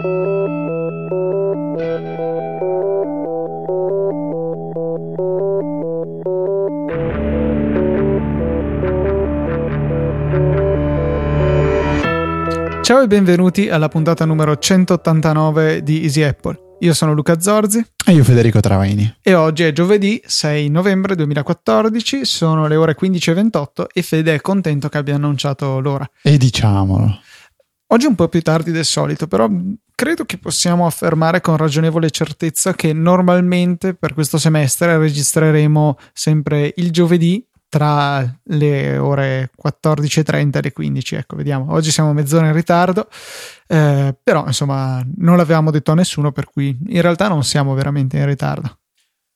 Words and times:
Ciao 0.00 0.06
e 13.02 13.06
benvenuti 13.08 13.68
alla 13.68 13.88
puntata 13.88 14.24
numero 14.24 14.56
189 14.56 15.82
di 15.82 16.04
Easy 16.04 16.22
Apple. 16.22 16.76
Io 16.78 16.94
sono 16.94 17.12
Luca 17.12 17.40
Zorzi. 17.40 17.84
E 18.06 18.12
io 18.12 18.22
Federico 18.22 18.60
Travaini. 18.60 19.16
E 19.20 19.34
oggi 19.34 19.64
è 19.64 19.72
giovedì 19.72 20.22
6 20.24 20.68
novembre 20.68 21.16
2014, 21.16 22.24
sono 22.24 22.68
le 22.68 22.76
ore 22.76 22.96
15.28 22.96 23.86
e 23.92 24.02
Fede 24.02 24.36
è 24.36 24.40
contento 24.40 24.88
che 24.88 24.98
abbia 24.98 25.16
annunciato 25.16 25.80
l'ora. 25.80 26.08
E 26.22 26.36
diciamolo. 26.38 27.18
Oggi 27.90 28.04
è 28.04 28.08
un 28.08 28.14
po' 28.14 28.28
più 28.28 28.42
tardi 28.42 28.70
del 28.70 28.84
solito, 28.84 29.26
però 29.26 29.48
credo 29.98 30.24
che 30.24 30.38
possiamo 30.38 30.86
affermare 30.86 31.40
con 31.40 31.56
ragionevole 31.56 32.12
certezza 32.12 32.72
che 32.72 32.92
normalmente 32.92 33.94
per 33.94 34.14
questo 34.14 34.38
semestre 34.38 34.96
registreremo 34.96 35.98
sempre 36.12 36.72
il 36.76 36.92
giovedì 36.92 37.44
tra 37.68 38.24
le 38.44 38.96
ore 38.96 39.50
14.30 39.60 40.56
e 40.56 40.62
le 40.62 40.72
15. 40.72 41.14
Ecco, 41.16 41.34
vediamo. 41.34 41.72
Oggi 41.72 41.90
siamo 41.90 42.12
mezz'ora 42.12 42.46
in 42.46 42.52
ritardo, 42.52 43.08
eh, 43.66 44.16
però 44.22 44.46
insomma 44.46 45.04
non 45.16 45.36
l'avevamo 45.36 45.72
detto 45.72 45.90
a 45.90 45.96
nessuno, 45.96 46.30
per 46.30 46.44
cui 46.44 46.78
in 46.86 47.02
realtà 47.02 47.26
non 47.26 47.42
siamo 47.42 47.74
veramente 47.74 48.18
in 48.18 48.26
ritardo. 48.26 48.78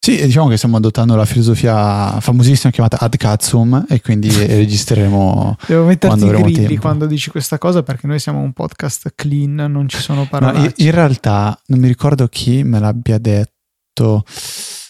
Sì, 0.04 0.20
diciamo 0.20 0.48
che 0.48 0.56
stiamo 0.56 0.78
adottando 0.78 1.14
la 1.14 1.24
filosofia 1.24 2.18
famosissima 2.18 2.72
chiamata 2.72 2.98
ad 2.98 3.16
cazzum 3.16 3.86
e 3.88 4.00
quindi 4.00 4.28
registreremo. 4.34 5.56
Devo 5.64 5.84
metterti 5.84 6.24
i 6.24 6.28
grilli 6.28 6.66
tempo. 6.66 6.80
quando 6.80 7.06
dici 7.06 7.30
questa 7.30 7.56
cosa 7.56 7.84
perché 7.84 8.08
noi 8.08 8.18
siamo 8.18 8.40
un 8.40 8.52
podcast 8.52 9.12
clean, 9.14 9.54
non 9.54 9.88
ci 9.88 9.98
sono 9.98 10.26
parole. 10.26 10.58
No, 10.58 10.72
in 10.74 10.90
realtà 10.90 11.56
non 11.66 11.78
mi 11.78 11.86
ricordo 11.86 12.26
chi 12.26 12.64
me 12.64 12.80
l'abbia 12.80 13.18
detto. 13.18 14.24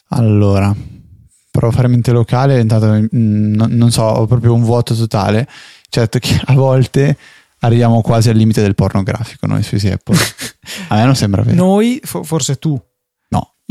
Allora, 0.08 0.74
provo 1.50 1.70
a 1.70 1.76
fare 1.76 1.88
mente 1.88 2.10
locale, 2.10 2.58
intanto 2.58 2.86
mm, 2.86 3.54
non, 3.54 3.70
non 3.70 3.90
so, 3.90 4.04
ho 4.04 4.24
proprio 4.24 4.54
un 4.54 4.62
vuoto 4.62 4.94
totale. 4.94 5.46
Certo 5.90 6.20
che 6.20 6.40
a 6.42 6.54
volte 6.54 7.18
arriviamo 7.58 8.00
quasi 8.00 8.30
al 8.30 8.36
limite 8.36 8.62
del 8.62 8.74
pornografico 8.74 9.46
noi 9.46 9.62
sui 9.62 9.90
Apple. 9.90 10.16
a 10.88 10.96
me 10.96 11.04
non 11.04 11.14
sembra 11.14 11.42
vero. 11.42 11.54
Noi, 11.54 12.00
forse 12.02 12.56
tu. 12.56 12.82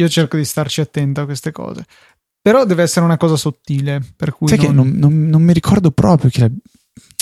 Io 0.02 0.09
cerco 0.09 0.38
di 0.38 0.45
starci 0.45 0.81
attento 0.81 1.21
a 1.21 1.25
queste 1.25 1.52
cose. 1.52 1.85
Però 2.41 2.66
deve 2.66 2.83
essere 2.83 3.05
una 3.05 3.17
cosa 3.17 3.35
sottile. 3.35 4.02
Per 4.16 4.33
cui 4.33 4.47
Sai 4.47 4.58
non... 4.58 4.67
che 4.67 4.73
non, 4.73 4.89
non, 4.97 5.30
non, 5.30 5.43
mi 5.43 5.53
ricordo 5.53 5.91
proprio 5.91 6.30
chi. 6.30 6.43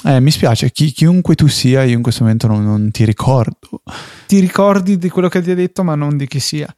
Eh, 0.05 0.21
mi 0.21 0.31
spiace, 0.31 0.71
chi, 0.71 0.91
chiunque 0.91 1.35
tu 1.35 1.47
sia, 1.47 1.83
io 1.83 1.95
in 1.95 2.01
questo 2.01 2.23
momento 2.23 2.47
non, 2.47 2.63
non 2.63 2.89
ti 2.89 3.03
ricordo. 3.03 3.81
Ti 4.27 4.39
ricordi 4.39 4.97
di 4.97 5.09
quello 5.09 5.27
che 5.27 5.41
ti 5.41 5.51
ha 5.51 5.55
detto, 5.55 5.83
ma 5.83 5.95
non 5.95 6.15
di 6.15 6.25
chi 6.25 6.39
sia. 6.39 6.73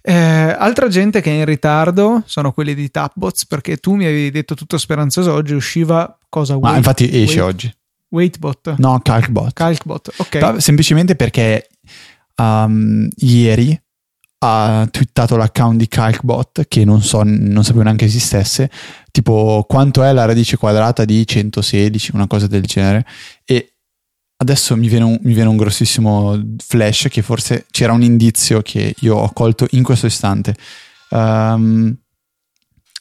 Eh, 0.00 0.12
altra 0.12 0.88
gente 0.88 1.20
che 1.20 1.30
è 1.30 1.34
in 1.34 1.46
ritardo 1.46 2.22
sono 2.26 2.52
quelli 2.52 2.74
di 2.74 2.90
Tapbots 2.90 3.46
perché 3.46 3.78
tu 3.78 3.94
mi 3.94 4.04
avevi 4.04 4.30
detto 4.30 4.54
tutto 4.54 4.76
speranzoso 4.76 5.32
oggi 5.32 5.54
usciva 5.54 6.18
cosa 6.28 6.58
Ma 6.58 6.76
infatti 6.76 7.04
esce 7.04 7.40
wait, 7.40 7.54
oggi. 7.54 7.74
Waitbot? 8.10 8.74
No, 8.76 9.00
Calcbot. 9.00 9.54
Calcbot, 9.54 10.12
ok. 10.18 10.60
Semplicemente 10.60 11.16
perché 11.16 11.68
um, 12.36 13.08
ieri 13.16 13.80
ha 14.44 14.86
twittato 14.90 15.36
l'account 15.36 15.78
di 15.78 15.88
Calcbot 15.88 16.66
che 16.68 16.84
non 16.84 17.02
so, 17.02 17.22
non 17.24 17.64
sapevo 17.64 17.84
neanche 17.84 18.04
esistesse, 18.04 18.70
tipo 19.10 19.64
quanto 19.66 20.02
è 20.02 20.12
la 20.12 20.26
radice 20.26 20.58
quadrata 20.58 21.04
di 21.04 21.26
116, 21.26 22.10
una 22.14 22.26
cosa 22.26 22.46
del 22.46 22.62
genere, 22.62 23.06
e 23.44 23.70
Adesso 24.36 24.76
mi 24.76 24.88
viene, 24.88 25.04
un, 25.04 25.16
mi 25.22 25.32
viene, 25.32 25.48
un, 25.48 25.56
grossissimo 25.56 26.36
flash 26.58 27.06
che 27.08 27.22
forse 27.22 27.66
c'era 27.70 27.92
un 27.92 28.02
indizio 28.02 28.62
che 28.62 28.92
io 28.98 29.16
ho 29.16 29.30
colto 29.32 29.68
in 29.70 29.84
questo 29.84 30.06
istante. 30.06 30.56
Um, 31.10 31.96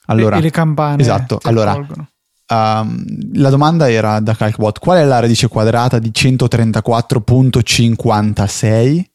allora, 0.06 0.38
e, 0.38 0.42
le 0.42 0.52
campane. 0.52 1.02
Esatto. 1.02 1.40
Allora, 1.42 1.74
um, 1.74 3.03
la 3.34 3.50
domanda 3.50 3.90
era 3.90 4.20
da 4.20 4.36
Calcbot: 4.36 4.78
qual 4.78 5.00
è 5.00 5.03
la 5.03 5.18
radice 5.20 5.48
quadrata 5.48 5.98
di 5.98 6.12
134.56? 6.14 9.12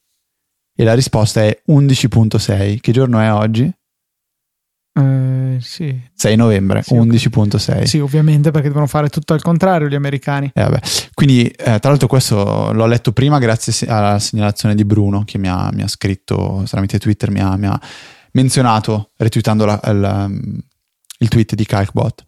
E 0.80 0.84
la 0.84 0.94
risposta 0.94 1.42
è 1.42 1.60
11.6. 1.72 2.78
Che 2.78 2.92
giorno 2.92 3.18
è 3.18 3.32
oggi? 3.32 3.68
Eh, 4.92 5.56
sì. 5.60 6.00
6 6.14 6.36
novembre, 6.36 6.84
sì, 6.84 6.94
11.6. 6.94 7.82
Sì, 7.82 7.98
ovviamente 7.98 8.52
perché 8.52 8.68
devono 8.68 8.86
fare 8.86 9.08
tutto 9.08 9.32
al 9.32 9.42
contrario 9.42 9.88
gli 9.88 9.96
americani. 9.96 10.52
Eh, 10.54 10.80
Quindi, 11.14 11.48
eh, 11.48 11.80
tra 11.80 11.90
l'altro, 11.90 12.06
questo 12.06 12.72
l'ho 12.72 12.86
letto 12.86 13.10
prima 13.10 13.40
grazie 13.40 13.88
alla 13.88 14.20
segnalazione 14.20 14.76
di 14.76 14.84
Bruno 14.84 15.24
che 15.24 15.36
mi 15.36 15.48
ha, 15.48 15.68
mi 15.72 15.82
ha 15.82 15.88
scritto 15.88 16.62
tramite 16.68 17.00
Twitter, 17.00 17.32
mi 17.32 17.40
ha, 17.40 17.56
mi 17.56 17.66
ha 17.66 17.80
menzionato 18.34 19.10
retweetando 19.16 19.64
la, 19.64 19.80
la, 19.82 20.30
il 21.18 21.28
tweet 21.28 21.54
di 21.54 21.64
Calcbot. 21.64 22.24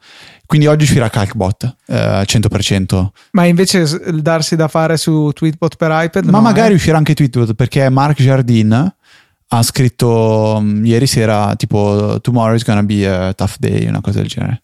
Quindi 0.46 0.66
oggi 0.66 0.84
uscirà 0.84 1.08
Calcbot 1.08 1.76
eh, 1.86 2.22
100%. 2.22 3.06
Ma 3.32 3.44
invece 3.44 3.86
darsi 4.20 4.56
da 4.56 4.68
fare 4.68 4.96
su 4.96 5.30
Tweetbot 5.32 5.76
per 5.76 5.90
iPad? 5.92 6.24
Ma 6.24 6.38
no, 6.38 6.40
magari 6.40 6.72
eh? 6.72 6.76
uscirà 6.76 6.96
anche 6.96 7.14
Tweetbot 7.14 7.54
perché 7.54 7.88
Mark 7.88 8.20
Jardin 8.20 8.94
ha 9.52 9.62
scritto 9.62 10.56
um, 10.58 10.84
ieri 10.84 11.06
sera 11.06 11.54
tipo 11.56 12.18
tomorrow 12.20 12.54
is 12.54 12.64
gonna 12.64 12.82
be 12.82 13.08
a 13.08 13.32
tough 13.32 13.56
day, 13.58 13.86
una 13.86 14.00
cosa 14.00 14.18
del 14.18 14.28
genere. 14.28 14.62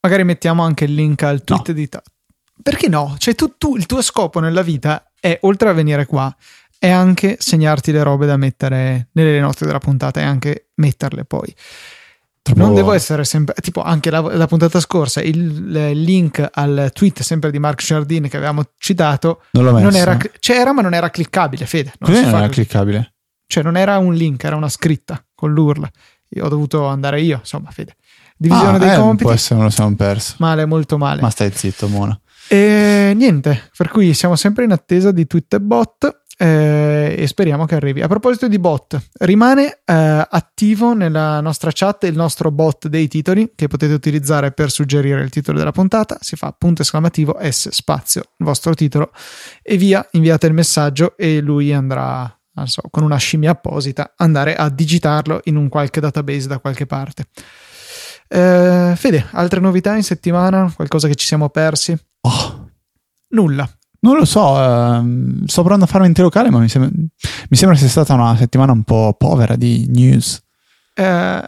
Magari 0.00 0.24
mettiamo 0.24 0.62
anche 0.62 0.84
il 0.84 0.94
link 0.94 1.22
al 1.22 1.42
tweet 1.42 1.68
no. 1.68 1.74
di... 1.74 1.88
Ta- 1.88 2.02
Perché 2.62 2.88
no? 2.88 3.14
Cioè 3.18 3.34
tu, 3.34 3.54
tu, 3.58 3.76
il 3.76 3.86
tuo 3.86 4.02
scopo 4.02 4.40
nella 4.40 4.62
vita 4.62 5.10
è, 5.18 5.38
oltre 5.42 5.68
a 5.68 5.72
venire 5.72 6.06
qua, 6.06 6.34
è 6.78 6.88
anche 6.90 7.36
segnarti 7.40 7.90
le 7.90 8.02
robe 8.02 8.26
da 8.26 8.36
mettere 8.36 9.08
nelle 9.12 9.40
note 9.40 9.64
della 9.64 9.78
puntata 9.78 10.20
e 10.20 10.24
anche 10.24 10.68
metterle 10.74 11.24
poi. 11.24 11.54
Troppo... 12.46 12.60
Non 12.60 12.74
devo 12.74 12.92
essere 12.92 13.24
sempre, 13.24 13.56
tipo 13.60 13.82
anche 13.82 14.08
la, 14.08 14.20
la 14.20 14.46
puntata 14.46 14.78
scorsa, 14.78 15.20
il, 15.20 15.36
il, 15.36 16.00
link 16.00 16.48
al 16.48 16.90
tweet 16.94 17.22
sempre 17.22 17.50
di 17.50 17.58
Mark 17.58 17.82
Jardine 17.82 18.28
che 18.28 18.36
avevamo 18.36 18.62
citato, 18.78 19.42
non, 19.50 19.64
l'ho 19.64 19.76
non 19.80 19.96
era, 19.96 20.16
c'era 20.38 20.72
ma 20.72 20.80
non 20.80 20.94
era 20.94 21.10
cliccabile, 21.10 21.66
Fede. 21.66 21.94
Non 21.98 22.12
non 22.12 22.24
era 22.24 22.48
cliccabile? 22.48 23.14
Cioè 23.48 23.64
non 23.64 23.76
era 23.76 23.98
un 23.98 24.14
link, 24.14 24.44
era 24.44 24.54
una 24.54 24.68
scritta 24.68 25.20
con 25.34 25.52
l'URL. 25.52 25.90
Io 26.28 26.44
ho 26.44 26.48
dovuto 26.48 26.86
andare 26.86 27.20
io, 27.20 27.38
insomma, 27.38 27.72
Fede. 27.72 27.96
Divisione 28.36 28.76
ah, 28.76 28.78
dei 28.78 28.92
eh, 28.92 28.96
compiti. 28.96 29.24
Può 29.24 29.32
essere, 29.32 29.58
me 29.58 29.64
lo 29.64 29.70
siamo 29.70 29.96
perso. 29.96 30.36
Male, 30.38 30.66
molto 30.66 30.98
male. 30.98 31.22
Ma 31.22 31.30
stai 31.30 31.50
zitto, 31.52 31.88
Mona. 31.88 32.16
E 32.46 33.12
niente, 33.16 33.70
per 33.76 33.88
cui 33.88 34.14
siamo 34.14 34.36
sempre 34.36 34.62
in 34.62 34.70
attesa 34.70 35.10
di 35.10 35.26
Twitter 35.26 35.58
bot 35.58 36.25
eh, 36.36 37.14
e 37.18 37.26
speriamo 37.26 37.64
che 37.64 37.74
arrivi. 37.74 38.02
A 38.02 38.08
proposito 38.08 38.48
di 38.48 38.58
bot, 38.58 39.00
rimane 39.20 39.80
eh, 39.84 40.26
attivo 40.28 40.94
nella 40.94 41.40
nostra 41.40 41.70
chat 41.72 42.04
il 42.04 42.14
nostro 42.14 42.50
bot 42.50 42.88
dei 42.88 43.08
titoli 43.08 43.52
che 43.54 43.68
potete 43.68 43.94
utilizzare 43.94 44.52
per 44.52 44.70
suggerire 44.70 45.22
il 45.22 45.30
titolo 45.30 45.58
della 45.58 45.72
puntata. 45.72 46.18
Si 46.20 46.36
fa 46.36 46.54
punto 46.56 46.82
esclamativo 46.82 47.38
S 47.40 47.70
spazio 47.70 48.20
il 48.36 48.44
vostro 48.44 48.74
titolo 48.74 49.12
e 49.62 49.76
via, 49.76 50.06
inviate 50.12 50.46
il 50.46 50.52
messaggio 50.52 51.16
e 51.16 51.40
lui 51.40 51.72
andrà 51.72 52.30
non 52.56 52.68
so, 52.68 52.82
con 52.90 53.02
una 53.02 53.18
scimmia 53.18 53.50
apposita, 53.50 54.14
andare 54.16 54.56
a 54.56 54.70
digitarlo 54.70 55.40
in 55.44 55.56
un 55.56 55.68
qualche 55.68 56.00
database 56.00 56.48
da 56.48 56.58
qualche 56.58 56.86
parte. 56.86 57.26
Eh, 58.28 58.94
Fede, 58.96 59.26
altre 59.32 59.60
novità 59.60 59.94
in 59.94 60.02
settimana? 60.02 60.72
Qualcosa 60.74 61.06
che 61.06 61.14
ci 61.14 61.26
siamo 61.26 61.50
persi? 61.50 61.96
Oh. 62.22 62.70
Nulla. 63.28 63.68
Non 64.00 64.16
lo 64.16 64.24
so, 64.24 64.56
eh, 64.62 65.02
sto 65.46 65.60
provando 65.60 65.84
a 65.84 65.88
farmi 65.88 66.06
intero 66.06 66.26
locale, 66.26 66.50
ma 66.50 66.58
mi 66.58 66.68
sembra, 66.68 66.90
mi 66.92 67.56
sembra 67.56 67.76
sia 67.76 67.88
stata 67.88 68.14
una 68.14 68.36
settimana 68.36 68.72
un 68.72 68.82
po' 68.82 69.14
povera 69.18 69.56
di 69.56 69.86
news. 69.88 70.40
Eh, 70.94 71.42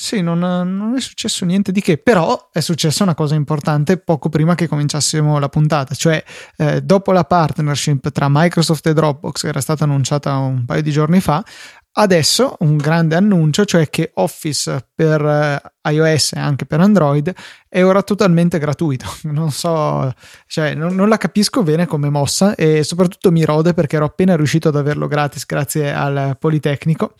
sì, 0.00 0.22
non, 0.22 0.38
non, 0.38 0.94
è 0.96 1.00
successo 1.00 1.44
niente 1.44 1.72
di 1.72 1.80
che, 1.80 1.98
però 1.98 2.50
è 2.52 2.60
successa 2.60 3.02
una 3.02 3.16
cosa 3.16 3.34
importante 3.34 3.96
poco 3.96 4.28
prima 4.28 4.54
che 4.54 4.68
cominciassimo 4.68 5.40
la 5.40 5.48
puntata, 5.48 5.92
cioè 5.96 6.22
eh, 6.56 6.82
dopo 6.82 7.10
la 7.10 7.24
partnership 7.24 8.12
tra 8.12 8.28
Microsoft 8.30 8.86
e 8.86 8.92
Dropbox 8.92 9.40
che 9.40 9.48
era 9.48 9.60
stata 9.60 9.82
annunciata 9.82 10.36
un 10.36 10.64
paio 10.66 10.82
di 10.82 10.92
giorni 10.92 11.18
fa, 11.18 11.44
adesso 11.92 12.56
un 12.60 12.76
grande 12.76 13.16
annuncio, 13.16 13.64
cioè 13.64 13.88
che 13.88 14.10
Office 14.14 14.88
per 14.94 15.20
eh, 15.24 15.90
iOS 15.90 16.32
e 16.34 16.38
anche 16.38 16.66
per 16.66 16.80
Android 16.80 17.32
è 17.68 17.84
ora 17.84 18.02
totalmente 18.02 18.58
gratuito. 18.58 19.06
Non 19.28 19.50
so, 19.50 20.12
cioè 20.46 20.74
non, 20.74 20.94
non 20.94 21.08
la 21.08 21.16
capisco 21.16 21.62
bene 21.62 21.86
come 21.86 22.10
mossa 22.10 22.54
e 22.54 22.82
soprattutto 22.82 23.30
mi 23.30 23.44
rode 23.44 23.74
perché 23.74 23.96
ero 23.96 24.06
appena 24.06 24.36
riuscito 24.36 24.68
ad 24.68 24.76
averlo 24.76 25.06
gratis 25.06 25.46
grazie 25.46 25.92
al 25.92 26.36
Politecnico. 26.38 27.14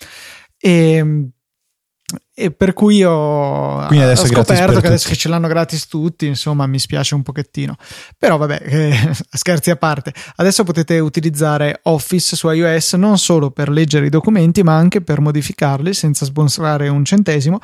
E 0.59 1.31
e 2.33 2.53
per 2.53 2.73
cui 2.73 3.03
ho, 3.05 3.85
Quindi 3.87 4.05
adesso 4.05 4.23
ho 4.23 4.27
scoperto 4.27 4.81
che 4.81 4.87
adesso 4.87 5.09
che 5.09 5.17
ce 5.17 5.29
l'hanno 5.29 5.49
gratis 5.49 5.89
tutti, 5.89 6.27
insomma, 6.27 6.67
mi 6.67 6.79
spiace 6.79 7.15
un 7.15 7.23
pochettino. 7.23 7.77
Però 8.17 8.37
vabbè, 8.37 8.63
eh, 8.65 9.11
scherzi 9.31 9.71
a 9.71 9.77
parte, 9.77 10.15
adesso 10.37 10.65
potete 10.65 10.99
utilizzare 11.01 11.81
Office 11.83 12.37
su 12.37 12.49
iOS 12.49 12.95
non 12.95 13.19
solo 13.19 13.51
per 13.51 13.69
leggere 13.69 14.07
i 14.07 14.11
documenti, 14.11 14.63
ma 14.63 14.77
anche 14.77 15.03
per 15.03 15.21
modificarli 15.21 15.93
senza 15.93 16.25
sbonsare 16.25 16.89
un 16.89 17.05
centesimo 17.05 17.59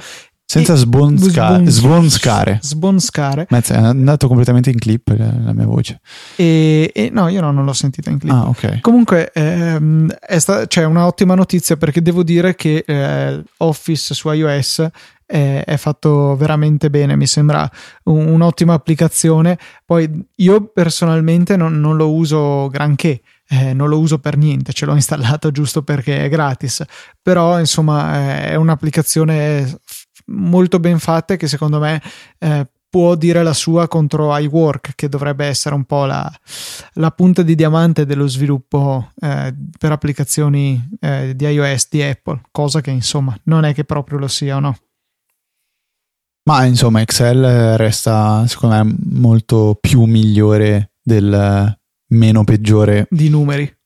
Senza 0.46 0.75
E- 0.75 0.76
sbonsca- 0.76 1.55
sbon- 1.55 1.69
sbonscare. 1.69 2.58
Sbonscare. 2.62 3.46
Mezzo, 3.50 3.73
è 3.73 3.76
andato 3.79 4.26
completamente 4.29 4.70
in 4.70 4.79
clip 4.79 5.08
la, 5.17 5.32
la 5.43 5.52
mia 5.52 5.64
voce. 5.67 6.00
E, 6.37 6.91
e 6.94 7.08
no, 7.11 7.29
io 7.29 7.41
no, 7.41 7.50
non 7.50 7.64
l'ho 7.64 7.73
sentita 7.73 8.11
in 8.11 8.19
clip. 8.19 8.32
Ah, 8.32 8.49
ok. 8.49 8.81
Comunque 8.81 9.32
ehm, 9.32 10.14
sta- 10.37 10.67
c'è 10.67 10.85
un'ottima 10.85 11.35
notizia 11.35 11.76
perché 11.76 12.02
devo 12.02 12.23
dire 12.23 12.55
che 12.55 12.85
eh, 12.87 13.43
Office 13.58 14.12
su 14.14 14.31
iOS 14.31 14.87
è, 15.26 15.62
è 15.64 15.76
fatto 15.79 16.37
veramente 16.37 16.91
bene, 16.91 17.17
mi 17.17 17.26
sembra 17.26 17.69
un- 18.05 18.26
un'ottima 18.26 18.75
applicazione. 18.75 19.58
Poi 19.85 20.08
io 20.37 20.67
personalmente 20.73 21.56
non, 21.56 21.81
non 21.81 21.96
lo 21.96 22.12
uso 22.12 22.69
granché. 22.69 23.23
eh, 23.49 23.75
non 23.75 23.88
lo 23.91 23.99
uso 23.99 24.19
per 24.19 24.37
niente, 24.38 24.73
ce 24.73 24.87
l'ho 24.87 24.94
installato 24.96 25.50
giusto 25.50 25.82
perché 25.82 26.25
è 26.25 26.29
gratis, 26.31 26.82
però 27.20 27.58
insomma 27.58 28.17
eh, 28.17 28.49
è 28.50 28.55
un'applicazione 28.55 29.81
molto 30.26 30.80
ben 30.80 30.98
fatta 30.98 31.34
e 31.34 31.36
che 31.36 31.48
secondo 31.48 31.78
me 31.78 32.00
eh, 32.38 32.66
può 32.94 33.16
dire 33.16 33.42
la 33.42 33.52
sua 33.52 33.88
contro 33.88 34.36
iWork, 34.36 34.92
che 34.94 35.08
dovrebbe 35.08 35.46
essere 35.46 35.74
un 35.74 35.84
po' 35.84 36.04
la, 36.04 36.32
la 36.92 37.10
punta 37.10 37.42
di 37.42 37.56
diamante 37.56 38.06
dello 38.06 38.28
sviluppo 38.28 39.10
eh, 39.20 39.52
per 39.76 39.90
applicazioni 39.90 40.90
eh, 41.00 41.32
di 41.34 41.44
iOS 41.44 41.88
di 41.90 42.02
Apple, 42.02 42.42
cosa 42.52 42.80
che 42.80 42.92
insomma 42.92 43.36
non 43.44 43.64
è 43.64 43.74
che 43.74 43.82
proprio 43.82 44.18
lo 44.18 44.28
sia 44.28 44.56
o 44.56 44.60
no. 44.60 44.76
Ma 46.44 46.66
insomma, 46.66 47.00
Excel 47.00 47.76
resta 47.78 48.46
secondo 48.46 48.76
me 48.76 48.96
molto 49.06 49.76
più 49.80 50.04
migliore 50.04 50.92
del 51.02 51.76
meno 52.10 52.44
peggiore 52.44 53.06
Di 53.10 53.28
numeri. 53.28 53.76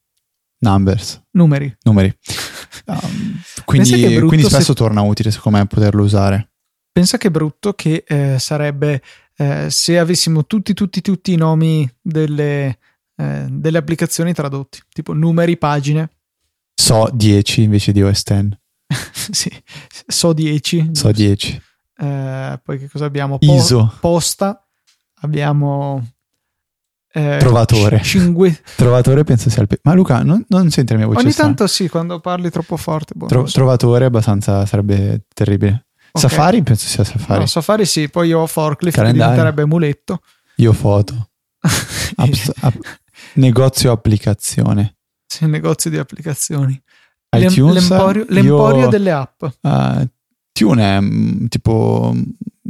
Numbers. 0.58 1.23
Numeri. 1.31 1.75
Numeri. 1.82 2.14
Quindi, 3.65 4.19
quindi 4.20 4.43
se- 4.43 4.49
spesso 4.49 4.75
torna 4.75 5.03
utile 5.03 5.31
secondo 5.31 5.59
me 5.59 5.67
poterlo 5.67 6.03
usare. 6.03 6.50
Pensa 6.93 7.17
che 7.19 7.31
brutto 7.31 7.75
che 7.75 8.05
eh, 8.06 8.38
sarebbe 8.38 9.03
eh, 9.37 9.70
se 9.70 9.99
avessimo 9.99 10.47
tutti, 10.47 10.75
tutti, 10.75 11.00
tutti 11.00 11.32
i 11.32 11.37
nomi 11.37 11.88
delle, 12.00 12.79
eh, 13.17 13.47
delle 13.49 13.79
applicazioni 13.79 14.32
tradotti, 14.32 14.81
tipo 14.93 15.12
numeri, 15.12 15.56
pagine. 15.56 16.11
So 16.75 17.09
10 17.12 17.62
invece 17.62 17.93
di 17.93 18.03
OS 18.03 18.23
X. 18.23 18.49
sì, 19.31 19.50
so 20.06 20.32
10. 20.32 20.91
So 20.93 21.12
10. 21.12 21.62
Eh, 21.99 22.61
poi 22.62 22.79
che 22.79 22.88
cosa 22.88 23.05
abbiamo? 23.05 23.38
ISO. 23.41 23.94
Posta. 24.00 24.64
Abbiamo. 25.21 26.05
Eh, 27.13 27.37
Trovatore. 27.39 28.03
cinque- 28.03 28.61
Trovatore 28.77 29.25
penso 29.25 29.49
sia 29.51 29.63
il 29.63 29.69
pe- 29.69 29.81
Ma 29.83 29.93
Luca, 29.95 30.23
non, 30.23 30.45
non 30.49 30.71
senti 30.71 30.93
la 30.93 30.99
mia 30.99 31.07
voce 31.09 31.21
Ogni 31.21 31.31
strana? 31.33 31.55
tanto 31.55 31.67
sì, 31.67 31.89
quando 31.89 32.21
parli 32.21 32.51
troppo 32.51 32.77
forte. 32.77 33.15
boh, 33.17 33.27
Tro- 33.27 33.47
so. 33.47 33.53
trovatore 33.53 34.05
abbastanza 34.07 34.65
sarebbe 34.67 35.25
terribile. 35.35 35.87
Ok. 36.11 36.21
Safari 36.23 36.63
penso 36.63 36.87
sia 36.87 37.05
Safari. 37.05 37.41
No, 37.41 37.47
Safari 37.47 37.85
sì, 37.87 38.09
poi 38.09 38.29
io 38.29 38.41
ho 38.41 38.47
Forklift 38.47 38.97
Calendario. 38.97 39.31
diventerebbe 39.33 39.65
muletto. 39.67 40.23
Io 40.57 40.73
foto. 40.73 41.31
Apps- 42.17 42.53
app- 42.61 42.85
negozio 43.35 43.93
applicazione. 43.93 44.97
Sì, 45.27 45.47
negozio 45.47 45.91
di 45.91 45.99
applicazioni. 45.99 46.81
ITunes. 47.37 47.89
l'emporio, 47.89 48.23
io- 48.23 48.33
l'emporio 48.33 48.89
delle 48.89 49.11
app. 49.13 49.43
Uh, 49.61 50.09
Tune 50.53 50.97
è 50.97 51.01
mm, 51.01 51.47
tipo 51.47 52.15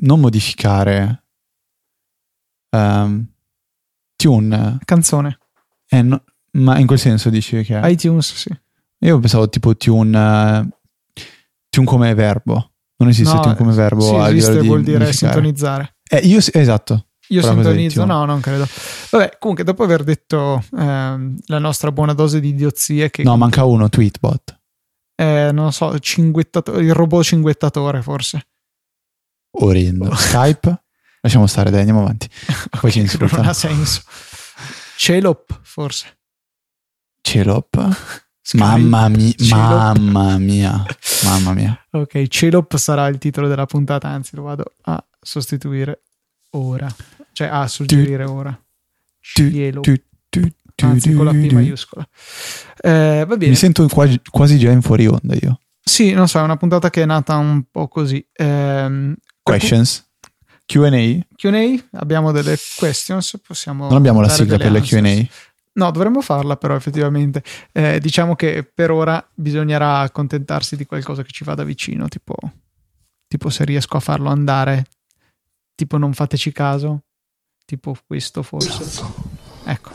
non 0.01 0.21
modificare. 0.21 1.23
Um, 2.71 3.25
tune 4.19 4.79
Canzone. 4.85 5.39
è 5.87 6.03
no- 6.03 6.23
ma 6.53 6.77
in 6.79 6.87
quel 6.87 6.99
senso 6.99 7.31
dici 7.31 7.63
che 7.63 7.81
è? 7.81 7.89
iTunes, 7.89 8.35
sì. 8.35 8.51
Io 9.01 9.19
pensavo 9.21 9.49
tipo 9.49 9.77
tune, 9.77 10.19
eh, 10.19 11.23
tune 11.71 11.87
come 11.87 12.13
verbo. 12.15 12.73
Non 12.97 13.09
esiste 13.11 13.35
No, 13.35 13.41
tune 13.43 13.55
come 13.55 13.73
verbo 13.73 14.01
sì, 14.03 14.15
esiste, 14.33 14.61
di 14.61 14.67
vuol 14.67 14.83
dire 14.83 14.99
modificare. 14.99 15.33
sintonizzare. 15.33 15.95
Eh, 16.11 16.17
io 16.19 16.39
esatto. 16.53 17.07
Io 17.29 17.43
sintonizzo, 17.43 18.01
tune. 18.03 18.13
no, 18.13 18.25
non 18.25 18.41
credo. 18.41 18.67
Vabbè, 19.11 19.37
comunque, 19.39 19.63
dopo 19.63 19.85
aver 19.85 20.03
detto 20.03 20.65
ehm, 20.77 21.37
la 21.47 21.59
nostra 21.59 21.93
buona 21.93 22.13
dose 22.15 22.41
di 22.41 22.49
idiozie, 22.49 23.11
che 23.11 23.23
No, 23.23 23.37
manca 23.37 23.63
uno, 23.65 23.89
Tweetbot. 23.89 24.59
eh, 25.15 25.51
non 25.53 25.73
so, 25.73 25.93
il 25.95 26.93
robot 26.95 27.23
cinguettatore, 27.23 28.03
forse. 28.03 28.47
Orrendo. 29.61 30.13
Skype. 30.17 30.83
Lasciamo 31.21 31.47
stare, 31.47 31.71
dai, 31.71 31.81
andiamo 31.81 32.03
avanti. 32.03 32.29
Poi 32.81 32.91
ci 32.91 33.07
non 33.19 33.47
ha 33.47 33.53
senso. 33.53 34.03
Celop, 34.97 35.61
forse. 35.63 36.19
Celop. 37.21 37.77
Mamma 38.55 39.09
mia, 39.09 39.35
mamma 39.51 40.39
mia, 40.39 40.83
mamma 41.23 41.53
mia. 41.53 41.79
Ok, 41.91 42.29
Celop 42.29 42.77
sarà 42.77 43.07
il 43.09 43.19
titolo 43.19 43.47
della 43.47 43.67
puntata, 43.67 44.09
anzi 44.09 44.37
lo 44.37 44.43
vado 44.45 44.73
a 44.85 45.05
sostituire 45.21 46.01
ora. 46.53 46.89
Cioè 47.33 47.49
a 47.49 47.67
suggerire 47.69 48.25
ora. 48.25 48.51
Tu- 49.35 49.51
Celop. 49.51 49.85
tu- 49.85 50.03
tu- 50.31 50.87
Anzi, 50.87 51.13
con 51.13 51.27
la 51.27 51.33
P 51.33 51.51
maiuscola. 51.53 52.09
Eh, 52.81 53.25
va 53.29 53.37
bene. 53.37 53.51
Mi 53.51 53.57
sento 53.57 53.87
quasi, 53.89 54.19
quasi 54.31 54.59
già 54.59 54.71
in 54.71 54.81
fuori 54.81 55.07
onda 55.07 55.35
io. 55.35 55.61
Sì, 55.83 56.13
non 56.13 56.27
so, 56.27 56.39
è 56.39 56.43
una 56.43 56.57
puntata 56.57 56.89
che 56.89 57.03
è 57.03 57.05
nata 57.05 57.37
un 57.37 57.65
po' 57.71 57.89
così. 57.89 58.27
Ehm, 58.33 59.15
Questions? 59.43 60.08
Q&A? 60.69 61.25
Q&A, 61.35 61.83
abbiamo 61.99 62.31
delle 62.31 62.59
questions, 62.77 63.41
possiamo 63.43 63.89
Non 63.89 63.97
abbiamo 63.97 64.21
la 64.21 64.29
sigla 64.29 64.59
per 64.59 64.71
le. 64.71 64.83
Q&A? 64.83 65.27
No, 65.73 65.91
dovremmo 65.91 66.21
farla 66.21 66.59
però 66.59 66.75
effettivamente. 66.77 67.43
Eh, 67.73 67.99
diciamo 68.01 68.37
che 68.37 68.71
per 68.75 68.91
ora 68.91 69.27
bisognerà 69.33 70.01
accontentarsi 70.01 70.77
di 70.77 70.85
qualcosa 70.85 71.23
che 71.23 71.31
ci 71.31 71.43
vada 71.43 71.65
vicino, 71.65 72.07
tipo, 72.09 72.35
tipo 73.27 73.49
se 73.49 73.65
riesco 73.65 73.97
a 73.97 74.01
farlo 74.01 74.29
andare, 74.29 74.85
tipo 75.75 75.97
non 75.97 76.13
fateci 76.13 76.53
caso, 76.53 77.05
tipo 77.65 77.97
questo 78.07 78.43
forse. 78.43 78.85
Ecco, 79.65 79.91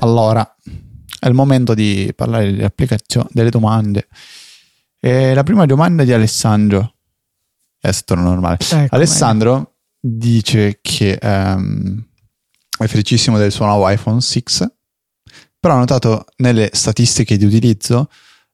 Allora, 0.00 0.56
è 1.18 1.26
il 1.26 1.34
momento 1.34 1.72
di 1.72 2.12
parlare 2.14 2.50
delle 2.50 2.64
applicazioni, 2.64 3.28
delle 3.30 3.50
domande. 3.50 4.08
E 5.00 5.32
la 5.32 5.42
prima 5.42 5.64
domanda 5.64 6.02
è 6.02 6.04
di 6.04 6.12
Alessandro. 6.12 6.96
Adesso 7.80 8.02
torno 8.04 8.24
normale. 8.24 8.58
Ecco, 8.60 8.94
Alessandro 8.94 9.75
dice 10.14 10.78
che 10.80 11.18
ehm, 11.20 12.04
è 12.78 12.86
felicissimo 12.86 13.38
del 13.38 13.52
suo 13.52 13.66
nuovo 13.66 13.88
iPhone 13.88 14.20
6, 14.20 14.42
però 15.58 15.74
ha 15.74 15.78
notato 15.78 16.26
nelle 16.36 16.70
statistiche 16.72 17.36
di 17.36 17.44
utilizzo 17.44 18.08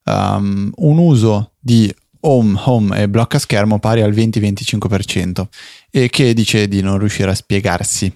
ehm, 0.04 0.72
un 0.76 0.98
uso 0.98 1.52
di 1.58 1.94
home, 2.20 2.58
home 2.64 3.02
e 3.02 3.08
blocca 3.08 3.38
schermo 3.38 3.78
pari 3.78 4.00
al 4.02 4.12
20-25% 4.12 5.44
e 5.90 6.08
che 6.08 6.32
dice 6.34 6.68
di 6.68 6.80
non 6.80 6.98
riuscire 6.98 7.30
a 7.30 7.34
spiegarsi. 7.34 8.12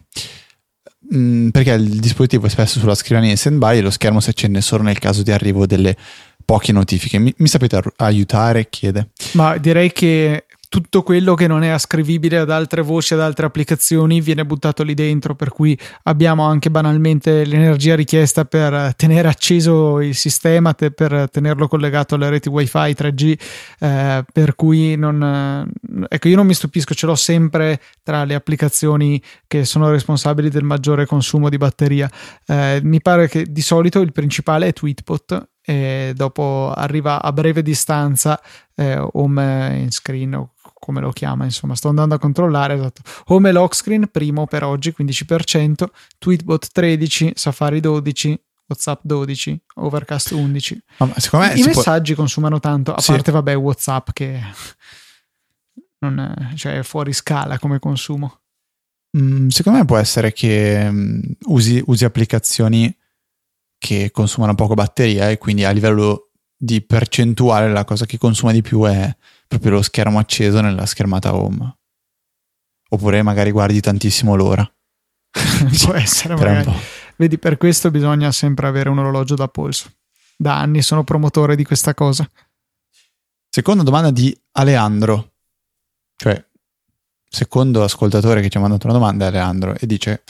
Mm, 1.15 1.51
perché 1.51 1.73
il 1.73 2.01
dispositivo 2.01 2.47
è 2.47 2.49
spesso 2.49 2.81
sulla 2.81 2.95
scrivania 2.95 3.31
in 3.31 3.37
stand-by 3.37 3.79
e 3.79 3.81
lo 3.81 3.91
schermo 3.91 4.21
si 4.21 4.31
accende 4.31 4.61
solo 4.61 4.83
nel 4.83 4.99
caso 4.99 5.23
di 5.23 5.31
arrivo 5.31 5.67
delle 5.67 5.97
poche 6.45 6.73
notifiche. 6.73 7.19
Mi, 7.19 7.33
mi 7.39 7.49
sapete 7.49 7.77
ar- 7.77 7.93
aiutare? 7.97 8.69
Chiede. 8.69 9.11
Ma 9.33 9.57
direi 9.59 9.93
che 9.93 10.47
tutto 10.77 11.03
quello 11.03 11.33
che 11.33 11.47
non 11.47 11.63
è 11.63 11.69
ascrivibile 11.69 12.37
ad 12.37 12.51
altre 12.51 12.83
voci, 12.83 13.15
ad 13.15 13.21
altre 13.21 13.47
applicazioni, 13.47 14.21
viene 14.21 14.45
buttato 14.45 14.83
lì 14.83 14.93
dentro, 14.93 15.35
per 15.35 15.49
cui 15.49 15.79
abbiamo 16.03 16.45
anche 16.45 16.71
banalmente 16.71 17.47
l'energia 17.47 17.95
richiesta 17.97 18.45
per 18.45 18.95
tenere 18.95 19.27
acceso 19.27 20.03
il 20.03 20.15
sistema, 20.15 20.75
te- 20.75 20.91
per 20.91 21.31
tenerlo 21.31 21.67
collegato 21.67 22.17
alle 22.17 22.29
reti 22.29 22.51
wifi 22.51 22.77
3G, 22.77 23.39
eh, 23.79 24.25
per 24.31 24.55
cui 24.55 24.97
non... 24.97 25.23
eh, 25.23 26.07
ecco, 26.11 26.29
io 26.29 26.37
non 26.37 26.47
mi 26.47 26.53
stupisco, 26.53 26.93
ce 26.93 27.07
l'ho 27.07 27.15
sempre 27.15 27.81
tra 28.03 28.25
le 28.25 28.35
applicazioni 28.35 29.23
che 29.47 29.65
sono 29.65 29.89
responsabili 29.91 30.51
del 30.51 30.65
maggiore 30.65 31.07
consumo 31.07 31.49
di 31.49 31.57
batteria. 31.57 32.11
Eh, 32.47 32.81
mi 32.83 33.01
pare 33.01 33.29
che 33.29 33.47
di 33.51 33.63
solito 33.63 34.03
il 34.03 34.13
principale 34.13 34.67
è 34.67 34.73
Tweetbot 34.75 35.49
e 35.69 36.13
dopo 36.15 36.73
arriva 36.73 37.21
a 37.21 37.33
breve 37.33 37.61
distanza 37.61 38.41
eh, 38.77 39.05
home 39.15 39.79
in 39.81 39.91
screen 39.91 40.35
o 40.35 40.53
come 40.87 41.01
lo 41.01 41.11
chiama 41.11 41.45
insomma 41.45 41.75
sto 41.75 41.89
andando 41.89 42.15
a 42.15 42.19
controllare 42.19 42.75
esatto. 42.75 43.03
Home 43.27 43.51
lock 43.53 43.75
screen 43.75 44.09
primo 44.11 44.47
per 44.47 44.63
oggi 44.65 44.95
15% 44.97 45.85
tweetbot 46.19 46.69
13 46.73 47.33
safari 47.35 47.81
12 47.81 48.41
whatsapp 48.69 49.01
12 49.03 49.61
overcast 49.75 50.31
11 50.31 50.83
Ma 50.99 51.13
secondo 51.19 51.47
me 51.47 51.53
i 51.53 51.57
si 51.57 51.63
può- 51.65 51.77
messaggi 51.77 52.15
consumano 52.15 52.61
tanto 52.61 52.95
a 52.95 53.01
Sì. 53.01 53.11
parte 53.13 53.33
vabbè 53.33 53.57
whatsapp 53.57 54.11
che 54.13 54.41
non 55.99 56.19
è, 56.21 56.55
cioè 56.55 56.79
è 56.79 56.83
fuori 56.83 57.13
scala 57.13 57.59
come 57.59 57.79
consumo. 57.79 58.41
Mm, 59.19 59.49
secondo 59.49 59.79
me 59.79 59.85
può 59.85 59.97
essere 59.97 60.33
che 60.33 60.89
mm, 60.91 61.21
usi, 61.47 61.83
usi 61.87 62.05
applicazioni 62.05 62.95
che 63.79 64.11
consumano 64.11 64.55
poco 64.55 64.75
batteria 64.75 65.31
e 65.31 65.39
quindi 65.39 65.65
a 65.65 65.71
livello 65.71 66.31
di 66.57 66.81
percentuale 66.83 67.71
la 67.71 67.85
cosa 67.85 68.05
che 68.07 68.19
consuma 68.19 68.53
di 68.53 68.63
più 68.63 68.83
è 68.85 69.15
proprio 69.47 69.73
lo 69.73 69.83
schermo 69.83 70.19
acceso 70.19 70.61
nella 70.61 70.87
schermata 70.87 71.35
home. 71.35 71.77
Oppure 72.89 73.23
magari 73.23 73.51
guardi 73.51 73.81
tantissimo 73.81 74.35
l'ora. 74.35 74.69
può 75.85 75.95
essere 75.95 76.35
Per 76.35 76.47
un 76.47 76.55
magari 76.55 76.81
vedi 77.17 77.39
per 77.39 77.57
questo 77.57 77.91
bisogna 77.91 78.31
sempre 78.31 78.67
avere 78.67 78.89
un 78.89 78.99
orologio 78.99 79.35
da 79.35 79.49
polso 79.49 79.91
da 80.37 80.59
anni 80.59 80.83
sono 80.83 81.03
promotore 81.03 81.57
di 81.57 81.65
questa 81.65 81.95
cosa 81.95 82.29
Seconda 83.57 83.83
domanda 83.83 84.11
di 84.11 84.39
Aleandro. 84.53 85.33
Cioè, 86.15 86.45
secondo 87.27 87.83
ascoltatore 87.83 88.43
che 88.43 88.51
ci 88.51 88.59
ha 88.59 88.61
mandato 88.61 88.87
una 88.87 88.99
domanda 88.99 89.29
è 89.29 89.31
Leandro 89.31 89.75
e 89.75 89.87
dice 89.87 90.25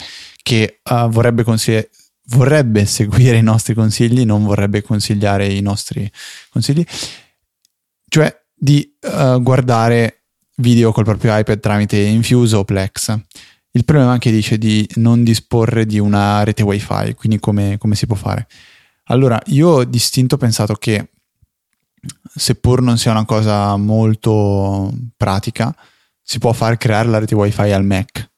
che 0.44 0.78
uh, 0.84 1.08
vorrebbe, 1.08 1.42
consigli- 1.42 1.88
vorrebbe 2.26 2.84
seguire 2.84 3.36
i 3.36 3.42
nostri 3.42 3.74
consigli, 3.74 4.24
non 4.24 4.44
vorrebbe 4.44 4.80
consigliare 4.82 5.52
i 5.52 5.60
nostri 5.60 6.08
consigli, 6.50 6.86
cioè 6.86 7.25
di 8.56 8.96
uh, 9.02 9.40
guardare 9.42 10.22
video 10.56 10.90
col 10.92 11.04
proprio 11.04 11.36
iPad 11.36 11.60
tramite 11.60 11.98
Infuse 11.98 12.56
o 12.56 12.64
Plex. 12.64 13.18
Il 13.72 13.84
problema 13.84 14.14
è 14.14 14.18
che 14.18 14.30
dice 14.30 14.56
di 14.56 14.88
non 14.94 15.22
disporre 15.22 15.84
di 15.84 15.98
una 15.98 16.42
rete 16.44 16.62
wifi, 16.62 17.14
quindi 17.14 17.38
come, 17.38 17.76
come 17.76 17.94
si 17.94 18.06
può 18.06 18.16
fare? 18.16 18.46
Allora, 19.04 19.40
io 19.46 19.68
ho 19.68 19.84
distinto 19.84 20.38
pensato 20.38 20.74
che 20.74 21.10
seppur 22.34 22.80
non 22.80 22.96
sia 22.96 23.10
una 23.10 23.26
cosa 23.26 23.76
molto 23.76 24.90
pratica, 25.16 25.74
si 26.22 26.38
può 26.38 26.52
far 26.52 26.78
creare 26.78 27.08
la 27.08 27.18
rete 27.18 27.34
wifi 27.34 27.70
al 27.70 27.84
Mac. 27.84 28.30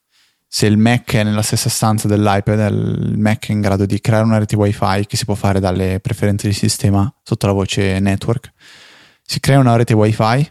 Se 0.46 0.66
il 0.66 0.76
Mac 0.76 1.14
è 1.14 1.22
nella 1.22 1.42
stessa 1.42 1.68
stanza 1.68 2.08
dell'iPad, 2.08 2.70
il 2.72 3.18
Mac 3.18 3.48
è 3.48 3.52
in 3.52 3.60
grado 3.60 3.87
di 3.87 4.00
creare 4.00 4.25
una 4.25 4.38
rete 4.38 4.56
wifi 4.56 5.06
che 5.06 5.16
si 5.16 5.25
può 5.25 5.34
fare 5.34 5.60
dalle 5.60 6.00
preferenze 6.00 6.48
di 6.48 6.54
sistema 6.54 7.10
sotto 7.22 7.46
la 7.46 7.52
voce 7.52 8.00
network. 8.00 8.52
Si 9.30 9.40
crea 9.40 9.58
una 9.58 9.76
rete 9.76 9.92
wifi, 9.92 10.50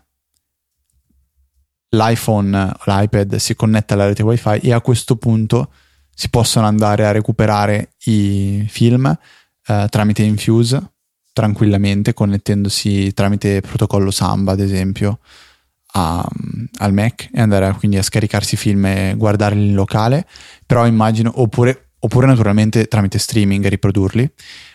l'iPhone 1.90 2.56
o 2.56 2.82
l'iPad 2.86 3.38
si 3.38 3.56
connette 3.56 3.96
alla 3.96 4.06
rete 4.06 4.22
wifi 4.22 4.60
e 4.60 4.72
a 4.72 4.82
questo 4.82 5.16
punto 5.16 5.72
si 6.14 6.30
possono 6.30 6.68
andare 6.68 7.04
a 7.08 7.12
recuperare 7.12 7.94
i 8.04 8.64
film 8.70 9.06
eh, 9.66 9.88
tramite 9.90 10.22
Infuse 10.22 10.92
tranquillamente 11.34 12.14
connettendosi 12.14 13.14
tramite 13.14 13.62
protocollo 13.62 14.12
Samba 14.12 14.52
ad 14.52 14.60
esempio 14.60 15.22
a, 15.94 16.24
al 16.78 16.94
Mac 16.94 17.30
e 17.34 17.42
andare 17.42 17.66
a, 17.66 17.74
quindi 17.74 17.98
a 17.98 18.04
scaricarsi 18.04 18.58
film 18.58 18.86
e 18.86 19.16
guardarli 19.18 19.70
in 19.70 19.74
locale. 19.74 20.28
Però 20.68 20.86
immagino 20.86 21.32
oppure, 21.34 21.94
oppure 21.98 22.28
naturalmente 22.28 22.86
tramite 22.86 23.18
streaming 23.18 23.68
riprodurli. 23.68 24.32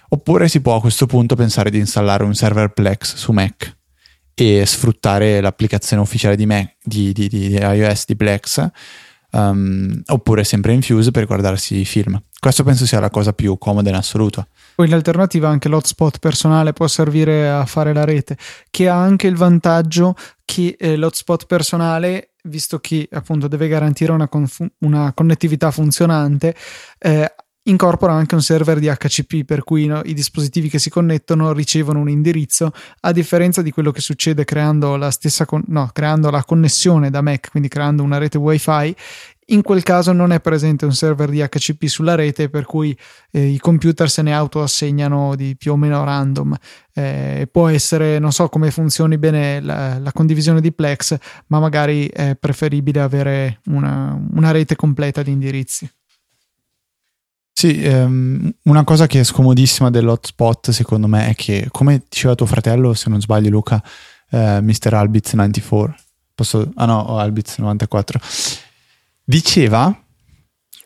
Oppure 0.09 0.49
si 0.49 0.61
può 0.61 0.75
a 0.75 0.81
questo 0.81 1.07
punto 1.07 1.37
pensare 1.37 1.71
di 1.71 1.79
installare 1.79 2.25
un 2.25 2.35
server 2.35 2.73
Plex 2.73 3.15
su 3.15 3.31
Mac 3.31 3.77
e 4.35 4.65
sfruttare 4.67 5.41
l'applicazione 5.41 6.03
ufficiale 6.03 6.37
di, 6.37 6.47
Mac, 6.47 6.77
di, 6.83 7.13
di, 7.13 7.29
di 7.29 7.55
iOS 7.55 8.05
di 8.07 8.17
Plex 8.17 8.71
um, 9.33 10.03
oppure 10.07 10.45
sempre 10.45 10.73
Infuse 10.73 11.11
per 11.11 11.27
guardarsi 11.27 11.79
i 11.79 11.85
film. 11.85 12.21
Questo 12.39 12.65
penso 12.65 12.87
sia 12.87 13.01
la 13.01 13.11
cosa 13.11 13.33
più 13.33 13.57
comoda 13.59 13.89
in 13.89 13.95
assoluto. 13.95 14.49
Poi 14.75 14.87
in 14.87 14.95
alternativa 14.95 15.49
anche 15.49 15.69
l'hotspot 15.69 16.19
personale 16.19 16.73
può 16.73 16.89
servire 16.89 17.49
a 17.49 17.65
fare 17.67 17.93
la 17.93 18.05
rete, 18.05 18.37
che 18.71 18.89
ha 18.89 19.01
anche 19.01 19.27
il 19.27 19.37
vantaggio 19.37 20.15
che 20.45 20.77
eh, 20.79 20.97
l'hotspot 20.97 21.47
personale, 21.47 22.33
visto 22.45 22.81
che 22.81 23.09
appunto 23.13 23.47
deve 23.47 23.69
garantire 23.69 24.13
una, 24.13 24.29
conf- 24.29 24.73
una 24.79 25.13
connettività 25.13 25.71
funzionante, 25.71 26.55
eh, 26.99 27.33
incorpora 27.65 28.13
anche 28.13 28.35
un 28.35 28.43
server 28.43 28.79
di 28.79 28.89
HCP 28.89 29.45
per 29.45 29.63
cui 29.63 29.87
no, 29.87 30.01
i 30.05 30.15
dispositivi 30.15 30.69
che 30.69 30.79
si 30.79 30.91
connettono 30.91 31.53
ricevono 31.53 32.01
un 32.01 32.09
indirizzo 32.09 32.73
a 33.01 33.13
differenza 33.13 33.63
di 33.63 33.71
quello 33.71 33.93
che 33.93 34.01
succede 34.01 34.45
creando 34.45 34.97
la 34.97 35.13
con- 35.47 35.63
no, 35.69 35.89
creando 35.93 36.31
la 36.31 36.43
connessione 36.43 37.11
da 37.11 37.21
Mac 37.21 37.51
quindi 37.51 37.69
creando 37.69 38.03
una 38.03 38.19
rete 38.19 38.39
wifi 38.39 38.97
in 39.47 39.63
quel 39.63 39.83
caso 39.83 40.13
non 40.13 40.33
è 40.33 40.41
presente 40.41 40.85
un 40.85 40.95
server 40.95 41.29
di 41.29 41.41
HCP 41.41 41.85
sulla 41.87 42.15
rete 42.15 42.49
per 42.49 42.65
cui 42.65 42.97
eh, 43.31 43.45
i 43.45 43.59
computer 43.59 44.09
se 44.09 44.23
ne 44.23 44.33
autoassegnano 44.33 45.35
di 45.35 45.57
più 45.57 45.73
o 45.73 45.77
meno 45.77 46.05
random. 46.05 46.57
Eh, 46.95 47.49
può 47.51 47.69
essere, 47.69 48.19
non 48.19 48.33
so 48.33 48.49
come 48.49 48.71
funzioni 48.71 49.19
bene 49.19 49.61
la, 49.61 49.99
la, 49.99 50.13
condivisione 50.13 50.61
di 50.61 50.73
Plex, 50.73 51.17
ma 51.49 51.59
magari 51.59 52.07
è 52.07 52.37
preferibile 52.37 53.01
avere 53.01 53.61
una, 53.67 54.19
una 54.33 54.53
rete 54.53 54.77
completa 54.77 55.23
di 55.23 55.33
indirizzi. 55.33 55.91
Sì, 57.53 57.83
um, 57.85 58.51
una 58.65 58.83
cosa 58.83 59.07
che 59.07 59.21
è 59.21 59.25
scomodissima 59.25 59.91
dell'hotspot 59.91 60.71
secondo 60.71 61.07
me 61.07 61.29
è 61.29 61.35
che, 61.35 61.69
come 61.71 62.03
diceva 62.09 62.35
tuo 62.35 62.47
fratello, 62.47 62.95
se 62.95 63.11
non 63.11 63.21
sbaglio 63.21 63.51
Luca, 63.51 63.83
eh, 64.31 64.61
Mr. 64.61 64.95
Albitz 64.95 65.35
94, 65.35 65.95
posso, 66.35 66.71
ah 66.75 66.87
no, 66.87 67.19
Albitz 67.19 67.59
94, 67.59 68.21
diceva 69.23 69.97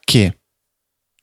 che 0.05 0.39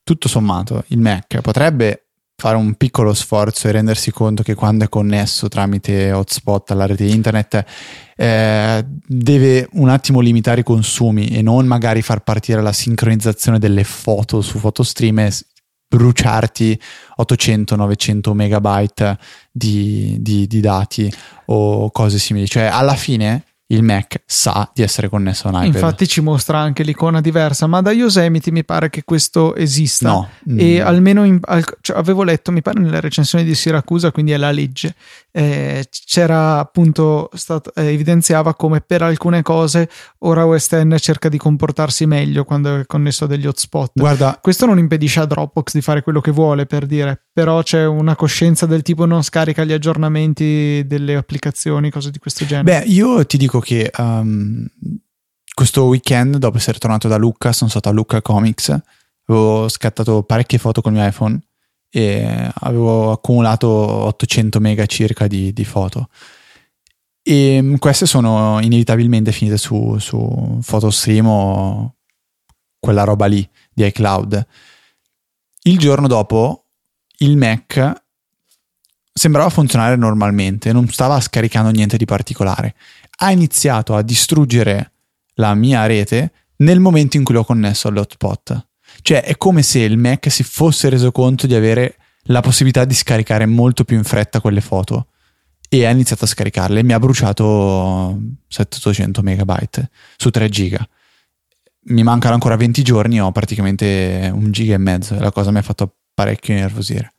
tutto 0.03 0.27
sommato 0.27 0.83
il 0.87 0.99
Mac 0.99 1.41
potrebbe 1.41 2.07
fare 2.35 2.57
un 2.57 2.73
piccolo 2.75 3.13
sforzo 3.13 3.67
e 3.67 3.71
rendersi 3.71 4.11
conto 4.11 4.43
che 4.43 4.55
quando 4.55 4.85
è 4.85 4.89
connesso 4.89 5.47
tramite 5.47 6.11
hotspot 6.11 6.71
alla 6.71 6.85
rete 6.85 7.05
internet 7.05 7.63
eh, 8.15 8.85
deve 8.87 9.67
un 9.73 9.89
attimo 9.89 10.19
limitare 10.19 10.61
i 10.61 10.63
consumi 10.63 11.27
e 11.27 11.41
non 11.41 11.65
magari 11.65 12.01
far 12.01 12.21
partire 12.21 12.61
la 12.61 12.73
sincronizzazione 12.73 13.59
delle 13.59 13.83
foto 13.83 14.41
su 14.41 14.59
PhotoStream 14.59 15.19
e 15.19 15.31
bruciarti 15.87 16.79
800-900 17.21 18.33
megabyte 18.33 19.17
di, 19.51 20.17
di, 20.19 20.47
di 20.47 20.59
dati 20.59 21.13
o 21.45 21.91
cose 21.91 22.17
simili. 22.17 22.47
Cioè 22.47 22.63
alla 22.63 22.95
fine 22.95 23.43
il 23.73 23.83
Mac 23.83 24.21
sa 24.25 24.69
di 24.73 24.81
essere 24.81 25.09
connesso 25.09 25.47
a 25.47 25.51
un 25.51 25.55
iPad. 25.57 25.73
Infatti 25.73 26.07
ci 26.07 26.21
mostra 26.21 26.59
anche 26.59 26.83
l'icona 26.83 27.21
diversa, 27.21 27.67
ma 27.67 27.81
da 27.81 27.91
Yosemite 27.91 28.51
mi 28.51 28.63
pare 28.63 28.89
che 28.89 29.03
questo 29.03 29.55
esista. 29.55 30.09
No. 30.09 30.29
E 30.57 30.79
mm. 30.79 30.85
almeno 30.85 31.23
in, 31.23 31.39
al, 31.41 31.63
cioè, 31.81 31.97
avevo 31.97 32.23
letto, 32.23 32.51
mi 32.51 32.61
pare 32.61 32.79
nelle 32.79 32.99
recensioni 32.99 33.43
di 33.43 33.55
Siracusa, 33.55 34.11
quindi 34.11 34.31
è 34.31 34.37
la 34.37 34.51
legge, 34.51 34.95
eh, 35.35 35.87
c'era 35.89 36.59
appunto 36.59 37.29
stato, 37.33 37.73
eh, 37.73 37.85
evidenziava 37.91 38.53
come 38.53 38.81
per 38.81 39.01
alcune 39.01 39.41
cose 39.41 39.89
ora 40.19 40.45
West 40.45 40.71
End 40.73 40.95
cerca 40.99 41.27
di 41.27 41.39
comportarsi 41.39 42.05
meglio 42.05 42.43
quando 42.43 42.79
è 42.79 42.85
connesso 42.85 43.23
a 43.23 43.27
degli 43.27 43.47
hotspot. 43.47 43.93
Guarda, 43.95 44.37
questo 44.39 44.67
non 44.67 44.77
impedisce 44.77 45.21
a 45.21 45.25
Dropbox 45.25 45.73
di 45.73 45.81
fare 45.81 46.03
quello 46.03 46.21
che 46.21 46.29
vuole 46.29 46.67
per 46.67 46.85
dire, 46.85 47.19
però 47.33 47.63
c'è 47.63 47.83
una 47.85 48.15
coscienza 48.15 48.67
del 48.67 48.83
tipo 48.83 49.05
non 49.05 49.23
scarica 49.23 49.63
gli 49.63 49.73
aggiornamenti 49.73 50.83
delle 50.85 51.15
applicazioni, 51.15 51.89
cose 51.89 52.11
di 52.11 52.19
questo 52.19 52.45
genere. 52.45 52.81
Beh, 52.81 52.91
io 52.91 53.25
ti 53.25 53.37
dico 53.37 53.59
che 53.59 53.89
um, 53.97 54.67
questo 55.51 55.85
weekend, 55.85 56.37
dopo 56.37 56.57
essere 56.57 56.77
tornato 56.77 57.07
da 57.07 57.17
Lucca, 57.17 57.51
sono 57.53 57.71
stato 57.71 57.89
a 57.89 57.91
Lucca 57.91 58.21
Comics, 58.21 58.79
avevo 59.25 59.67
scattato 59.67 60.21
parecchie 60.21 60.59
foto 60.59 60.81
con 60.81 60.93
il 60.93 60.99
mio 60.99 61.07
iPhone 61.07 61.39
e 61.95 62.49
avevo 62.51 63.11
accumulato 63.11 63.67
800 63.69 64.59
mega 64.59 64.87
circa 64.87 65.27
di, 65.27 65.53
di 65.53 65.63
foto. 65.63 66.09
E 67.21 67.61
mm, 67.61 67.75
queste 67.75 68.07
sono 68.07 68.59
inevitabilmente 68.61 69.31
finite 69.31 69.59
su, 69.59 69.99
su 69.99 70.59
PhotoStream 70.65 71.27
o 71.27 71.95
quella 72.79 73.03
roba 73.03 73.27
lì 73.27 73.47
di 73.71 73.85
iCloud. 73.85 74.47
Il 75.65 75.77
giorno 75.77 76.07
dopo 76.07 76.65
il 77.19 77.37
Mac 77.37 78.01
sembrava 79.13 79.49
funzionare 79.49 79.95
normalmente, 79.95 80.73
non 80.73 80.87
stava 80.87 81.21
scaricando 81.21 81.69
niente 81.69 81.97
di 81.97 82.05
particolare. 82.05 82.73
Ha 83.17 83.31
iniziato 83.31 83.93
a 83.93 84.01
distruggere 84.01 84.93
la 85.35 85.53
mia 85.53 85.85
rete 85.85 86.31
nel 86.57 86.79
momento 86.79 87.17
in 87.17 87.23
cui 87.23 87.35
l'ho 87.35 87.45
connesso 87.45 87.87
all'hotspot. 87.87 88.67
Cioè 89.03 89.21
è 89.21 89.35
come 89.35 89.63
se 89.63 89.79
il 89.79 89.97
Mac 89.97 90.31
si 90.31 90.43
fosse 90.43 90.87
reso 90.87 91.11
conto 91.11 91.45
di 91.45 91.53
avere 91.53 91.97
la 92.27 92.39
possibilità 92.39 92.85
di 92.85 92.93
scaricare 92.93 93.45
molto 93.45 93.83
più 93.83 93.97
in 93.97 94.05
fretta 94.05 94.39
quelle 94.39 94.61
foto 94.61 95.07
e 95.67 95.85
ha 95.85 95.89
iniziato 95.89 96.23
a 96.23 96.27
scaricarle 96.27 96.79
e 96.79 96.83
mi 96.83 96.93
ha 96.93 96.99
bruciato 96.99 98.17
700 98.47 99.21
megabyte 99.21 99.89
su 100.15 100.29
3 100.29 100.47
giga. 100.47 100.87
Mi 101.87 102.01
mancano 102.01 102.35
ancora 102.35 102.55
20 102.55 102.81
giorni, 102.81 103.19
ho 103.19 103.29
praticamente 103.33 104.31
un 104.33 104.51
giga 104.51 104.75
e 104.75 104.77
mezzo 104.77 105.19
la 105.19 105.31
cosa 105.31 105.51
mi 105.51 105.57
ha 105.57 105.63
fatto 105.63 105.95
parecchio 106.13 106.53
nervosire. 106.53 107.11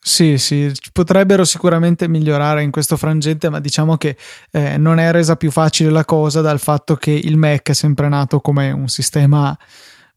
Sì, 0.00 0.36
sì, 0.36 0.72
potrebbero 0.92 1.44
sicuramente 1.44 2.08
migliorare 2.08 2.64
in 2.64 2.72
questo 2.72 2.96
frangente, 2.96 3.48
ma 3.50 3.60
diciamo 3.60 3.96
che 3.96 4.16
eh, 4.50 4.76
non 4.78 4.98
è 4.98 5.12
resa 5.12 5.36
più 5.36 5.52
facile 5.52 5.90
la 5.90 6.04
cosa 6.04 6.40
dal 6.40 6.58
fatto 6.58 6.96
che 6.96 7.12
il 7.12 7.36
Mac 7.36 7.70
è 7.70 7.72
sempre 7.72 8.08
nato 8.08 8.40
come 8.40 8.72
un 8.72 8.88
sistema 8.88 9.56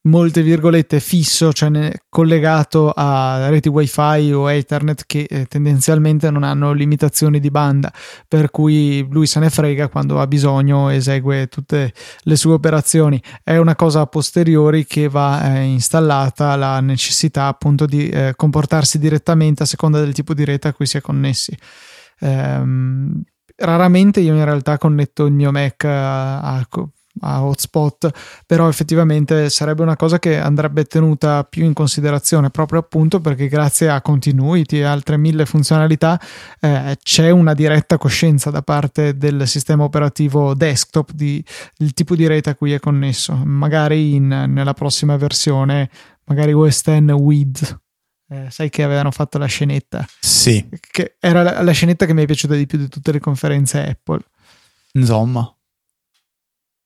molte 0.08 0.42
virgolette 0.42 1.00
fisso, 1.00 1.54
cioè 1.54 1.92
collegato 2.10 2.92
a 2.96 3.50
reti 3.50 3.70
wifi 3.70 4.32
o 4.32 4.50
ethernet 4.52 5.04
che 5.06 5.28
eh, 5.30 5.46
tendenzialmente 5.46 6.32
non 6.32 6.44
hanno 6.44 6.72
limitazioni 6.72 7.40
di 7.40 7.52
banda, 7.52 7.92
per 8.28 8.50
cui 8.50 9.06
lui 9.10 9.28
se 9.28 9.40
ne 9.40 9.50
frega 9.50 9.90
quando 9.90 10.20
ha 10.20 10.28
bisogno, 10.28 10.90
esegue 10.90 11.48
tutte 11.48 11.94
le 12.22 12.36
sue 12.36 12.54
operazioni. 12.54 13.22
È 13.44 13.58
una 13.58 13.76
cosa 13.76 14.02
a 14.02 14.08
posteriori 14.08 14.86
che 14.86 15.08
va 15.10 15.56
eh, 15.56 15.64
installata 15.64 16.56
la 16.56 16.80
necessità 16.80 17.48
appunto 17.48 17.86
di 17.86 18.10
eh, 18.10 18.34
comportarsi 18.36 18.98
direttamente 18.98 19.64
a 19.64 19.66
seconda 19.66 20.00
del 20.00 20.14
tipo 20.14 20.34
di 20.34 20.46
rete 20.46 20.70
a 20.70 20.74
cui 20.74 20.86
si 20.86 20.98
è 20.98 21.02
connessi. 21.02 21.56
Ehm, 22.20 23.22
raramente 23.58 24.20
io 24.22 24.36
in 24.36 24.44
realtà 24.44 24.78
connetto 24.78 25.26
il 25.26 25.34
mio 25.34 25.52
Mac 25.52 25.84
a, 25.84 26.40
a 26.40 26.66
a 27.22 27.44
hotspot, 27.44 28.10
però 28.46 28.68
effettivamente 28.68 29.50
sarebbe 29.50 29.82
una 29.82 29.96
cosa 29.96 30.20
che 30.20 30.40
andrebbe 30.40 30.86
tenuta 30.86 31.44
più 31.44 31.66
in 31.66 31.74
considerazione 31.74 32.50
proprio 32.50 32.80
appunto 32.80 33.20
perché 33.20 33.48
grazie 33.48 33.90
a 33.90 34.02
continuity 34.02 34.78
e 34.78 34.84
altre 34.84 35.18
mille 35.18 35.46
funzionalità 35.46 36.20
eh, 36.60 36.98
c'è 37.02 37.30
una 37.30 37.54
diretta 37.54 37.98
coscienza 37.98 38.50
da 38.50 38.62
parte 38.62 39.18
del 39.18 39.48
sistema 39.48 39.84
operativo 39.84 40.54
desktop 40.54 41.12
di, 41.12 41.44
del 41.76 41.94
tipo 41.94 42.16
di 42.16 42.28
rete 42.28 42.52
a 42.52 42.56
cui 42.56 42.74
è 42.74 42.80
connesso. 42.80 43.36
Magari 43.46 44.16
in, 44.16 44.28
nella 44.28 44.74
prossima 44.74 45.18
versione, 45.18 45.90
magari 46.26 46.54
OS 46.54 46.82
X 46.82 47.12
with 47.12 47.80
eh, 48.30 48.48
sai 48.50 48.70
che 48.70 48.84
avevano 48.84 49.12
fatto 49.12 49.38
la 49.38 49.46
scenetta? 49.46 50.06
Sì. 50.20 50.68
Che 50.80 51.16
era 51.20 51.44
la, 51.44 51.62
la, 51.62 51.72
scenetta 51.72 52.06
che 52.06 52.14
mi 52.14 52.24
è 52.24 52.26
piaciuta 52.26 52.56
di 52.56 52.66
più 52.66 52.78
di 52.78 52.90
tutte 52.90 53.12
le 53.14 53.20
conferenze 53.20 53.88
Apple. 53.88 54.20
Insomma. 54.94 55.50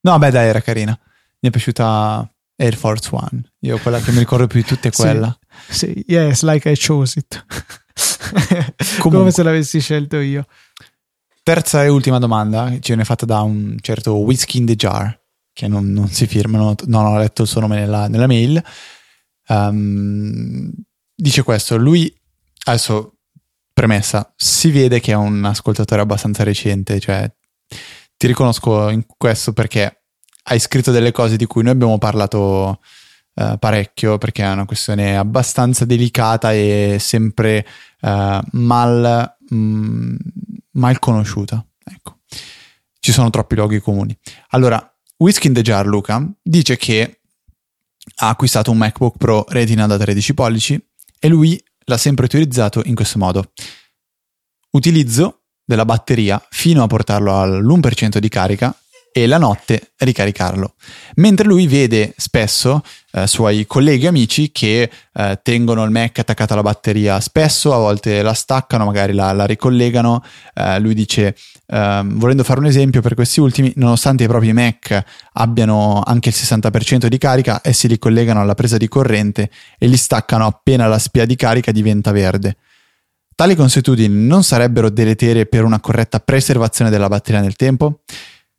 No, 0.02 0.18
beh, 0.18 0.32
dai, 0.32 0.48
era 0.48 0.62
carina. 0.62 0.98
Mi 1.40 1.50
è 1.50 1.52
piaciuta 1.52 2.30
Air 2.56 2.76
Force 2.76 3.10
One. 3.12 3.54
Io 3.60 3.78
quella 3.80 4.00
che 4.00 4.12
mi 4.12 4.20
ricordo 4.20 4.48
più 4.48 4.62
di 4.62 4.68
tutte 4.68 4.90
è 4.90 4.92
quella. 4.92 5.38
Sì, 5.68 5.88
sì. 5.88 6.06
yes, 6.08 6.44
like 6.44 6.70
I 6.70 6.78
chose 6.78 7.20
it. 7.20 7.46
Come 9.00 9.32
se 9.32 9.44
l'avessi 9.44 9.80
scelto 9.80 10.18
io. 10.18 10.46
Terza 11.44 11.84
e 11.84 11.88
ultima 11.88 12.20
domanda, 12.20 12.70
ci 12.74 12.80
viene 12.88 13.04
fatta 13.04 13.26
da 13.26 13.42
un 13.42 13.78
certo 13.82 14.14
Whiskey 14.18 14.60
in 14.60 14.68
the 14.68 14.76
Jar, 14.76 15.20
che 15.52 15.68
non, 15.68 15.92
non 15.92 16.08
si 16.08 16.28
firmano, 16.28 16.76
non 16.86 17.06
ho 17.06 17.18
letto 17.18 17.42
il 17.42 17.48
suo 17.48 17.62
nome 17.62 17.80
nella, 17.80 18.08
nella 18.08 18.28
mail. 18.28 18.64
Um, 19.48 20.72
dice 21.16 21.42
questo, 21.42 21.78
lui 21.78 22.16
adesso 22.66 23.18
premessa, 23.74 24.32
si 24.36 24.70
vede 24.70 25.00
che 25.00 25.14
è 25.14 25.16
un 25.16 25.44
ascoltatore 25.44 26.02
abbastanza 26.02 26.44
recente, 26.44 27.00
cioè 27.00 27.32
ti 28.22 28.28
riconosco 28.28 28.90
in 28.90 29.04
questo 29.18 29.52
perché 29.52 30.04
hai 30.44 30.60
scritto 30.60 30.92
delle 30.92 31.12
cose 31.12 31.38
di 31.38 31.48
cui 31.48 31.64
noi 31.64 31.72
abbiamo 31.72 31.98
parlato 31.98 32.80
uh, 33.34 33.58
parecchio 33.58 34.20
perché 34.20 34.44
è 34.44 34.52
una 34.52 34.66
questione 34.66 35.18
abbastanza 35.18 35.86
delicata 35.86 36.54
e 36.54 36.98
sempre 37.00 37.66
uh, 38.02 38.38
mal, 38.52 39.38
mm, 39.52 40.16
mal 40.74 41.00
conosciuta. 41.00 41.66
Ecco. 41.84 42.20
Ci 43.00 43.12
sono 43.12 43.32
troppi 43.32 43.56
luoghi 43.56 43.80
comuni. 43.80 44.16
Allora, 44.50 44.96
Whisky 45.18 45.48
in 45.48 45.56
the 45.56 45.64
Jar 45.64 45.88
Luca 45.88 46.24
dice 46.44 46.78
che 46.78 47.22
ha 48.18 48.30
acquistato 48.30 48.70
un 48.70 48.78
MacBook 48.78 49.18
Pro 49.18 49.46
Retina 49.48 49.88
da 49.88 49.98
13 49.98 50.36
pollici 50.36 50.80
e 51.18 51.28
lui 51.28 51.60
l'ha 51.86 51.98
sempre 51.98 52.26
utilizzato 52.26 52.84
in 52.86 52.94
questo 52.94 53.18
modo. 53.18 53.52
Utilizzo 54.74 55.41
della 55.72 55.86
batteria 55.86 56.44
fino 56.50 56.84
a 56.84 56.88
portarlo 56.88 57.40
all'1% 57.40 58.18
di 58.18 58.30
carica 58.30 58.76
e 59.14 59.28
la 59.28 59.38
notte 59.38 59.92
ricaricarlo. 59.98 60.74
Mentre 61.16 61.46
lui 61.46 61.68
vede 61.68 62.14
spesso 62.16 62.82
eh, 63.12 63.28
suoi 63.28 63.66
colleghi 63.66 64.06
e 64.06 64.08
amici 64.08 64.52
che 64.52 64.90
eh, 65.14 65.40
tengono 65.44 65.84
il 65.84 65.92
Mac 65.92 66.20
attaccato 66.20 66.54
alla 66.54 66.62
batteria 66.62 67.20
spesso, 67.20 67.74
a 67.74 67.78
volte 67.78 68.22
la 68.22 68.34
staccano, 68.34 68.86
magari 68.86 69.14
la, 69.14 69.34
la 69.34 69.46
ricollegano. 69.46 70.24
Eh, 70.54 70.80
lui 70.80 70.94
dice, 70.94 71.36
ehm, 71.68 72.20
volendo 72.20 72.44
fare 72.44 72.60
un 72.60 72.68
esempio 72.68 73.02
per 73.02 73.14
questi 73.14 73.42
ultimi, 73.42 73.74
nonostante 73.76 74.24
i 74.24 74.28
propri 74.28 74.54
Mac 74.54 75.04
abbiano 75.34 76.02
anche 76.06 76.30
il 76.30 76.36
60% 76.38 77.08
di 77.08 77.18
carica, 77.18 77.60
essi 77.64 77.90
li 77.90 78.00
collegano 78.00 78.40
alla 78.40 78.56
presa 78.56 78.78
di 78.78 78.88
corrente 78.88 79.50
e 79.78 79.88
li 79.88 79.98
staccano 79.98 80.46
appena 80.46 80.88
la 80.88 81.00
spia 81.00 81.26
di 81.26 81.36
carica 81.36 81.72
diventa 81.72 82.12
verde. 82.12 82.56
Tali 83.42 83.56
consuetudini 83.56 84.28
non 84.28 84.44
sarebbero 84.44 84.92
deleterie 84.92 85.48
per 85.48 85.64
una 85.64 85.80
corretta 85.80 86.20
preservazione 86.20 86.92
della 86.92 87.08
batteria 87.08 87.42
nel 87.42 87.56
tempo? 87.56 88.02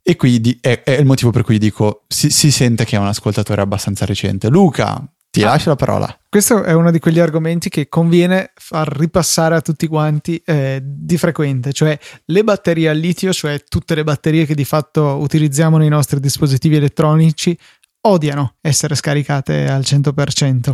E 0.03 0.17
quindi 0.17 0.59
è, 0.61 0.83
è, 0.83 0.91
il 0.99 1.07
motivo 1.07 1.31
per 1.31 1.45
cui 1.45 1.57
dico 1.59 2.03
si, 2.09 2.31
si, 2.31 2.51
sente 2.51 2.85
che 2.85 2.97
è 2.97 2.99
un 2.99 3.07
ascoltatore 3.07 3.61
abbastanza 3.61 4.05
recente. 4.07 4.49
Luca, 4.49 5.01
ti 5.31 5.45
ah, 5.45 5.51
lascio 5.51 5.69
la 5.69 5.77
parola. 5.77 6.19
Questo 6.29 6.65
è 6.65 6.73
uno 6.73 6.91
di 6.91 6.99
quegli 6.99 7.21
argomenti 7.21 7.69
che 7.69 7.89
conviene 7.89 8.51
far 8.57 8.89
ripassare 8.89 9.55
a 9.55 9.61
tutti 9.61 9.87
quanti 9.87 10.43
eh, 10.45 10.81
di 10.83 11.17
frequente, 11.17 11.73
cioè 11.73 11.97
le 12.25 12.43
batterie 12.43 12.89
al 12.89 12.99
litio, 12.99 13.33
cioè 13.33 13.63
tutte 13.63 13.95
le 13.95 14.03
batterie 14.03 14.47
che 14.47 14.57
di 14.57 14.65
fatto 14.65 15.19
utilizziamo 15.21 15.77
nei 15.77 15.91
nostri 15.91 16.19
dispositivi 16.19 16.75
elettronici, 16.75 17.57
odiano 18.01 18.57
essere 18.61 18.97
scaricate 18.97 19.69
al 19.69 19.83
100%. 19.83 20.73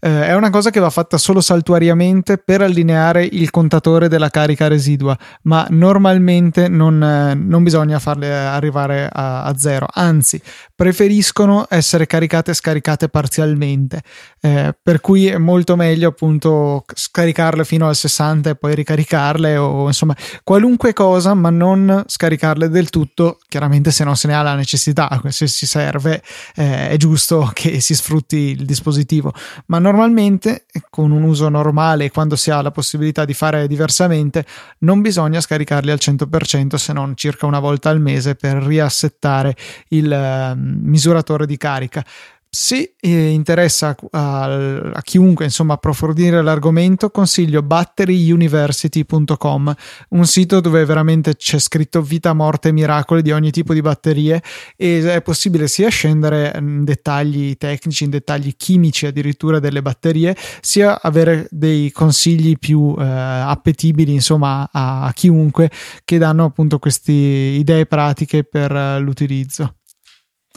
Eh, 0.00 0.26
è 0.26 0.34
una 0.34 0.50
cosa 0.50 0.70
che 0.70 0.78
va 0.78 0.90
fatta 0.90 1.18
solo 1.18 1.40
saltuariamente 1.40 2.38
per 2.38 2.60
allineare 2.60 3.24
il 3.24 3.50
contatore 3.50 4.08
della 4.08 4.28
carica 4.28 4.68
residua, 4.68 5.18
ma 5.42 5.66
normalmente 5.70 6.68
non, 6.68 7.02
eh, 7.02 7.34
non 7.34 7.64
bisogna 7.64 7.98
farle 7.98 8.32
arrivare 8.32 9.08
a, 9.10 9.42
a, 9.42 9.58
zero, 9.58 9.86
anzi 9.92 10.40
preferiscono 10.72 11.66
essere 11.68 12.06
caricate 12.06 12.52
e 12.52 12.54
scaricate 12.54 13.08
parzialmente, 13.08 14.02
eh, 14.40 14.72
per 14.80 15.00
cui 15.00 15.26
è 15.26 15.36
molto 15.36 15.74
meglio 15.74 16.10
appunto 16.10 16.84
scaricarle 16.86 17.64
fino 17.64 17.88
al 17.88 17.96
60 17.96 18.50
e 18.50 18.54
poi 18.54 18.76
ricaricarle 18.76 19.56
o 19.56 19.88
insomma 19.88 20.14
qualunque 20.44 20.92
cosa, 20.92 21.34
ma 21.34 21.50
non 21.50 22.04
scaricarle 22.06 22.68
del 22.68 22.88
tutto, 22.90 23.38
chiaramente 23.48 23.90
se 23.90 24.04
non 24.04 24.14
se 24.16 24.28
ne 24.28 24.34
ha 24.34 24.42
la 24.42 24.54
necessità, 24.54 25.20
se 25.26 25.48
si 25.48 25.66
serve 25.66 26.22
eh, 26.54 26.90
è 26.90 26.96
giusto 26.96 27.50
che 27.52 27.80
si 27.80 27.96
sfrutti 27.96 28.36
il 28.36 28.64
dispositivo, 28.64 29.32
ma 29.66 29.80
normalmente 29.88 30.66
con 30.90 31.12
un 31.12 31.22
uso 31.22 31.48
normale 31.48 32.10
quando 32.10 32.36
si 32.36 32.50
ha 32.50 32.60
la 32.60 32.70
possibilità 32.70 33.24
di 33.24 33.32
fare 33.32 33.66
diversamente 33.66 34.44
non 34.80 35.00
bisogna 35.00 35.40
scaricarli 35.40 35.90
al 35.90 35.98
100% 35.98 36.74
se 36.74 36.92
non 36.92 37.16
circa 37.16 37.46
una 37.46 37.58
volta 37.58 37.88
al 37.88 38.00
mese 38.00 38.34
per 38.34 38.56
riassettare 38.56 39.56
il 39.88 40.10
uh, 40.10 40.58
misuratore 40.58 41.46
di 41.46 41.56
carica 41.56 42.04
se 42.50 42.94
eh, 42.98 43.28
interessa 43.28 43.94
a, 44.10 44.44
a, 44.92 45.02
chiunque 45.02 45.44
insomma 45.44 45.74
approfondire 45.74 46.42
l'argomento 46.42 47.10
consiglio 47.10 47.62
batteryuniversity.com 47.62 49.74
un 50.10 50.26
sito 50.26 50.60
dove 50.60 50.86
veramente 50.86 51.36
c'è 51.36 51.58
scritto 51.58 52.00
vita, 52.00 52.32
morte 52.32 52.68
e 52.68 52.72
miracoli 52.72 53.20
di 53.20 53.32
ogni 53.32 53.50
tipo 53.50 53.74
di 53.74 53.82
batterie 53.82 54.42
e 54.76 55.14
è 55.14 55.20
possibile 55.20 55.68
sia 55.68 55.90
scendere 55.90 56.54
in 56.58 56.84
dettagli 56.84 57.58
tecnici 57.58 58.04
in 58.04 58.10
dettagli 58.10 58.56
chimici 58.56 59.04
addirittura 59.04 59.58
delle 59.58 59.82
batterie 59.82 60.34
sia 60.62 61.02
avere 61.02 61.48
dei 61.50 61.92
consigli 61.92 62.56
più 62.58 62.96
eh, 62.98 63.04
appetibili 63.04 64.14
insomma 64.14 64.70
a, 64.72 65.02
a 65.02 65.12
chiunque 65.12 65.70
che 66.02 66.16
danno 66.16 66.44
appunto 66.44 66.78
queste 66.78 67.12
idee 67.12 67.84
pratiche 67.84 68.42
per 68.42 68.72
uh, 68.72 68.98
l'utilizzo 69.00 69.74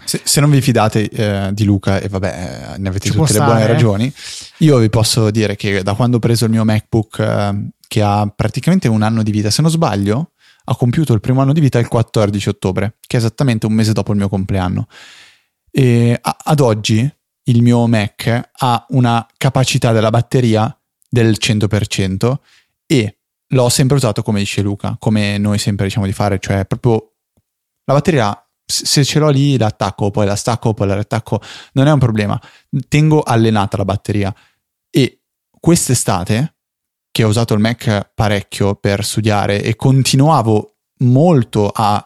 se, 0.04 0.22
se, 0.24 0.40
non 0.40 0.50
vi 0.50 0.62
fidate 0.62 1.10
eh, 1.10 1.50
di 1.54 1.64
Luca, 1.64 2.00
e 2.00 2.08
vabbè, 2.08 2.74
eh, 2.74 2.78
ne 2.78 2.90
avete 2.90 3.10
Ci 3.10 3.16
tutte 3.16 3.34
le 3.34 3.40
stare, 3.40 3.46
buone 3.46 3.64
eh? 3.64 3.68
ragioni, 3.68 4.14
io 4.58 4.78
vi 4.78 4.90
posso 4.90 5.32
dire 5.32 5.56
che 5.56 5.84
da 5.84 5.94
quando 5.94 6.18
ho 6.18 6.20
preso 6.20 6.46
il 6.46 6.52
mio 6.52 6.64
MacBook, 6.64 7.20
eh, 7.20 7.70
che 7.88 8.02
ha 8.02 8.32
praticamente 8.34 8.88
un 8.88 9.02
anno 9.02 9.24
di 9.24 9.32
vita, 9.32 9.50
se 9.50 9.62
non 9.62 9.72
sbaglio, 9.72 10.32
ha 10.66 10.76
compiuto 10.76 11.14
il 11.14 11.20
primo 11.20 11.42
anno 11.42 11.54
di 11.54 11.60
vita 11.60 11.80
il 11.80 11.88
14 11.88 12.50
ottobre, 12.50 12.98
che 13.06 13.18
è 13.18 13.20
esattamente 13.20 13.66
un 13.66 13.74
mese 13.74 13.94
dopo 13.94 14.12
il 14.12 14.18
mio 14.18 14.30
compleanno. 14.30 14.88
E 15.70 16.18
a, 16.22 16.38
ad 16.44 16.60
oggi 16.60 17.10
il 17.46 17.62
mio 17.62 17.88
Mac 17.88 18.50
ha 18.52 18.86
una 18.90 19.26
capacità 19.38 19.92
della 19.92 20.10
batteria 20.10 20.76
del 21.10 21.36
100% 21.40 22.36
e 22.86 23.18
l'ho 23.48 23.70
sempre 23.70 23.98
usato 23.98 24.24
come 24.24 24.40
dice 24.40 24.62
Luca, 24.62 24.96
come 25.00 25.38
noi 25.38 25.58
sempre 25.58 25.86
diciamo 25.86 26.06
di 26.06 26.14
fare, 26.14 26.40
cioè 26.40 26.66
proprio 26.66 27.14
la 27.86 27.94
batteria 27.94 28.46
se 28.72 29.04
ce 29.04 29.20
l'ho 29.20 29.30
lì 29.30 29.58
l'attacco, 29.58 30.10
poi 30.10 30.26
la 30.26 30.36
stacco, 30.36 30.74
poi 30.74 30.88
la 30.88 30.94
riattacco, 30.94 31.42
non 31.74 31.88
è 31.88 31.92
un 31.92 32.00
problema. 32.00 32.40
Tengo 32.88 33.22
allenata 33.22 33.78
la 33.78 33.86
batteria 33.86 34.34
e 34.90 35.22
quest'estate 35.60 36.56
che 37.12 37.24
ho 37.24 37.28
usato 37.28 37.54
il 37.54 37.60
Mac 37.60 38.12
parecchio 38.16 38.76
per 38.76 39.04
studiare 39.04 39.62
e 39.62 39.76
continuavo 39.76 40.76
molto 41.00 41.70
a 41.74 42.04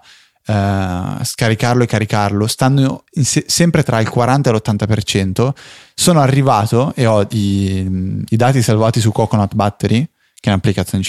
uh, 0.48 1.24
scaricarlo 1.24 1.84
e 1.84 1.88
caricarlo, 1.88 2.48
stando 2.48 3.04
se- 3.12 3.46
sempre 3.48 3.84
tra 3.84 4.00
il 4.00 4.10
40 4.10 4.50
e 4.50 4.54
l'80%, 4.54 5.50
sono 5.94 6.20
arrivato 6.22 6.94
e 6.96 7.06
ho 7.06 7.26
i, 7.32 8.24
i 8.28 8.36
dati 8.36 8.62
salvati 8.62 9.00
su 9.00 9.12
Coconut 9.12 9.54
Battery, 9.54 10.04
che 10.40 10.50
è 10.50 10.50
un'applicazione 10.50 11.04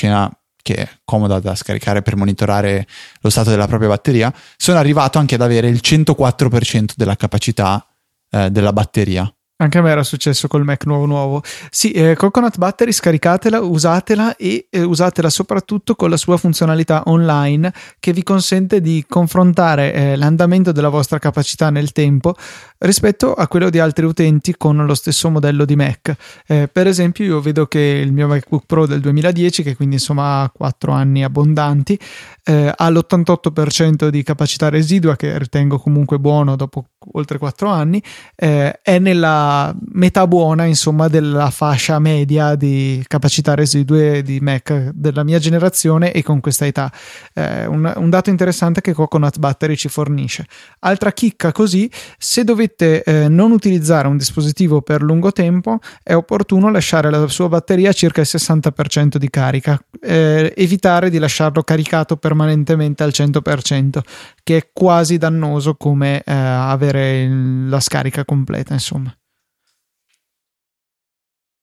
che 0.67 0.75
è 0.75 0.89
comoda 1.05 1.39
da 1.39 1.55
scaricare 1.55 2.03
per 2.03 2.17
monitorare 2.17 2.89
lo 3.21 3.31
stato 3.31 3.51
della 3.51 3.69
propria 3.69 3.89
batteria, 3.89 4.35
sono 4.57 4.79
arrivato 4.79 5.19
anche 5.19 5.37
ad 5.37 5.41
avere 5.41 5.69
il 5.69 5.79
104% 5.81 6.95
della 6.97 7.15
capacità 7.15 7.87
eh, 8.31 8.51
della 8.51 8.73
batteria 8.73 9.33
Anche 9.59 9.79
a 9.79 9.83
me 9.83 9.91
era 9.91 10.03
successo 10.03 10.49
col 10.49 10.65
Mac 10.65 10.85
nuovo 10.85 11.07
nuovo. 11.07 11.43
Sì, 11.71 11.93
eh, 11.93 12.15
Coconut 12.15 12.59
Battery 12.59 12.93
scaricatela, 12.93 13.61
usatela 13.63 14.37
e 14.37 14.67
eh, 14.69 14.83
usatela 14.83 15.31
soprattutto 15.31 15.95
con 15.95 16.11
la 16.11 16.19
sua 16.19 16.37
funzionalità 16.37 17.05
online 17.07 17.73
che 17.99 18.13
vi 18.13 18.23
consente 18.23 18.83
di 18.83 19.07
confrontare 19.09 19.95
eh, 19.95 20.17
l'andamento 20.17 20.73
della 20.73 20.91
vostra 20.91 21.19
capacità 21.19 21.71
nel 21.71 21.93
tempo 21.93 22.35
rispetto 22.79 23.33
a 23.33 23.49
quello 23.49 23.71
di 23.71 23.79
altri 23.79 24.05
utenti 24.05 24.55
con 24.57 24.85
lo 24.85 24.95
stesso 24.95 25.31
modello 25.31 25.65
di 25.65 25.77
Mac. 25.77 26.15
Eh, 26.47 26.69
per 26.71 26.87
esempio, 26.87 27.25
io 27.25 27.41
vedo 27.41 27.67
che 27.67 27.81
il 27.81 28.13
mio 28.13 28.29
MacBook 28.29 28.65
Pro 28.67 28.87
del 28.87 29.01
2010, 29.01 29.63
che 29.63 29.77
quindi 29.77 29.97
insomma 29.97 30.43
ha 30.43 30.51
4 30.51 30.93
anni 30.93 31.25
abbondanti, 31.25 31.99
eh, 32.45 32.73
ha 32.75 32.89
l'88% 32.91 34.09
di 34.09 34.23
capacità 34.23 34.69
residua, 34.69 35.17
che 35.17 35.39
ritengo 35.39 35.79
comunque 35.79 36.19
buono 36.19 36.57
dopo 36.57 36.85
oltre 37.13 37.39
4 37.39 37.69
anni, 37.69 38.03
eh, 38.35 38.81
è 38.83 38.99
nella 38.99 39.75
metà 39.93 40.27
buona 40.27 40.65
insomma 40.65 41.09
della 41.09 41.51
fascia 41.51 41.99
media 41.99 42.55
di 42.55 43.03
capacità 43.07 43.55
residue 43.55 44.23
di 44.23 44.41
Mac 44.41 44.91
della 44.93 45.23
mia 45.25 45.39
generazione 45.39 46.13
e 46.13 46.23
con 46.23 46.41
questa 46.41 46.67
età. 46.67 46.93
Eh, 47.33 47.67
un, 47.67 47.93
un, 47.97 48.11
dato 48.11 48.31
interessante 48.31 48.81
che 48.81 48.93
Coconut 48.93 49.39
Battery 49.39 49.77
ci 49.77 49.89
fornisce. 49.89 50.47
Altra 50.81 51.13
chicca 51.13 51.53
così, 51.53 51.91
se 52.19 52.45
dovete 52.45 52.66
eh, 52.75 53.29
non 53.29 53.53
utilizzare 53.53 54.09
un 54.09 54.17
dispositivo 54.17 54.83
per 54.83 55.03
lungo 55.03 55.33
tempo, 55.33 55.79
è 56.03 56.15
opportuno 56.15 56.71
lasciare 56.71 57.11
la 57.11 57.29
sua 57.29 57.49
batteria 57.49 57.91
a 57.91 57.93
circa 57.93 58.21
il 58.21 58.27
60% 58.29 59.17
di 59.17 59.31
carica, 59.31 59.81
eh, 60.01 60.53
evitare 60.57 61.11
di 61.11 61.19
lasciarlo 61.19 61.63
caricato 61.63 62.17
permanentemente 62.17 63.03
al 63.03 63.13
100%, 63.13 64.01
che 64.43 64.57
è 64.57 64.71
quasi 64.73 65.19
dannoso 65.19 65.75
come 65.77 66.23
eh, 66.23 66.33
avere 66.33 67.29
la 67.69 67.81
scarica 67.81 68.25
completa, 68.25 68.73
insomma. 68.73 69.17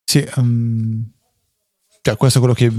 Sì, 0.03 0.23
um, 0.35 1.11
cioè 2.01 2.17
questo 2.17 2.37
è 2.37 2.41
quello 2.41 2.53
che 2.53 2.71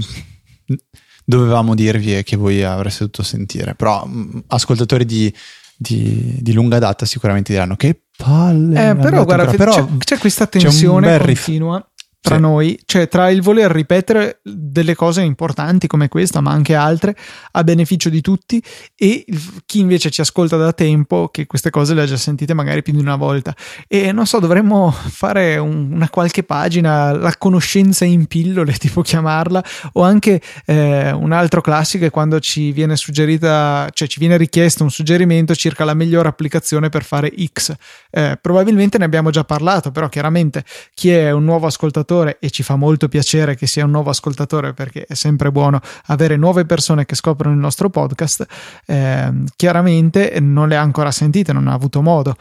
dovevamo 1.25 1.75
dirvi 1.75 2.15
e 2.15 2.23
che 2.23 2.37
voi 2.37 2.63
avreste 2.63 2.99
dovuto 2.99 3.23
sentire. 3.23 3.75
Però 3.75 4.05
um, 4.05 4.43
ascoltatori 4.47 5.03
di, 5.03 5.33
di, 5.75 6.37
di, 6.39 6.53
lunga 6.53 6.79
data 6.79 7.05
sicuramente 7.05 7.51
diranno 7.51 7.75
che 7.75 8.04
palle. 8.15 8.89
Eh, 8.89 8.95
però 8.95 9.23
guarda, 9.23 9.45
però 9.53 9.73
c'è, 9.73 9.85
c'è, 9.97 10.17
questa 10.17 10.47
tensione 10.47 11.17
continua 11.17 11.85
tra 12.25 12.35
sì. 12.37 12.41
noi, 12.41 12.79
cioè 12.85 13.07
tra 13.07 13.29
il 13.29 13.43
voler 13.43 13.69
ripetere 13.69 14.39
delle 14.41 14.95
cose 14.95 15.21
importanti 15.21 15.85
come 15.85 16.07
questa, 16.07 16.41
ma 16.41 16.49
anche 16.49 16.73
altre, 16.73 17.15
a 17.51 17.63
beneficio 17.63 18.09
di 18.09 18.19
tutti, 18.19 18.61
e 18.95 19.23
chi 19.67 19.79
invece 19.79 20.09
ci 20.09 20.21
ascolta 20.21 20.57
da 20.57 20.73
tempo, 20.73 21.29
che 21.29 21.45
queste 21.45 21.69
cose 21.69 21.93
le 21.93 22.01
ha 22.01 22.05
già 22.05 22.17
sentite 22.17 22.55
magari 22.55 22.81
più 22.81 22.93
di 22.93 22.99
una 22.99 23.15
volta. 23.15 23.55
E 23.87 24.11
non 24.11 24.25
so, 24.25 24.39
dovremmo 24.39 24.89
fare 24.89 25.57
un, 25.57 25.91
una 25.91 26.09
qualche 26.09 26.41
pagina, 26.41 27.11
la 27.11 27.35
conoscenza 27.37 28.05
in 28.05 28.25
pillole, 28.25 28.73
tipo 28.79 29.03
chiamarla, 29.03 29.63
o 29.93 30.01
anche 30.01 30.41
eh, 30.65 31.11
un 31.11 31.31
altro 31.31 31.61
classico 31.61 32.05
è 32.05 32.09
quando 32.09 32.39
ci 32.39 32.71
viene 32.71 32.95
suggerita, 32.95 33.87
cioè 33.93 34.07
ci 34.07 34.17
viene 34.17 34.37
richiesto 34.37 34.81
un 34.81 34.89
suggerimento 34.89 35.53
circa 35.53 35.85
la 35.85 35.93
migliore 35.93 36.27
applicazione 36.27 36.89
per 36.89 37.03
fare 37.03 37.31
X. 37.53 37.75
Eh, 38.09 38.39
probabilmente 38.41 38.97
ne 38.97 39.05
abbiamo 39.05 39.29
già 39.29 39.43
parlato, 39.43 39.91
però 39.91 40.09
chiaramente 40.09 40.63
chi 40.95 41.11
è 41.11 41.29
un 41.29 41.43
nuovo 41.43 41.67
ascoltatore 41.67 42.13
ascoltatore 42.15 42.37
e 42.39 42.49
ci 42.49 42.63
fa 42.63 42.75
molto 42.75 43.07
piacere 43.07 43.55
che 43.55 43.67
sia 43.67 43.85
un 43.85 43.91
nuovo 43.91 44.09
ascoltatore 44.09 44.73
perché 44.73 45.05
è 45.05 45.13
sempre 45.13 45.51
buono 45.51 45.79
avere 46.05 46.37
nuove 46.37 46.65
persone 46.65 47.05
che 47.05 47.15
scoprono 47.15 47.53
il 47.53 47.59
nostro 47.59 47.89
podcast. 47.89 48.45
Eh, 48.85 49.31
chiaramente 49.55 50.37
non 50.39 50.67
le 50.67 50.77
ha 50.77 50.81
ancora 50.81 51.11
sentite, 51.11 51.51
non 51.53 51.67
ha 51.67 51.73
avuto 51.73 52.01
modo. 52.01 52.35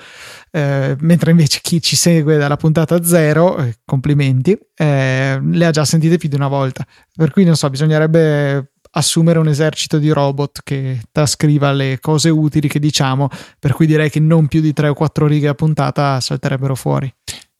Eh, 0.50 0.96
mentre 1.00 1.30
invece 1.32 1.60
chi 1.62 1.80
ci 1.82 1.96
segue 1.96 2.36
dalla 2.36 2.56
puntata 2.56 3.02
zero, 3.02 3.56
eh, 3.58 3.76
complimenti, 3.84 4.56
eh, 4.76 5.40
le 5.42 5.66
ha 5.66 5.70
già 5.70 5.84
sentite 5.84 6.16
più 6.16 6.28
di 6.28 6.36
una 6.36 6.48
volta. 6.48 6.86
Per 7.14 7.30
cui 7.30 7.44
non 7.44 7.56
so, 7.56 7.68
bisognerebbe 7.70 8.70
assumere 8.96 9.40
un 9.40 9.48
esercito 9.48 9.98
di 9.98 10.10
robot 10.10 10.60
che 10.62 11.00
trascriva 11.10 11.72
le 11.72 11.98
cose 12.00 12.28
utili 12.28 12.68
che 12.68 12.78
diciamo, 12.78 13.28
per 13.58 13.72
cui 13.72 13.86
direi 13.86 14.08
che 14.08 14.20
non 14.20 14.46
più 14.46 14.60
di 14.60 14.72
3 14.72 14.88
o 14.88 14.94
4 14.94 15.26
righe 15.26 15.48
a 15.48 15.54
puntata 15.54 16.20
salterebbero 16.20 16.76
fuori. 16.76 17.12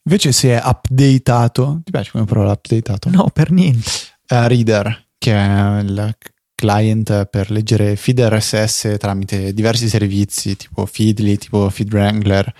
Invece 0.06 0.32
si 0.32 0.48
è 0.48 0.60
updatato, 0.62 1.80
ti 1.82 1.90
piace 1.90 2.10
come 2.10 2.24
parola 2.24 2.52
updatato? 2.52 3.08
No, 3.08 3.30
per 3.32 3.50
niente. 3.50 3.90
Uh, 4.28 4.46
Reader, 4.46 5.06
che 5.16 5.32
è 5.32 5.78
il 5.80 6.14
client 6.54 7.26
per 7.26 7.50
leggere 7.50 7.96
feed 7.96 8.20
RSS 8.20 8.96
tramite 8.98 9.52
diversi 9.52 9.88
servizi 9.88 10.56
tipo 10.56 10.86
Feedly, 10.86 11.36
tipo 11.36 11.68
FeedWrangler, 11.70 12.54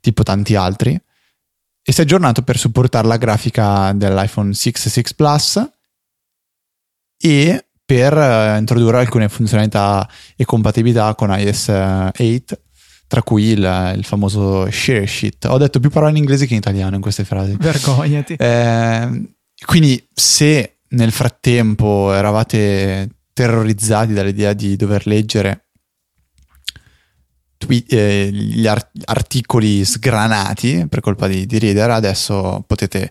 tipo 0.00 0.22
tanti 0.22 0.54
altri. 0.54 0.92
E 1.84 1.92
si 1.92 2.00
è 2.00 2.04
aggiornato 2.04 2.42
per 2.42 2.58
supportare 2.58 3.08
la 3.08 3.16
grafica 3.16 3.92
dell'iPhone 3.92 4.52
6 4.52 4.72
e 4.72 4.88
6 4.90 5.04
Plus 5.16 5.70
e 7.18 7.66
per 7.84 8.16
uh, 8.16 8.58
introdurre 8.58 8.98
alcune 8.98 9.28
funzionalità 9.28 10.08
e 10.36 10.44
compatibilità 10.44 11.14
con 11.14 11.30
iOS 11.30 11.68
8 11.68 12.60
tra 13.12 13.22
cui 13.22 13.48
il, 13.48 13.92
il, 13.94 14.04
famoso 14.06 14.70
share 14.70 15.06
sheet. 15.06 15.44
Ho 15.44 15.58
detto 15.58 15.80
più 15.80 15.90
parole 15.90 16.12
in 16.12 16.16
inglese 16.16 16.46
che 16.46 16.54
in 16.54 16.60
italiano 16.60 16.94
in 16.94 17.02
queste 17.02 17.24
frasi. 17.24 17.54
Vergognati. 17.60 18.36
Eh, 18.38 19.34
quindi 19.66 20.02
se 20.14 20.78
nel 20.88 21.12
frattempo 21.12 22.10
eravate 22.14 23.10
terrorizzati 23.34 24.14
dall'idea 24.14 24.54
di 24.54 24.76
dover 24.76 25.06
leggere 25.06 25.66
tweet, 27.58 27.92
eh, 27.92 28.30
gli 28.32 28.66
art- 28.66 29.02
articoli 29.04 29.84
sgranati 29.84 30.86
per 30.88 31.00
colpa 31.00 31.26
di, 31.26 31.44
di 31.44 31.58
Reader, 31.58 31.90
adesso 31.90 32.64
potete 32.66 33.10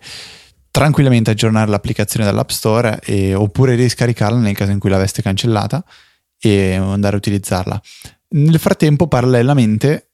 tranquillamente 0.72 1.30
aggiornare 1.30 1.70
l'applicazione 1.70 2.26
dall'App 2.26 2.50
Store 2.50 3.00
e, 3.04 3.36
oppure 3.36 3.76
riscaricarla 3.76 4.40
nel 4.40 4.56
caso 4.56 4.72
in 4.72 4.80
cui 4.80 4.90
l'aveste 4.90 5.22
cancellata 5.22 5.86
e 6.40 6.74
andare 6.74 7.14
a 7.14 7.20
utilizzarla. 7.20 7.80
Nel 8.34 8.60
frattempo, 8.60 9.08
parallelamente, 9.08 10.12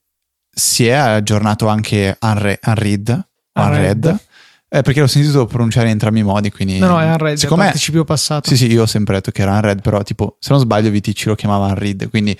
si 0.49 0.88
è 0.88 0.93
aggiornato 0.93 1.67
anche 1.67 2.17
Unre- 2.21 2.60
Unread, 2.65 3.27
Unread. 3.53 4.25
Eh, 4.69 4.82
perché 4.82 4.99
l'ho 4.99 5.08
sentito 5.08 5.45
pronunciare 5.45 5.86
in 5.86 5.93
entrambi 5.93 6.19
i 6.19 6.23
modi, 6.23 6.51
quindi... 6.51 6.77
No, 6.77 6.88
no, 6.88 6.99
è 6.99 7.10
Unread, 7.10 7.38
secondo 7.38 7.63
me... 7.63 7.69
participio 7.69 8.03
passato. 8.03 8.49
Sì, 8.49 8.58
sì, 8.58 8.69
io 8.69 8.82
ho 8.82 8.86
sempre 8.86 9.15
detto 9.15 9.32
che 9.32 9.43
era 9.43 9.53
Unread, 9.53 9.82
però 9.82 10.03
tipo, 10.03 10.36
se 10.39 10.51
non 10.51 10.60
sbaglio 10.60 10.91
VTC 10.91 11.27
lo 11.27 11.36
chiamava 11.36 11.67
Unread, 11.67 12.10
quindi 12.10 12.38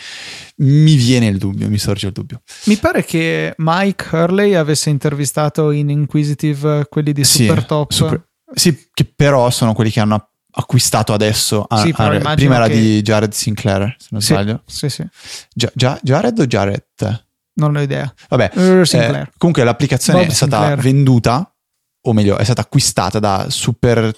mi 0.58 0.96
viene 0.96 1.28
il 1.28 1.38
dubbio, 1.38 1.70
mi 1.70 1.78
sorge 1.78 2.08
il 2.08 2.12
dubbio. 2.12 2.42
Mi 2.66 2.76
pare 2.76 3.06
che 3.06 3.54
Mike 3.58 4.08
Hurley 4.12 4.56
avesse 4.56 4.90
intervistato 4.90 5.72
in 5.72 5.90
Inquisitive 5.90 6.88
quelli 6.90 7.14
di 7.14 7.24
sì, 7.24 7.46
Super 7.46 7.66
Top. 7.66 7.92
Super, 7.92 8.28
sì, 8.54 8.90
che 8.94 9.06
però 9.06 9.50
sono 9.50 9.74
quelli 9.74 9.92
che 9.92 10.02
hanno 10.02 10.32
acquistato 10.58 11.14
adesso. 11.14 11.66
A, 11.68 11.78
sì, 11.78 11.94
a, 11.96 12.36
prima 12.36 12.56
era 12.56 12.68
che... 12.68 12.74
di 12.74 13.02
Jared 13.02 13.32
Sinclair, 13.32 13.96
se 13.98 14.08
non 14.12 14.22
sì, 14.22 14.34
sbaglio. 14.34 14.64
Sì, 14.66 14.90
sì. 14.90 15.08
Gia, 15.54 15.72
Gia, 15.74 16.00
Jared 16.02 16.38
o 16.40 16.46
Jared? 16.46 17.26
Non 17.54 17.76
ho 17.76 17.82
idea. 17.82 18.12
Vabbè, 18.30 18.52
uh, 18.54 18.84
eh, 18.92 19.32
comunque 19.38 19.64
l'applicazione 19.64 20.20
Bob 20.20 20.30
è 20.30 20.34
stata 20.34 20.58
Sinclair. 20.58 20.80
venduta, 20.80 21.56
o 22.02 22.14
meglio, 22.14 22.38
è 22.38 22.44
stata 22.44 22.62
acquistata 22.62 23.20
da 23.20 23.48
Super 23.50 24.12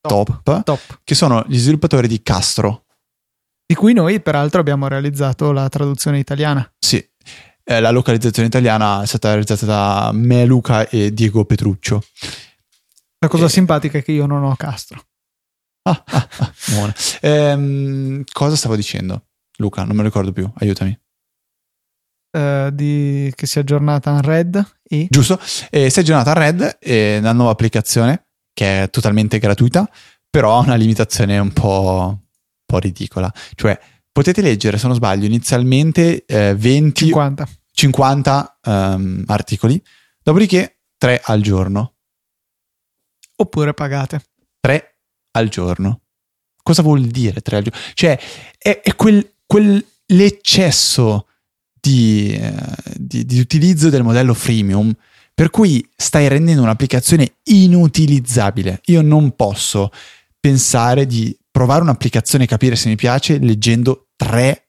Top, 0.00 0.42
Top, 0.42 0.64
Top, 0.64 1.00
che 1.04 1.14
sono 1.14 1.44
gli 1.46 1.58
sviluppatori 1.58 2.08
di 2.08 2.22
Castro. 2.22 2.84
Di 3.64 3.74
cui 3.74 3.92
noi, 3.92 4.20
peraltro, 4.20 4.60
abbiamo 4.60 4.88
realizzato 4.88 5.52
la 5.52 5.68
traduzione 5.68 6.18
italiana. 6.18 6.68
Sì, 6.78 7.04
eh, 7.64 7.80
la 7.80 7.90
localizzazione 7.90 8.48
italiana 8.48 9.02
è 9.02 9.06
stata 9.06 9.28
realizzata 9.28 9.66
da 9.66 10.10
me, 10.12 10.44
Luca 10.44 10.88
e 10.88 11.12
Diego 11.12 11.44
Petruccio. 11.44 12.02
La 13.18 13.28
cosa 13.28 13.46
e... 13.46 13.48
simpatica 13.48 13.98
è 13.98 14.02
che 14.02 14.12
io 14.12 14.26
non 14.26 14.42
ho 14.42 14.54
Castro. 14.56 15.04
Ah, 15.84 16.04
ah, 16.06 16.28
ah, 16.38 16.94
ehm, 17.20 18.22
cosa 18.32 18.54
stavo 18.54 18.76
dicendo? 18.76 19.26
Luca, 19.56 19.82
non 19.82 19.96
me 19.96 20.02
lo 20.02 20.08
ricordo 20.08 20.32
più, 20.32 20.48
aiutami. 20.58 20.96
Uh, 22.30 22.70
di, 22.70 23.30
che 23.34 23.46
si 23.46 23.58
è 23.58 23.60
aggiornata 23.60 24.10
in 24.10 24.22
Red 24.22 24.74
e... 24.82 25.06
Giusto, 25.10 25.38
eh, 25.70 25.90
si 25.90 25.98
è 25.98 26.02
aggiornata 26.02 26.30
in 26.30 26.36
Red 26.36 26.78
e 26.80 27.18
una 27.18 27.32
nuova 27.32 27.50
applicazione 27.50 28.28
che 28.54 28.84
è 28.84 28.90
totalmente 28.90 29.38
gratuita, 29.38 29.90
però 30.30 30.56
ha 30.56 30.60
una 30.60 30.76
limitazione 30.76 31.38
un 31.38 31.52
po', 31.52 32.08
un 32.10 32.18
po', 32.64 32.78
ridicola. 32.78 33.30
Cioè, 33.54 33.78
potete 34.10 34.40
leggere, 34.40 34.78
se 34.78 34.86
non 34.86 34.96
sbaglio, 34.96 35.26
inizialmente 35.26 36.24
eh, 36.24 36.54
20... 36.54 37.06
50. 37.06 37.48
50 37.74 38.58
um, 38.64 39.24
articoli, 39.26 39.82
dopodiché 40.22 40.78
3 40.96 41.22
al 41.24 41.40
giorno. 41.40 41.94
Oppure 43.36 43.74
pagate. 43.74 44.31
3 45.32 45.42
al 45.42 45.48
giorno. 45.48 46.00
Cosa 46.62 46.82
vuol 46.82 47.02
dire 47.06 47.40
tre 47.40 47.56
al 47.56 47.62
giorno? 47.64 47.80
Cioè, 47.94 48.18
è, 48.56 48.80
è 48.82 48.94
quel, 48.94 49.28
quell'eccesso 49.46 51.26
di, 51.80 52.38
eh, 52.40 52.54
di, 52.96 53.24
di 53.26 53.40
utilizzo 53.40 53.88
del 53.88 54.04
modello 54.04 54.34
freemium 54.34 54.94
per 55.34 55.50
cui 55.50 55.84
stai 55.96 56.28
rendendo 56.28 56.62
un'applicazione 56.62 57.38
inutilizzabile. 57.44 58.80
Io 58.86 59.02
non 59.02 59.34
posso 59.34 59.90
pensare 60.38 61.06
di 61.06 61.36
provare 61.50 61.82
un'applicazione 61.82 62.44
e 62.44 62.46
capire 62.46 62.76
se 62.76 62.88
mi 62.88 62.96
piace 62.96 63.38
leggendo 63.38 64.08
tre 64.14 64.68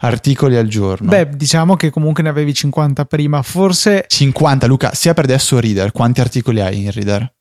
articoli 0.00 0.56
al 0.56 0.66
giorno. 0.66 1.08
Beh, 1.08 1.28
diciamo 1.36 1.76
che 1.76 1.90
comunque 1.90 2.22
ne 2.22 2.28
avevi 2.28 2.52
50 2.52 3.04
prima, 3.04 3.42
forse 3.42 4.04
50, 4.08 4.66
Luca, 4.66 4.92
sia 4.94 5.14
per 5.14 5.24
adesso 5.24 5.60
Reader, 5.60 5.92
quanti 5.92 6.20
articoli 6.20 6.60
hai 6.60 6.82
in 6.82 6.90
Reader? 6.90 7.32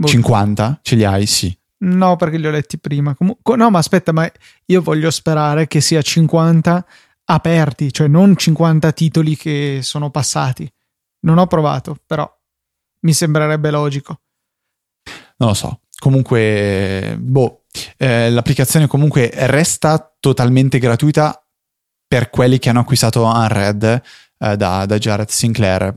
Boh. 0.00 0.06
50? 0.06 0.78
Ce 0.82 0.94
li 0.94 1.04
hai? 1.04 1.26
Sì. 1.26 1.56
no, 1.78 2.16
perché 2.16 2.38
li 2.38 2.46
ho 2.46 2.50
letti 2.50 2.78
prima. 2.78 3.14
Comunque, 3.14 3.56
no, 3.56 3.68
ma 3.68 3.78
aspetta, 3.78 4.12
ma 4.12 4.30
io 4.66 4.80
voglio 4.80 5.10
sperare 5.10 5.66
che 5.66 5.80
sia 5.80 6.00
50 6.00 6.86
aperti, 7.24 7.92
cioè 7.92 8.06
non 8.06 8.36
50 8.36 8.92
titoli 8.92 9.36
che 9.36 9.80
sono 9.82 10.10
passati. 10.10 10.70
Non 11.20 11.38
ho 11.38 11.46
provato, 11.46 11.96
però 12.06 12.32
mi 13.00 13.12
sembrerebbe 13.12 13.70
logico. 13.70 14.20
Non 15.38 15.48
lo 15.48 15.54
so. 15.54 15.80
Comunque, 15.98 17.16
boh, 17.18 17.64
eh, 17.96 18.30
l'applicazione 18.30 18.86
comunque 18.86 19.30
resta 19.34 20.14
totalmente 20.20 20.78
gratuita 20.78 21.44
per 22.06 22.30
quelli 22.30 22.60
che 22.60 22.68
hanno 22.68 22.80
acquistato 22.80 23.24
Unread 23.24 24.02
eh, 24.38 24.56
da, 24.56 24.86
da 24.86 24.98
Jared 24.98 25.28
Sinclair. 25.28 25.92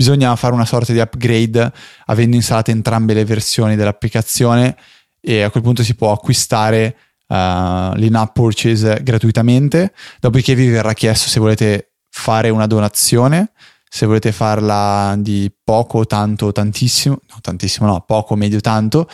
Bisogna 0.00 0.34
fare 0.34 0.54
una 0.54 0.64
sorta 0.64 0.94
di 0.94 0.98
upgrade 0.98 1.70
avendo 2.06 2.34
installate 2.34 2.70
entrambe 2.70 3.12
le 3.12 3.26
versioni 3.26 3.76
dell'applicazione 3.76 4.74
e 5.20 5.42
a 5.42 5.50
quel 5.50 5.62
punto 5.62 5.82
si 5.82 5.94
può 5.94 6.10
acquistare 6.10 6.96
uh, 7.28 7.92
l'in-app 7.96 8.32
purchase 8.32 9.02
gratuitamente. 9.02 9.92
Dopodiché 10.18 10.54
vi 10.54 10.68
verrà 10.70 10.94
chiesto 10.94 11.28
se 11.28 11.38
volete 11.38 11.96
fare 12.08 12.48
una 12.48 12.66
donazione, 12.66 13.52
se 13.86 14.06
volete 14.06 14.32
farla 14.32 15.16
di 15.18 15.52
poco, 15.62 16.06
tanto, 16.06 16.50
tantissimo, 16.50 17.18
no, 17.28 17.36
tantissimo 17.42 17.86
no, 17.86 18.00
poco, 18.00 18.36
medio, 18.36 18.60
tanto 18.60 19.06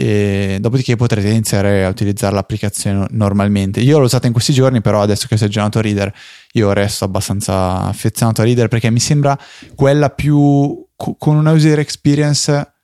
e 0.00 0.58
dopodiché 0.60 0.94
potrete 0.94 1.28
iniziare 1.28 1.84
a 1.84 1.88
utilizzare 1.88 2.32
l'applicazione 2.32 3.08
normalmente. 3.10 3.80
Io 3.80 3.98
l'ho 3.98 4.04
usata 4.04 4.28
in 4.28 4.32
questi 4.32 4.52
giorni, 4.52 4.80
però 4.80 5.02
adesso 5.02 5.26
che 5.26 5.34
è 5.34 5.44
aggiornato 5.44 5.80
Reader, 5.80 6.14
io 6.52 6.72
resto 6.72 7.04
abbastanza 7.04 7.80
affezionato 7.80 8.40
a 8.40 8.44
Reader 8.44 8.68
perché 8.68 8.90
mi 8.90 9.00
sembra 9.00 9.36
quella 9.74 10.10
più 10.10 10.86
con 10.94 11.34
una 11.34 11.50
user 11.50 11.80
experience 11.80 12.74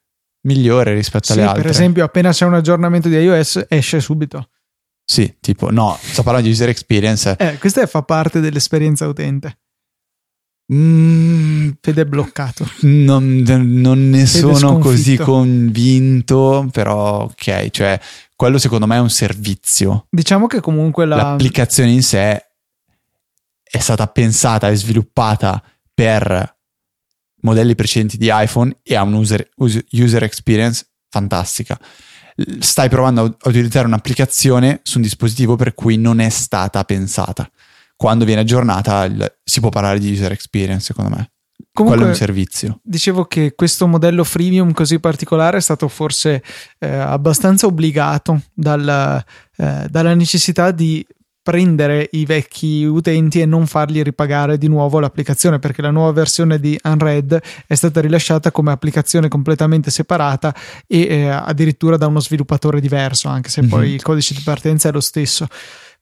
migliore 0.41 0.93
rispetto 0.93 1.33
alle 1.33 1.43
Sì, 1.43 1.47
altre. 1.47 1.63
per 1.63 1.71
esempio, 1.71 2.03
appena 2.03 2.33
c'è 2.33 2.47
un 2.47 2.55
aggiornamento 2.55 3.09
di 3.09 3.15
iOS 3.15 3.65
esce 3.69 4.01
subito. 4.01 4.49
Sì, 5.05 5.37
tipo, 5.39 5.71
no, 5.71 5.97
sto 6.01 6.25
parlando 6.25 6.49
di 6.49 6.53
user 6.53 6.69
experience. 6.69 7.37
Eh, 7.39 7.59
questa 7.59 7.87
fa 7.87 8.03
parte 8.03 8.41
dell'esperienza 8.41 9.07
utente. 9.07 9.59
Mm, 10.73 11.71
Fede 11.81 12.03
è 12.03 12.05
bloccato. 12.07 12.67
non, 12.83 13.43
non 13.47 14.11
ne 14.11 14.25
Fede 14.27 14.55
sono 14.55 14.79
così 14.79 15.17
sconfitto. 15.17 15.25
convinto, 15.25 16.69
però 16.73 17.25
ok, 17.25 17.71
cioè 17.71 18.01
quello 18.35 18.59
secondo 18.59 18.87
me 18.87 18.97
è 18.97 19.01
un 19.01 19.11
servizio. 19.11 20.07
Diciamo 20.11 20.47
che 20.47 20.61
comunque 20.61 21.05
la... 21.05 21.17
L'applicazione 21.17 21.91
in 21.91 22.03
sé 22.03 22.47
è 23.63 23.79
stata 23.79 24.07
pensata 24.07 24.69
e 24.71 24.77
sviluppata 24.77 25.63
per 25.93 26.53
modelli 27.43 27.75
precedenti 27.75 28.17
di 28.17 28.31
iPhone 28.33 28.79
e 28.83 28.95
ha 28.95 29.03
un 29.03 29.13
user, 29.15 29.47
us- 29.57 29.85
user 29.93 30.23
experience 30.23 30.87
fantastica. 31.11 31.79
Stai 32.59 32.89
provando 32.89 33.37
a 33.39 33.49
utilizzare 33.49 33.87
un'applicazione 33.87 34.81
su 34.83 34.97
un 34.97 35.03
dispositivo 35.03 35.57
per 35.57 35.75
cui 35.75 35.97
non 35.97 36.21
è 36.21 36.31
stata 36.31 36.83
pensata. 36.85 37.49
Quando 38.05 38.25
viene 38.25 38.43
aggiornata 38.43 39.05
il- 39.05 39.35
si 39.43 39.61
può 39.61 39.71
parlare 39.71 39.99
di 39.99 40.11
user 40.13 40.31
experience, 40.33 40.85
secondo 40.85 41.11
me. 41.17 41.31
comunque, 41.73 41.99
Quello 41.99 42.05
è 42.05 42.21
un 42.21 42.27
servizio. 42.27 42.81
dicevo 42.85 43.25
che 43.25 43.55
questo 43.57 43.87
modello 43.87 44.23
freemium 44.25 44.73
così 44.73 44.99
particolare 45.01 45.57
è 45.57 45.61
stato 45.61 45.89
forse 45.89 46.43
eh, 46.79 46.87
abbastanza 46.89 47.67
obbligato 47.67 48.43
dal, 48.53 49.25
eh, 49.57 49.87
dalla 49.91 50.15
necessità 50.15 50.71
di 50.71 51.05
prendere 51.43 52.09
i 52.13 52.25
vecchi 52.25 52.85
utenti 52.85 53.41
e 53.41 53.45
non 53.47 53.67
fargli 53.67 54.01
ripagare 54.03 54.57
di 54.57 54.67
nuovo 54.69 54.99
l'applicazione 54.99 55.59
perché 55.59 55.83
la 55.83 55.91
nuova 55.91 56.11
versione 56.13 56.59
di 56.59 56.79
Unread 56.83 57.39
è 57.67 57.75
stata 57.75 58.01
rilasciata 58.01 58.51
come 58.51 58.73
applicazione 58.73 59.29
completamente 59.29 59.91
separata 59.91 60.55
e 60.87 61.01
eh, 61.07 61.29
addirittura 61.29 61.97
da 61.99 62.07
uno 62.07 62.21
sviluppatore 62.21 62.81
diverso 62.81 63.29
anche 63.29 63.51
se 63.51 63.63
poi 63.67 63.89
Mhm. 63.89 63.95
il 63.95 64.03
codice 64.03 64.33
di 64.35 64.41
partenza 64.43 64.89
è 64.89 64.93
lo 64.93 65.01
stesso 65.01 65.47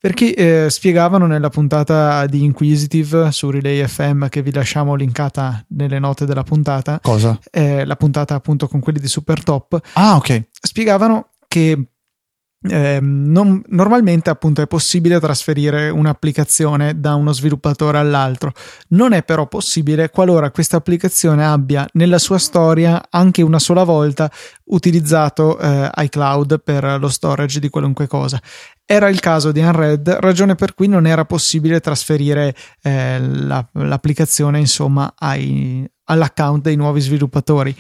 perché 0.03 0.35
eh, 0.35 0.69
spiegavano 0.69 1.29
nella 1.29 1.49
puntata 1.49 2.27
di 2.27 2.43
Inquisitive 2.43 3.31
su 3.31 3.51
Relay 3.51 3.87
FM 3.87 4.27
che 4.27 4.43
vi 4.43 4.51
lasciamo 4.53 4.97
linkata 4.97 5.65
nelle 5.69 6.01
note 6.01 6.25
della 6.27 6.43
puntata 6.43 6.99
Cosa? 7.01 7.39
eh, 7.53 7.85
la 7.85 7.95
puntata 7.95 8.35
appunto 8.35 8.67
con 8.67 8.81
quelli 8.81 8.99
di 8.99 9.07
Super 9.07 9.45
Top, 9.45 9.81
Ah, 9.93 10.17
ok. 10.17 10.43
spiegavano 10.51 11.29
che 11.47 11.87
ehm, 12.63 13.25
non- 13.31 13.63
normalmente 13.69 14.31
appunto 14.31 14.63
è 14.63 14.67
possibile 14.67 15.21
trasferire 15.21 15.89
un'applicazione 15.91 16.99
da 17.01 17.15
uno 17.15 17.33
sviluppatore 17.33 17.99
all'altro. 17.99 18.53
Non 18.89 19.13
è 19.13 19.23
però 19.23 19.47
possibile 19.47 20.11
qualora 20.11 20.51
questa 20.51 20.77
applicazione 20.77 21.45
abbia 21.45 21.87
nella 21.95 22.19
sua 22.19 22.39
storia 22.39 23.03
anche 23.11 23.43
una 23.43 23.59
sola 23.59 23.85
volta 23.85 24.31
utilizzato 24.65 25.59
eh, 25.59 25.91
iCloud 25.97 26.63
per 26.63 26.97
lo 26.99 27.09
storage 27.09 27.61
di 27.61 27.69
qualunque 27.69 28.07
cosa. 28.07 28.41
Era 28.85 29.09
il 29.09 29.21
caso 29.21 29.53
di 29.53 29.61
Unread, 29.61 30.09
ragione 30.21 30.55
per 30.55 30.75
cui 30.75 30.87
non 30.89 31.07
era 31.07 31.25
possibile 31.25 31.81
trasferire 31.81 32.55
eh, 32.83 33.19
la- 33.21 33.67
l'applicazione 33.73 34.59
insomma 34.59 35.15
ai- 35.17 35.89
all'account 36.05 36.63
dei 36.63 36.77
nuovi 36.77 37.01
sviluppatori 37.01 37.75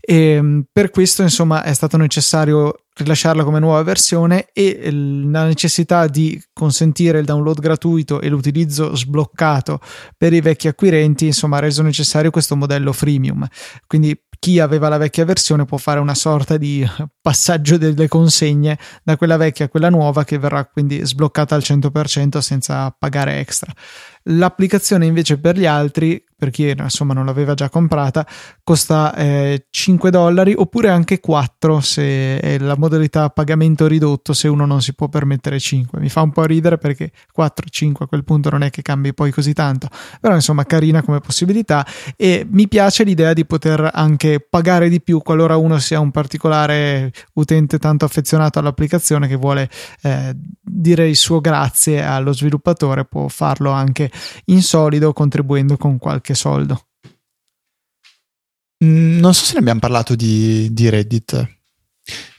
e 0.00 0.40
mh, 0.40 0.64
per 0.72 0.90
questo 0.90 1.22
insomma 1.22 1.62
è 1.62 1.74
stato 1.74 1.96
necessario 1.96 2.74
rilasciarla 2.94 3.44
come 3.44 3.58
nuova 3.58 3.82
versione 3.82 4.48
e 4.52 4.78
eh, 4.80 4.90
la 4.92 5.44
necessità 5.44 6.06
di 6.06 6.42
consentire 6.52 7.18
il 7.18 7.26
download 7.26 7.60
gratuito 7.60 8.20
e 8.20 8.28
l'utilizzo 8.28 8.96
sbloccato 8.96 9.80
per 10.16 10.32
i 10.32 10.40
vecchi 10.40 10.68
acquirenti 10.68 11.26
insomma 11.26 11.58
ha 11.58 11.60
reso 11.60 11.82
necessario 11.82 12.30
questo 12.30 12.56
modello 12.56 12.92
freemium 12.92 13.46
quindi 13.86 14.18
chi 14.38 14.60
aveva 14.60 14.88
la 14.88 14.98
vecchia 14.98 15.24
versione 15.24 15.64
può 15.64 15.76
fare 15.76 15.98
una 16.00 16.14
sorta 16.14 16.56
di 16.56 16.86
passaggio 17.20 17.76
delle 17.78 18.08
consegne 18.08 18.78
da 19.02 19.16
quella 19.16 19.36
vecchia 19.36 19.64
a 19.64 19.68
quella 19.68 19.88
nuova 19.88 20.24
che 20.24 20.38
verrà 20.38 20.64
quindi 20.66 21.04
sbloccata 21.04 21.54
al 21.54 21.62
100% 21.64 22.38
senza 22.38 22.94
pagare 22.96 23.38
extra. 23.38 23.72
L'applicazione 24.28 25.06
invece 25.06 25.38
per 25.38 25.56
gli 25.56 25.66
altri, 25.66 26.22
per 26.36 26.50
chi 26.50 26.68
insomma 26.76 27.14
non 27.14 27.26
l'aveva 27.26 27.54
già 27.54 27.70
comprata, 27.70 28.26
costa 28.64 29.14
eh, 29.14 29.66
5 29.70 30.10
dollari 30.10 30.52
oppure 30.56 30.88
anche 30.90 31.20
4 31.20 31.80
se 31.80 32.40
è 32.40 32.58
la 32.58 32.76
modalità 32.76 33.30
pagamento 33.30 33.86
ridotto 33.86 34.32
se 34.32 34.48
uno 34.48 34.66
non 34.66 34.82
si 34.82 34.94
può 34.94 35.08
permettere 35.08 35.60
5. 35.60 36.00
Mi 36.00 36.08
fa 36.08 36.22
un 36.22 36.32
po' 36.32 36.44
ridere 36.44 36.76
perché 36.76 37.12
4-5 37.38 37.92
a 38.00 38.06
quel 38.06 38.24
punto 38.24 38.50
non 38.50 38.62
è 38.62 38.70
che 38.70 38.82
cambi 38.82 39.14
poi 39.14 39.30
così 39.30 39.52
tanto, 39.52 39.88
però 40.20 40.34
insomma 40.34 40.64
carina 40.64 41.02
come 41.02 41.20
possibilità 41.20 41.86
e 42.16 42.44
mi 42.50 42.66
piace 42.66 43.04
l'idea 43.04 43.32
di 43.32 43.46
poter 43.46 43.90
anche 43.92 44.40
pagare 44.40 44.88
di 44.88 45.00
più 45.00 45.20
qualora 45.22 45.56
uno 45.56 45.78
sia 45.78 46.00
un 46.00 46.10
particolare 46.10 47.12
utente 47.34 47.78
tanto 47.78 48.04
affezionato 48.04 48.58
all'applicazione 48.58 49.28
che 49.28 49.36
vuole 49.36 49.70
eh, 50.02 50.34
dire 50.60 51.08
il 51.08 51.16
suo 51.16 51.40
grazie 51.40 52.02
allo 52.02 52.32
sviluppatore 52.32 53.04
può 53.04 53.28
farlo 53.28 53.70
anche 53.70 54.10
in 54.46 54.62
solido 54.62 55.12
contribuendo 55.12 55.76
con 55.76 55.98
qualche 55.98 56.34
soldo. 56.34 56.86
Mm, 58.84 59.18
Non 59.18 59.34
so 59.34 59.44
se 59.44 59.54
ne 59.54 59.60
abbiamo 59.60 59.80
parlato 59.80 60.14
di, 60.14 60.72
di 60.72 60.88
Reddit, 60.88 61.54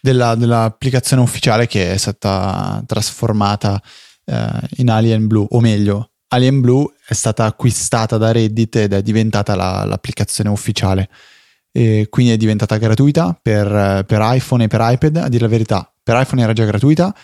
della- 0.01 0.35
dell'applicazione 0.35 1.21
ufficiale 1.21 1.67
che 1.67 1.93
è 1.93 1.97
stata 1.97 2.81
trasformata 2.85 3.81
eh, 4.25 4.49
in 4.77 4.89
Alien 4.89 5.27
Blue, 5.27 5.47
o 5.49 5.59
meglio, 5.59 6.11
Alien 6.29 6.59
Blue 6.61 6.85
è 7.07 7.13
stata 7.13 7.45
acquistata 7.45 8.17
da 8.17 8.31
Reddit 8.31 8.75
ed 8.75 8.93
è 8.93 9.01
diventata 9.01 9.55
la- 9.55 9.85
l'applicazione 9.85 10.49
ufficiale. 10.49 11.09
E 11.71 12.07
quindi 12.09 12.31
è 12.33 12.37
diventata 12.37 12.77
gratuita 12.77 13.37
per, 13.39 14.03
per 14.05 14.19
iPhone 14.23 14.63
e 14.63 14.67
per 14.67 14.79
iPad. 14.83 15.17
A 15.17 15.27
dire 15.29 15.43
la 15.43 15.49
verità, 15.49 15.93
per 16.01 16.19
iPhone 16.19 16.41
era 16.41 16.53
già 16.53 16.65
gratuita, 16.65 17.15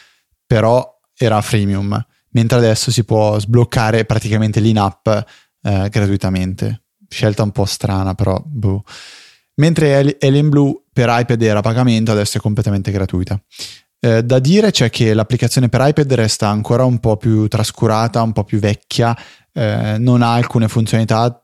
però 0.46 1.00
era 1.18 1.42
freemium, 1.42 2.06
mentre 2.34 2.58
adesso 2.60 2.92
si 2.92 3.04
può 3.04 3.40
sbloccare 3.40 4.06
praticamente 4.06 4.60
l'in-app 4.60 5.08
eh, 5.08 5.90
gratuitamente. 5.90 6.84
Scelta 7.10 7.44
un 7.44 7.52
po' 7.52 7.66
strana, 7.66 8.14
però 8.14 8.42
boh. 8.46 8.84
Mentre 9.56 9.96
Ali- 9.96 10.18
Alien 10.20 10.50
Blue 10.50 10.84
per 10.92 11.10
iPad 11.10 11.42
era 11.42 11.60
a 11.60 11.62
pagamento, 11.62 12.12
adesso 12.12 12.38
è 12.38 12.42
completamente 12.42 12.92
gratuita. 12.92 13.40
Eh, 14.00 14.24
da 14.24 14.40
dire 14.40 14.72
c'è 14.72 14.90
che 14.90 15.14
l'applicazione 15.14 15.70
per 15.70 15.82
iPad 15.88 16.14
resta 16.14 16.50
ancora 16.50 16.84
un 16.84 17.00
po' 17.00 17.18
più 17.18 17.48
trascurata, 17.48 18.22
un 18.22 18.34
po' 18.34 18.44
più 18.44 18.60
vecchia, 18.60 19.18
eh, 19.54 19.96
non 19.98 20.22
ha 20.22 20.34
alcune 20.34 20.68
funzionalità 20.68 21.40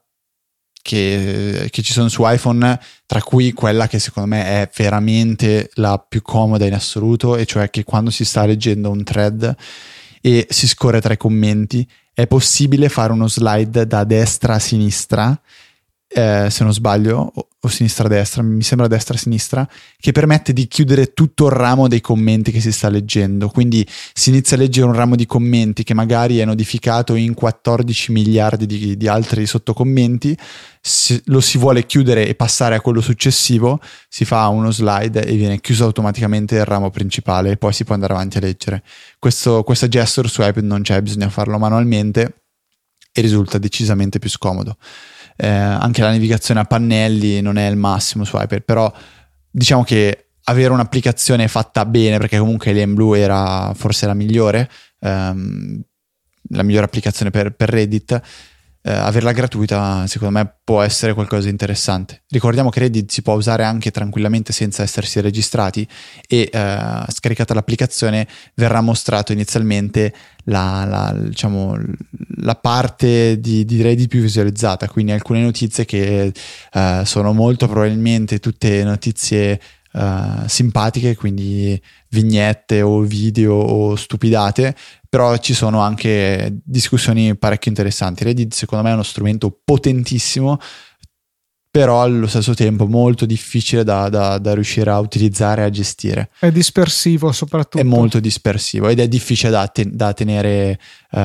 che, 0.82 1.68
che 1.70 1.82
ci 1.82 1.92
sono 1.92 2.08
su 2.08 2.22
iPhone, 2.26 2.78
tra 3.06 3.22
cui 3.22 3.52
quella 3.52 3.86
che 3.86 3.98
secondo 3.98 4.28
me 4.28 4.44
è 4.44 4.70
veramente 4.76 5.70
la 5.74 5.98
più 5.98 6.20
comoda 6.22 6.66
in 6.66 6.74
assoluto, 6.74 7.36
e 7.36 7.46
cioè 7.46 7.70
che 7.70 7.84
quando 7.84 8.10
si 8.10 8.24
sta 8.24 8.44
leggendo 8.44 8.90
un 8.90 9.04
thread 9.04 9.56
e 10.20 10.46
si 10.50 10.68
scorre 10.68 11.00
tra 11.00 11.14
i 11.14 11.16
commenti, 11.16 11.88
è 12.12 12.26
possibile 12.26 12.88
fare 12.88 13.12
uno 13.12 13.28
slide 13.28 13.86
da 13.86 14.04
destra 14.04 14.54
a 14.54 14.58
sinistra 14.58 15.40
eh, 16.12 16.48
se 16.50 16.64
non 16.64 16.72
sbaglio, 16.72 17.30
o, 17.32 17.48
o 17.60 17.68
sinistra-destra, 17.68 18.42
mi 18.42 18.62
sembra 18.62 18.88
destra-sinistra, 18.88 19.68
che 19.98 20.10
permette 20.10 20.52
di 20.52 20.66
chiudere 20.66 21.12
tutto 21.12 21.46
il 21.46 21.52
ramo 21.52 21.86
dei 21.86 22.00
commenti 22.00 22.50
che 22.50 22.60
si 22.60 22.72
sta 22.72 22.88
leggendo. 22.88 23.48
Quindi 23.48 23.86
si 24.12 24.30
inizia 24.30 24.56
a 24.56 24.60
leggere 24.60 24.86
un 24.86 24.94
ramo 24.94 25.14
di 25.14 25.24
commenti 25.24 25.84
che 25.84 25.94
magari 25.94 26.38
è 26.38 26.44
notificato 26.44 27.14
in 27.14 27.34
14 27.34 28.10
miliardi 28.10 28.66
di, 28.66 28.96
di 28.96 29.06
altri 29.06 29.46
sottocommenti, 29.46 30.36
si, 30.80 31.20
lo 31.26 31.40
si 31.40 31.58
vuole 31.58 31.86
chiudere 31.86 32.26
e 32.26 32.34
passare 32.34 32.74
a 32.74 32.80
quello 32.80 33.00
successivo, 33.00 33.80
si 34.08 34.24
fa 34.24 34.48
uno 34.48 34.72
slide 34.72 35.24
e 35.24 35.36
viene 35.36 35.60
chiuso 35.60 35.84
automaticamente 35.84 36.56
il 36.56 36.64
ramo 36.64 36.90
principale 36.90 37.52
e 37.52 37.56
poi 37.56 37.72
si 37.72 37.84
può 37.84 37.94
andare 37.94 38.14
avanti 38.14 38.38
a 38.38 38.40
leggere. 38.40 38.82
Questo, 39.18 39.62
questa 39.62 39.86
gesture 39.86 40.26
su 40.26 40.42
iPad 40.42 40.64
non 40.64 40.82
c'è, 40.82 41.00
bisogna 41.02 41.28
farlo 41.28 41.56
manualmente 41.58 42.42
e 43.12 43.20
risulta 43.20 43.58
decisamente 43.58 44.18
più 44.18 44.30
scomodo 44.30 44.76
eh, 45.40 45.48
anche 45.48 46.02
la 46.02 46.10
navigazione 46.10 46.60
a 46.60 46.64
pannelli 46.64 47.40
non 47.40 47.56
è 47.56 47.66
il 47.68 47.76
massimo 47.76 48.24
su 48.24 48.36
iPad, 48.36 48.62
però 48.62 48.92
diciamo 49.50 49.82
che 49.82 50.32
avere 50.44 50.72
un'applicazione 50.72 51.48
fatta 51.48 51.86
bene, 51.86 52.18
perché 52.18 52.38
comunque 52.38 52.72
Blue 52.88 53.18
era 53.18 53.72
forse 53.74 54.06
la 54.06 54.14
migliore, 54.14 54.70
ehm, 55.00 55.80
la 56.50 56.62
migliore 56.62 56.84
applicazione 56.84 57.30
per, 57.30 57.52
per 57.52 57.70
Reddit, 57.70 58.20
eh, 58.82 58.92
averla 58.92 59.32
gratuita 59.32 60.06
secondo 60.06 60.38
me 60.38 60.54
può 60.64 60.80
essere 60.80 61.12
qualcosa 61.14 61.44
di 61.44 61.50
interessante. 61.50 62.22
Ricordiamo 62.28 62.70
che 62.70 62.80
Reddit 62.80 63.10
si 63.10 63.22
può 63.22 63.34
usare 63.34 63.64
anche 63.64 63.90
tranquillamente 63.90 64.52
senza 64.52 64.82
essersi 64.82 65.20
registrati 65.20 65.86
e 66.26 66.48
eh, 66.50 67.04
scaricata 67.08 67.54
l'applicazione 67.54 68.26
verrà 68.54 68.80
mostrato 68.80 69.32
inizialmente 69.32 70.14
la, 70.44 70.84
la, 70.86 71.14
diciamo, 71.16 71.76
la 72.36 72.54
parte 72.54 73.38
di, 73.38 73.64
di, 73.64 73.82
Reddit 73.82 74.08
più 74.08 74.20
visualizzata, 74.20 74.88
quindi 74.88 75.12
alcune 75.12 75.42
notizie 75.42 75.84
che 75.84 76.32
eh, 76.72 77.02
sono 77.04 77.32
molto 77.32 77.66
probabilmente 77.66 78.38
tutte 78.38 78.82
notizie 78.82 79.60
Uh, 79.92 80.46
simpatiche, 80.46 81.16
quindi 81.16 81.76
vignette 82.10 82.80
o 82.80 83.00
video 83.00 83.54
o 83.54 83.96
stupidate, 83.96 84.76
però 85.08 85.36
ci 85.38 85.52
sono 85.52 85.80
anche 85.80 86.60
discussioni 86.62 87.36
parecchio 87.36 87.72
interessanti. 87.72 88.22
Reddit 88.22 88.54
secondo 88.54 88.84
me 88.84 88.90
è 88.90 88.92
uno 88.94 89.02
strumento 89.02 89.50
potentissimo, 89.64 90.60
però 91.68 92.02
allo 92.02 92.28
stesso 92.28 92.54
tempo 92.54 92.86
molto 92.86 93.26
difficile 93.26 93.82
da, 93.82 94.08
da, 94.08 94.38
da 94.38 94.54
riuscire 94.54 94.90
a 94.90 94.98
utilizzare 95.00 95.62
e 95.62 95.64
a 95.64 95.70
gestire. 95.70 96.30
È 96.38 96.52
dispersivo 96.52 97.32
soprattutto. 97.32 97.78
È 97.78 97.82
molto 97.82 98.20
dispersivo 98.20 98.86
ed 98.86 99.00
è 99.00 99.08
difficile 99.08 99.50
da, 99.50 99.66
te, 99.66 99.88
da 99.90 100.12
tenere, 100.12 100.78
uh, 101.10 101.18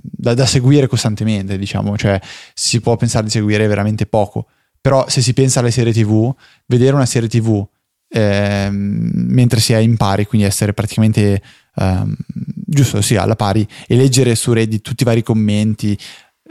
da, 0.00 0.34
da 0.34 0.46
seguire 0.46 0.86
costantemente, 0.86 1.58
diciamo, 1.58 1.96
cioè 1.96 2.20
si 2.54 2.80
può 2.80 2.94
pensare 2.96 3.24
di 3.24 3.30
seguire 3.30 3.66
veramente 3.66 4.06
poco, 4.06 4.46
però 4.80 5.08
se 5.08 5.20
si 5.20 5.32
pensa 5.32 5.58
alle 5.58 5.72
serie 5.72 5.92
tv, 5.92 6.32
vedere 6.66 6.94
una 6.94 7.04
serie 7.04 7.28
tv 7.28 7.66
eh, 8.08 8.68
mentre 8.70 9.60
si 9.60 9.72
è 9.72 9.78
in 9.78 9.96
pari, 9.96 10.26
quindi 10.26 10.46
essere 10.46 10.72
praticamente 10.72 11.42
um, 11.76 12.14
giusto, 12.66 13.00
sì, 13.02 13.16
alla 13.16 13.36
pari 13.36 13.66
e 13.86 13.96
leggere 13.96 14.34
su 14.34 14.52
Reddit 14.52 14.82
tutti 14.82 15.02
i 15.02 15.06
vari 15.06 15.22
commenti 15.22 15.98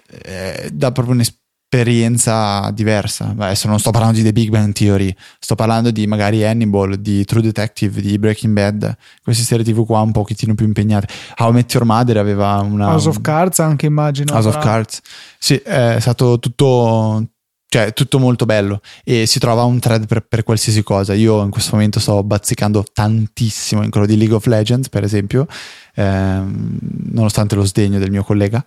eh, 0.10 0.70
dà 0.72 0.92
proprio 0.92 1.16
un'esperienza 1.16 2.72
diversa. 2.72 3.34
Adesso 3.38 3.68
non 3.68 3.80
sto 3.80 3.92
parlando 3.92 4.18
di 4.18 4.24
The 4.24 4.34
Big 4.34 4.50
Bang 4.50 4.72
Theory, 4.74 5.14
sto 5.40 5.56
parlando 5.56 5.92
di 5.92 6.08
magari 6.08 6.46
Hannibal, 6.46 6.96
di 7.00 7.26
True 7.26 7.42
Detective, 7.42 8.02
di 8.02 8.18
Breaking 8.18 8.54
Bad, 8.54 8.96
queste 9.22 9.44
serie 9.44 9.66
TV 9.66 9.86
qua 9.86 10.02
un 10.02 10.12
pochettino 10.12 10.56
più 10.56 10.66
impegnate. 10.66 11.08
How 11.38 11.50
I 11.50 11.54
Met 11.54 11.74
Your 11.74 11.86
Mother 11.86 12.18
aveva 12.18 12.60
una... 12.60 12.88
House 12.88 13.08
of 13.08 13.22
Cards 13.22 13.60
anche 13.60 13.86
immagino. 13.86 14.34
House 14.34 14.48
of 14.48 14.60
Cards, 14.60 15.02
sì, 15.38 15.56
è 15.56 15.98
stato 16.00 16.40
tutto 16.40 17.26
cioè 17.70 17.94
tutto 17.94 18.18
molto 18.18 18.46
bello 18.46 18.80
e 19.04 19.26
si 19.26 19.40
trova 19.40 19.64
un 19.64 19.80
thread 19.80 20.08
per, 20.08 20.22
per, 20.22 20.44
qualsiasi 20.44 20.84
cosa. 20.84 21.14
Io 21.14 21.44
in 21.44 21.50
questo 21.50 21.72
momento 21.76 22.00
sto 22.00 22.24
bazzicando 22.24 22.86
tantissimo 22.92 23.84
in 23.84 23.90
quello 23.90 24.06
di 24.06 24.18
League 24.18 24.36
of 24.36 24.46
Legends, 24.46 24.90
per 24.90 25.04
esempio, 25.04 25.48
ehm, 25.96 26.78
nonostante 27.12 27.56
lo 27.56 27.66
sdegno 27.66 28.00
del 28.00 28.12
mio 28.12 28.24
collega. 28.24 28.64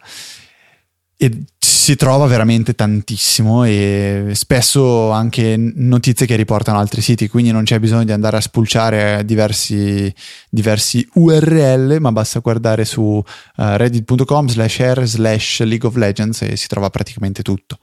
E 1.17 1.45
si 1.59 1.97
trova 1.97 2.27
veramente 2.27 2.75
tantissimo 2.75 3.65
e 3.65 4.31
spesso 4.35 5.11
anche 5.11 5.55
notizie 5.57 6.25
che 6.27 6.37
riportano 6.37 6.79
altri 6.79 7.01
siti, 7.01 7.29
quindi 7.29 7.53
non 7.53 7.65
c'è 7.65 7.79
bisogno 7.79 8.05
di 8.05 8.13
andare 8.13 8.37
a 8.37 8.41
spulciare 8.41 9.25
diversi, 9.25 10.13
diversi 10.49 11.07
URL, 11.15 11.99
ma 12.01 12.13
basta 12.13 12.41
guardare 12.41 12.85
su 12.85 13.03
uh, 13.03 13.23
reddit.com 13.55 14.49
slash 14.49 14.79
r 14.79 15.03
slash 15.05 15.61
League 15.61 15.89
of 15.89 15.97
Legends 15.97 16.43
e 16.43 16.57
si 16.57 16.69
trova 16.69 16.91
praticamente 16.91 17.43
tutto. 17.43 17.79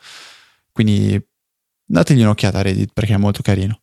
Quindi 0.78 1.20
dategli 1.84 2.22
un'occhiata 2.22 2.60
a 2.60 2.62
Reddit 2.62 2.92
perché 2.94 3.16
è 3.16 3.18
molto 3.18 3.42
carino. 3.42 3.82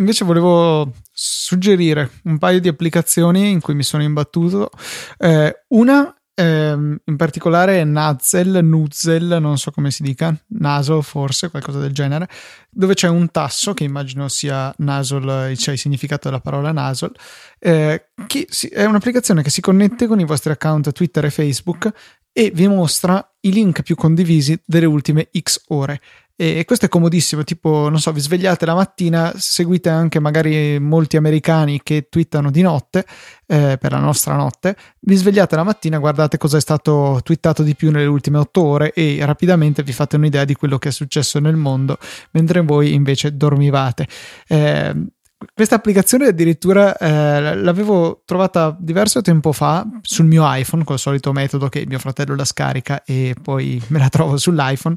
Invece 0.00 0.26
volevo 0.26 0.92
suggerire 1.10 2.10
un 2.24 2.36
paio 2.36 2.60
di 2.60 2.68
applicazioni 2.68 3.48
in 3.48 3.62
cui 3.62 3.74
mi 3.74 3.82
sono 3.82 4.02
imbattuto. 4.02 4.70
Eh, 5.16 5.64
una 5.68 6.14
ehm, 6.34 6.98
in 7.02 7.16
particolare 7.16 7.80
è 7.80 7.84
Nazel, 7.84 8.62
Nuzel, 8.62 9.38
non 9.40 9.56
so 9.56 9.70
come 9.70 9.90
si 9.90 10.02
dica, 10.02 10.38
Naso 10.48 11.00
forse, 11.00 11.48
qualcosa 11.48 11.80
del 11.80 11.92
genere, 11.92 12.28
dove 12.70 12.92
c'è 12.92 13.08
un 13.08 13.30
tasso 13.30 13.72
che 13.72 13.84
immagino 13.84 14.28
sia 14.28 14.72
nasal, 14.78 15.56
cioè 15.56 15.72
il 15.72 15.80
significato 15.80 16.28
della 16.28 16.40
parola 16.40 16.70
nasal, 16.70 17.12
eh, 17.58 18.10
che 18.26 18.46
è 18.70 18.84
un'applicazione 18.84 19.42
che 19.42 19.50
si 19.50 19.60
connette 19.62 20.06
con 20.06 20.20
i 20.20 20.24
vostri 20.24 20.52
account 20.52 20.92
Twitter 20.92 21.24
e 21.24 21.30
Facebook 21.30 21.90
e 22.38 22.52
vi 22.54 22.68
mostra 22.68 23.34
i 23.40 23.50
link 23.50 23.82
più 23.82 23.96
condivisi 23.96 24.56
delle 24.64 24.86
ultime 24.86 25.28
X 25.36 25.64
ore. 25.70 26.00
E 26.36 26.64
questo 26.64 26.84
è 26.84 26.88
comodissimo, 26.88 27.42
tipo, 27.42 27.88
non 27.88 27.98
so, 27.98 28.12
vi 28.12 28.20
svegliate 28.20 28.64
la 28.64 28.74
mattina, 28.74 29.32
seguite 29.34 29.88
anche 29.88 30.20
magari 30.20 30.78
molti 30.78 31.16
americani 31.16 31.80
che 31.82 32.06
twittano 32.08 32.52
di 32.52 32.62
notte, 32.62 33.04
eh, 33.44 33.76
per 33.76 33.90
la 33.90 33.98
nostra 33.98 34.36
notte, 34.36 34.76
vi 35.00 35.16
svegliate 35.16 35.56
la 35.56 35.64
mattina, 35.64 35.98
guardate 35.98 36.38
cosa 36.38 36.58
è 36.58 36.60
stato 36.60 37.18
twittato 37.24 37.64
di 37.64 37.74
più 37.74 37.90
nelle 37.90 38.06
ultime 38.06 38.38
otto 38.38 38.62
ore 38.62 38.92
e 38.92 39.18
rapidamente 39.24 39.82
vi 39.82 39.92
fate 39.92 40.14
un'idea 40.14 40.44
di 40.44 40.54
quello 40.54 40.78
che 40.78 40.90
è 40.90 40.92
successo 40.92 41.40
nel 41.40 41.56
mondo, 41.56 41.98
mentre 42.30 42.60
voi 42.60 42.94
invece 42.94 43.36
dormivate. 43.36 44.06
Eh, 44.46 44.94
questa 45.54 45.76
applicazione 45.76 46.26
addirittura 46.26 46.96
eh, 46.96 47.54
l'avevo 47.54 48.22
trovata 48.24 48.76
diverso 48.76 49.20
tempo 49.20 49.52
fa 49.52 49.86
sul 50.02 50.26
mio 50.26 50.42
iPhone 50.44 50.82
col 50.82 50.98
solito 50.98 51.32
metodo 51.32 51.68
che 51.68 51.84
mio 51.86 52.00
fratello 52.00 52.34
la 52.34 52.44
scarica 52.44 53.04
e 53.04 53.36
poi 53.40 53.80
me 53.88 54.00
la 54.00 54.08
trovo 54.08 54.36
sull'iPhone 54.36 54.96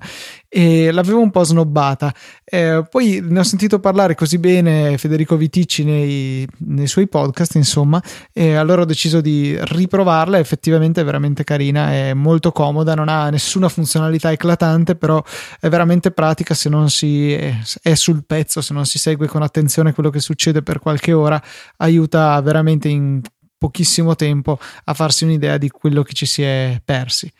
e 0.50 0.92
l'avevo 0.92 1.22
un 1.22 1.30
po' 1.30 1.44
snobbata. 1.44 2.14
Eh, 2.44 2.84
poi 2.90 3.20
ne 3.24 3.40
ho 3.40 3.44
sentito 3.44 3.80
parlare 3.80 4.16
così 4.16 4.40
bene 4.40 4.98
Federico 4.98 5.38
Viticci 5.38 5.84
nei, 5.84 6.46
nei 6.58 6.88
suoi 6.88 7.08
podcast, 7.08 7.56
insomma, 7.56 8.02
e 8.34 8.56
allora 8.56 8.82
ho 8.82 8.86
deciso 8.86 9.22
di 9.22 9.56
riprovarla. 9.58 10.40
Effettivamente 10.40 11.02
è 11.02 11.06
veramente 11.06 11.44
carina, 11.44 11.92
è 11.92 12.14
molto 12.14 12.52
comoda, 12.52 12.96
non 12.96 13.08
ha 13.08 13.30
nessuna 13.30 13.70
funzionalità 13.70 14.32
eclatante, 14.32 14.96
però 14.96 15.24
è 15.60 15.70
veramente 15.70 16.12
pratica 16.12 16.54
se 16.54 16.68
non 16.68 16.90
si 16.90 17.32
è, 17.32 17.56
è 17.82 17.94
sul 17.94 18.26
pezzo, 18.26 18.60
se 18.62 18.74
non 18.74 18.86
si 18.86 19.00
segue 19.00 19.28
con 19.28 19.44
attenzione 19.44 19.94
quello 19.94 20.10
che 20.10 20.20
succede 20.20 20.31
succede 20.32 20.62
per 20.62 20.80
qualche 20.80 21.14
ora 21.14 21.42
aiuta 21.78 22.40
veramente 22.42 22.88
in 22.88 23.22
pochissimo 23.58 24.16
tempo 24.16 24.58
a 24.86 24.94
farsi 24.94 25.24
un'idea 25.24 25.58
di 25.58 25.70
quello 25.70 26.02
che 26.04 26.14
ci 26.14 26.26
si 26.26 26.42
è 26.42 26.82
persi. 26.84 27.32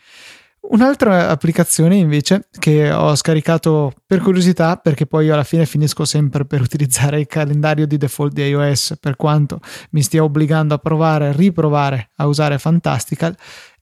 Un'altra 0.64 1.30
applicazione 1.30 1.96
invece 1.96 2.48
che 2.60 2.92
ho 2.92 3.16
scaricato 3.16 3.94
per 4.06 4.20
curiosità 4.20 4.78
perché 4.78 5.08
poi 5.08 5.28
alla 5.32 5.44
fine 5.44 5.66
finisco 5.66 6.06
sempre 6.06 6.46
per 6.46 6.62
utilizzare 6.62 7.20
il 7.20 7.26
calendario 7.26 7.88
di 7.88 7.98
default 7.98 8.34
di 8.34 8.44
iOS 8.44 8.98
per 9.00 9.16
quanto 9.16 9.60
mi 9.92 10.04
stia 10.04 10.24
obbligando 10.24 10.76
a 10.76 10.78
provare, 10.78 11.30
a 11.30 11.32
riprovare 11.32 12.12
a 12.18 12.28
usare 12.28 12.60
Fantastical 12.60 13.36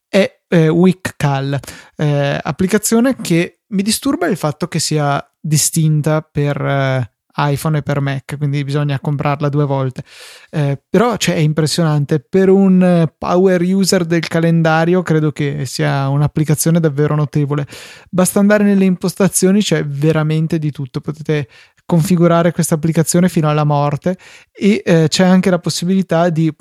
è 0.08 0.42
eh, 0.48 0.70
WeekCal, 0.70 1.60
eh, 1.98 2.40
applicazione 2.42 3.18
che 3.18 3.60
mi 3.68 3.82
disturba 3.82 4.28
il 4.28 4.38
fatto 4.38 4.68
che 4.68 4.80
sia 4.80 5.24
distinta 5.40 6.22
per 6.22 6.60
eh, 6.60 7.12
iPhone 7.48 7.80
e 7.80 7.82
per 7.82 8.00
Mac, 8.00 8.38
quindi 8.38 8.64
bisogna 8.64 9.00
comprarla 9.00 9.50
due 9.50 9.66
volte. 9.66 10.04
Eh, 10.50 10.82
però 10.90 11.18
cioè, 11.18 11.36
è 11.36 11.40
impressionante. 11.40 12.20
Per 12.20 12.50
un 12.50 13.10
power 13.18 13.62
user 13.62 14.06
del 14.06 14.28
calendario, 14.28 15.02
credo 15.02 15.32
che 15.32 15.66
sia 15.66 16.08
un'applicazione 16.10 16.80
davvero 16.80 17.16
notevole. 17.16 17.66
Basta 18.10 18.40
andare 18.40 18.64
nelle 18.64 18.86
impostazioni, 18.86 19.62
c'è 19.62 19.86
veramente 19.86 20.60
di 20.60 20.72
tutto. 20.72 21.02
Potete 21.02 21.48
configurare 21.86 22.52
questa 22.52 22.76
applicazione 22.76 23.30
fino 23.30 23.50
alla 23.50 23.64
morte 23.64 24.16
e 24.52 24.84
eh, 24.86 25.08
c'è 25.08 25.24
anche 25.24 25.50
la 25.50 25.58
possibilità 25.58 26.30
di 26.30 26.54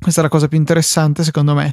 questa 0.00 0.20
è 0.20 0.24
la 0.24 0.30
cosa 0.30 0.48
più 0.48 0.58
interessante 0.58 1.24
secondo 1.24 1.54
me, 1.54 1.72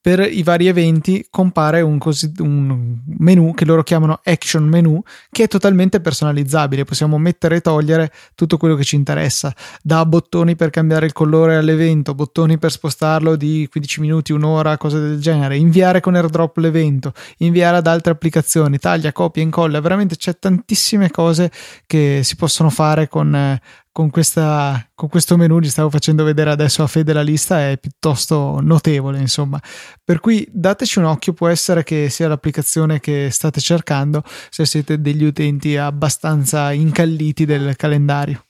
per 0.00 0.20
i 0.20 0.42
vari 0.42 0.66
eventi 0.66 1.26
compare 1.30 1.80
un, 1.80 1.98
così, 1.98 2.32
un 2.38 2.98
menu 3.18 3.52
che 3.54 3.64
loro 3.64 3.82
chiamano 3.82 4.20
action 4.22 4.64
menu 4.64 5.02
che 5.30 5.44
è 5.44 5.48
totalmente 5.48 6.00
personalizzabile, 6.00 6.84
possiamo 6.84 7.18
mettere 7.18 7.56
e 7.56 7.60
togliere 7.60 8.12
tutto 8.34 8.56
quello 8.56 8.74
che 8.74 8.84
ci 8.84 8.96
interessa, 8.96 9.52
da 9.82 10.04
bottoni 10.06 10.56
per 10.56 10.70
cambiare 10.70 11.06
il 11.06 11.12
colore 11.12 11.56
all'evento, 11.56 12.14
bottoni 12.14 12.58
per 12.58 12.70
spostarlo 12.70 13.36
di 13.36 13.66
15 13.70 14.00
minuti, 14.00 14.32
un'ora, 14.32 14.76
cose 14.76 14.98
del 15.00 15.20
genere, 15.20 15.56
inviare 15.56 16.00
con 16.00 16.14
airdrop 16.14 16.56
l'evento, 16.58 17.12
inviare 17.38 17.76
ad 17.76 17.86
altre 17.86 18.12
applicazioni, 18.12 18.78
taglia, 18.78 19.12
copia, 19.12 19.42
incolla, 19.42 19.80
veramente 19.80 20.16
c'è 20.16 20.38
tantissime 20.38 21.10
cose 21.10 21.50
che 21.86 22.20
si 22.22 22.36
possono 22.36 22.70
fare 22.70 23.08
con 23.08 23.58
con, 23.94 24.10
questa, 24.10 24.90
con 24.92 25.08
questo 25.08 25.36
menu, 25.36 25.60
gli 25.60 25.68
stavo 25.68 25.88
facendo 25.88 26.24
vedere 26.24 26.50
adesso 26.50 26.82
a 26.82 26.88
Fede 26.88 27.12
la 27.12 27.22
lista, 27.22 27.70
è 27.70 27.78
piuttosto 27.78 28.58
notevole, 28.60 29.20
insomma. 29.20 29.62
Per 30.02 30.18
cui 30.18 30.44
dateci 30.50 30.98
un 30.98 31.04
occhio, 31.04 31.32
può 31.32 31.46
essere 31.46 31.84
che 31.84 32.10
sia 32.10 32.26
l'applicazione 32.26 32.98
che 32.98 33.28
state 33.30 33.60
cercando 33.60 34.24
se 34.50 34.66
siete 34.66 35.00
degli 35.00 35.22
utenti 35.22 35.76
abbastanza 35.76 36.72
incalliti 36.72 37.44
del 37.44 37.76
calendario. 37.76 38.44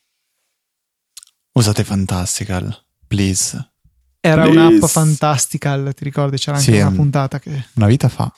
Usate 1.52 1.84
Fantastical, 1.84 2.74
please. 3.06 3.72
Era 4.20 4.44
please. 4.44 4.58
un'app 4.58 4.84
Fantastical, 4.86 5.92
ti 5.94 6.04
ricordi? 6.04 6.38
C'era 6.38 6.56
anche 6.56 6.72
sì, 6.72 6.80
una 6.80 6.90
puntata 6.90 7.38
che... 7.38 7.66
Una 7.74 7.86
vita 7.86 8.08
fa. 8.08 8.32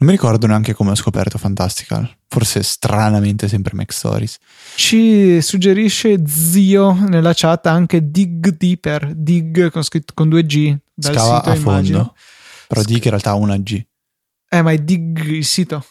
Non 0.00 0.08
mi 0.08 0.16
ricordo 0.16 0.46
neanche 0.46 0.72
come 0.72 0.92
ho 0.92 0.94
scoperto 0.94 1.36
Fantastical. 1.36 2.10
Forse 2.26 2.62
stranamente 2.62 3.48
sempre 3.48 3.74
Mac 3.74 3.92
Stories. 3.92 4.38
Ci 4.74 5.42
suggerisce 5.42 6.26
zio 6.26 6.94
nella 6.94 7.32
chat 7.34 7.66
anche 7.66 8.10
Dig 8.10 8.56
Deeper. 8.56 9.12
Dig 9.14 9.70
con, 9.70 9.82
scritto, 9.82 10.14
con 10.14 10.30
due 10.30 10.46
G. 10.46 10.74
Dal 10.94 11.12
Scava 11.12 11.36
sito, 11.36 11.50
a 11.50 11.54
fondo. 11.54 12.14
Però 12.66 12.82
Dig 12.82 13.04
in 13.04 13.10
realtà 13.10 13.30
ha 13.30 13.34
una 13.34 13.58
G. 13.58 13.84
Eh, 14.48 14.62
ma 14.62 14.72
è 14.72 14.78
Dig 14.78 15.22
il 15.22 15.44
sito. 15.44 15.84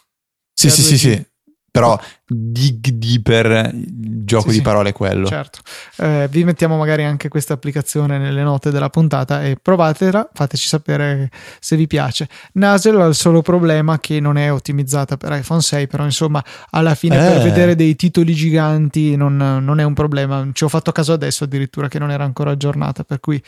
Sì, 0.55 0.71
sì, 0.71 0.81
sì, 0.81 0.97
sì. 0.97 1.27
Però 1.69 1.99
dig 2.31 2.89
deeper, 2.89 3.71
il 3.73 4.23
gioco 4.23 4.51
sì, 4.51 4.57
di 4.57 4.61
parole 4.61 4.89
è 4.89 4.93
quello. 4.93 5.25
Certo. 5.25 5.59
Eh, 5.97 6.27
vi 6.29 6.43
mettiamo 6.43 6.77
magari 6.77 7.03
anche 7.03 7.27
questa 7.27 7.53
applicazione 7.53 8.19
nelle 8.19 8.43
note 8.43 8.69
della 8.69 8.89
puntata 8.89 9.43
e 9.43 9.57
provatela, 9.59 10.29
fateci 10.31 10.67
sapere 10.67 11.31
se 11.59 11.75
vi 11.75 11.87
piace. 11.87 12.29
Nasel 12.53 13.01
ha 13.01 13.05
il 13.05 13.15
solo 13.15 13.41
problema 13.41 13.99
che 13.99 14.19
non 14.19 14.37
è 14.37 14.51
ottimizzata 14.51 15.17
per 15.17 15.31
iPhone 15.33 15.61
6, 15.61 15.87
però 15.87 16.03
insomma 16.03 16.43
alla 16.69 16.93
fine 16.93 17.15
eh. 17.15 17.31
per 17.31 17.41
vedere 17.41 17.75
dei 17.75 17.95
titoli 17.95 18.35
giganti 18.35 19.15
non, 19.15 19.35
non, 19.35 19.79
è 19.79 19.83
un 19.83 19.93
problema. 19.95 20.47
Ci 20.53 20.63
ho 20.63 20.69
fatto 20.69 20.91
caso 20.91 21.13
adesso 21.13 21.45
addirittura 21.45 21.87
che 21.87 21.97
non 21.97 22.11
era 22.11 22.23
ancora 22.23 22.51
aggiornata, 22.51 23.03
per 23.03 23.19
cui 23.19 23.41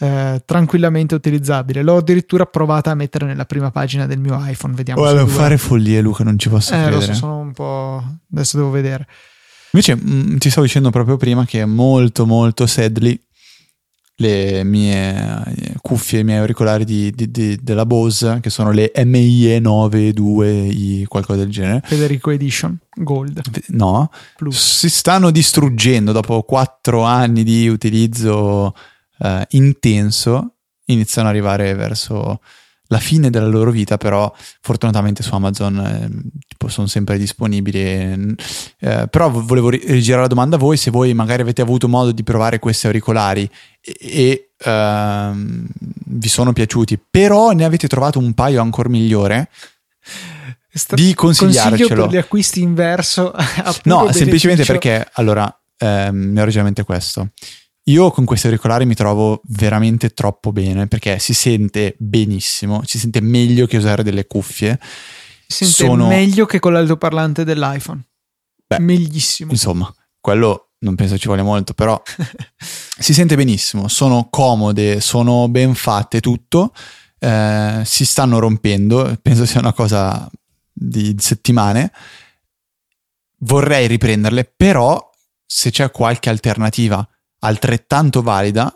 eh, 0.00 0.42
tranquillamente 0.44 1.14
utilizzabile. 1.14 1.82
L'ho 1.82 1.96
addirittura 1.96 2.44
provata 2.44 2.90
a 2.90 2.94
mettere 2.94 3.24
nella 3.24 3.46
prima 3.46 3.70
pagina 3.70 4.06
del 4.06 4.18
mio 4.18 4.38
iPhone. 4.44 4.74
Vediamo. 4.74 5.00
Volevo 5.00 5.26
fare 5.26 5.56
follie 5.56 6.02
Luca, 6.02 6.22
non 6.22 6.38
ci 6.38 6.50
posso 6.50 6.74
eh, 6.74 6.82
credere. 6.82 7.14
So, 7.14 7.14
sono 7.14 7.38
un 7.38 7.52
po' 7.52 8.04
adesso 8.32 8.56
devo 8.56 8.70
vedere. 8.70 9.06
Invece 9.72 9.96
mh, 9.96 10.32
mm, 10.32 10.36
ti 10.36 10.50
stavo 10.50 10.66
dicendo 10.66 10.90
proprio 10.90 11.16
prima 11.16 11.44
che 11.44 11.60
è 11.60 11.64
molto 11.64 12.26
molto 12.26 12.66
Sedley 12.66 13.20
le 14.18 14.64
mie 14.64 15.44
eh, 15.44 15.74
cuffie, 15.80 16.20
i 16.20 16.24
miei 16.24 16.38
auricolari 16.38 16.84
di, 16.84 17.10
di, 17.10 17.30
di, 17.30 17.58
della 17.60 17.84
Bose, 17.84 18.38
che 18.40 18.50
sono 18.50 18.70
le 18.70 18.92
MIE 19.04 19.58
92i, 19.58 21.04
qualcosa 21.06 21.40
del 21.40 21.50
genere. 21.50 21.82
Federico 21.84 22.30
Edition 22.30 22.78
Gold. 22.94 23.40
No, 23.68 24.10
Plus. 24.36 24.78
si 24.78 24.88
stanno 24.88 25.30
distruggendo 25.30 26.12
dopo 26.12 26.42
quattro 26.42 27.02
anni 27.02 27.44
di 27.44 27.68
utilizzo 27.68 28.74
eh, 29.18 29.46
intenso, 29.50 30.54
iniziano 30.86 31.28
ad 31.28 31.34
arrivare 31.34 31.74
verso 31.74 32.40
la 32.88 32.98
fine 32.98 33.30
della 33.30 33.46
loro 33.46 33.70
vita, 33.70 33.96
però 33.96 34.32
fortunatamente 34.60 35.22
su 35.22 35.34
Amazon 35.34 35.78
eh, 35.78 36.40
tipo, 36.46 36.68
sono 36.68 36.86
sempre 36.86 37.18
disponibili. 37.18 38.34
Eh, 38.78 39.06
però 39.08 39.30
volevo 39.30 39.70
rigirare 39.70 40.22
la 40.22 40.28
domanda 40.28 40.56
a 40.56 40.58
voi 40.58 40.76
se 40.76 40.90
voi 40.90 41.14
magari 41.14 41.42
avete 41.42 41.62
avuto 41.62 41.88
modo 41.88 42.12
di 42.12 42.22
provare 42.22 42.58
questi 42.58 42.86
auricolari 42.86 43.48
e, 43.80 43.96
e 44.00 44.50
ehm, 44.58 45.66
vi 46.06 46.28
sono 46.28 46.52
piaciuti, 46.52 46.98
però 47.10 47.50
ne 47.50 47.64
avete 47.64 47.88
trovato 47.88 48.18
un 48.18 48.32
paio 48.34 48.60
ancora 48.60 48.88
migliore. 48.88 49.48
Sta- 50.72 50.94
di 50.94 51.14
consigliarcelo. 51.14 51.70
Consiglio 51.70 52.02
per 52.02 52.10
gli 52.10 52.16
acquisti 52.16 52.60
inverso. 52.60 53.32
no, 53.84 54.12
semplicemente 54.12 54.64
perché 54.64 55.08
allora 55.14 55.52
ehm, 55.78 56.14
mi 56.14 56.38
ragionamento 56.38 56.84
questo. 56.84 57.30
Io 57.88 58.10
con 58.10 58.24
questi 58.24 58.46
auricolari 58.46 58.84
mi 58.84 58.94
trovo 58.94 59.40
veramente 59.44 60.10
troppo 60.10 60.50
bene 60.50 60.88
perché 60.88 61.20
si 61.20 61.32
sente 61.34 61.94
benissimo, 61.98 62.82
si 62.84 62.98
sente 62.98 63.20
meglio 63.20 63.66
che 63.66 63.76
usare 63.76 64.02
delle 64.02 64.26
cuffie. 64.26 64.80
Si 65.46 65.64
sente 65.64 65.90
Sono... 65.90 66.08
meglio 66.08 66.46
che 66.46 66.58
con 66.58 66.72
l'altoparlante 66.72 67.44
dell'iPhone. 67.44 68.04
Beh, 68.66 68.80
Meglissimo. 68.80 69.52
Insomma, 69.52 69.94
quello 70.20 70.72
non 70.78 70.96
penso 70.96 71.16
ci 71.16 71.28
voglia 71.28 71.44
molto, 71.44 71.74
però 71.74 72.00
si 72.58 73.14
sente 73.14 73.36
benissimo, 73.36 73.86
sono 73.86 74.26
comode, 74.30 75.00
sono 75.00 75.48
ben 75.48 75.74
fatte, 75.74 76.20
tutto. 76.20 76.72
Eh, 77.20 77.82
si 77.84 78.04
stanno 78.04 78.40
rompendo, 78.40 79.16
penso 79.22 79.46
sia 79.46 79.60
una 79.60 79.72
cosa 79.72 80.28
di 80.72 81.14
settimane. 81.20 81.92
Vorrei 83.38 83.86
riprenderle, 83.86 84.44
però 84.44 85.08
se 85.44 85.70
c'è 85.70 85.92
qualche 85.92 86.30
alternativa 86.30 87.08
altrettanto 87.46 88.22
valida, 88.22 88.72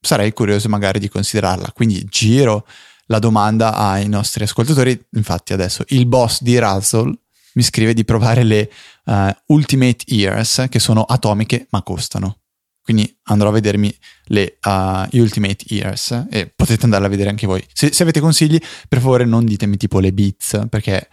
sarei 0.00 0.32
curioso 0.32 0.68
magari 0.68 0.98
di 0.98 1.08
considerarla. 1.08 1.72
Quindi 1.72 2.04
giro 2.08 2.66
la 3.06 3.18
domanda 3.18 3.74
ai 3.74 4.08
nostri 4.08 4.44
ascoltatori. 4.44 4.98
Infatti 5.12 5.52
adesso 5.52 5.84
il 5.88 6.06
boss 6.06 6.42
di 6.42 6.58
Razzle 6.58 7.12
mi 7.54 7.62
scrive 7.62 7.92
di 7.92 8.04
provare 8.04 8.44
le 8.44 8.70
uh, 9.04 9.28
Ultimate 9.46 10.04
Ears 10.06 10.66
che 10.68 10.78
sono 10.78 11.02
atomiche 11.02 11.66
ma 11.70 11.82
costano. 11.82 12.38
Quindi 12.82 13.16
andrò 13.24 13.50
a 13.50 13.52
vedermi 13.52 13.94
le 14.26 14.58
uh, 14.64 15.16
Ultimate 15.18 15.64
Ears 15.68 16.26
e 16.30 16.48
potete 16.48 16.84
andarle 16.84 17.06
a 17.06 17.10
vedere 17.10 17.28
anche 17.28 17.46
voi. 17.46 17.64
Se, 17.72 17.92
se, 17.92 18.02
avete 18.02 18.18
consigli, 18.18 18.58
per 18.88 19.00
favore 19.00 19.24
non 19.24 19.44
ditemi 19.44 19.76
tipo 19.76 20.00
le 20.00 20.12
Beats 20.12 20.62
perché 20.68 21.08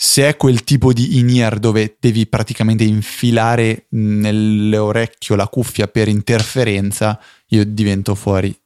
se 0.00 0.28
è 0.28 0.36
quel 0.36 0.62
tipo 0.62 0.92
di 0.92 1.18
in-ear 1.18 1.58
dove 1.58 1.96
devi 1.98 2.28
praticamente 2.28 2.84
infilare 2.84 3.86
nell'orecchio 3.90 5.34
la 5.34 5.48
cuffia 5.48 5.88
per 5.88 6.06
interferenza, 6.06 7.20
io 7.48 7.64
divento 7.64 8.14
fuori, 8.14 8.56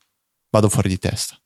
vado 0.51 0.69
fuori 0.69 0.91
di 0.91 0.99
testa. 0.99 1.42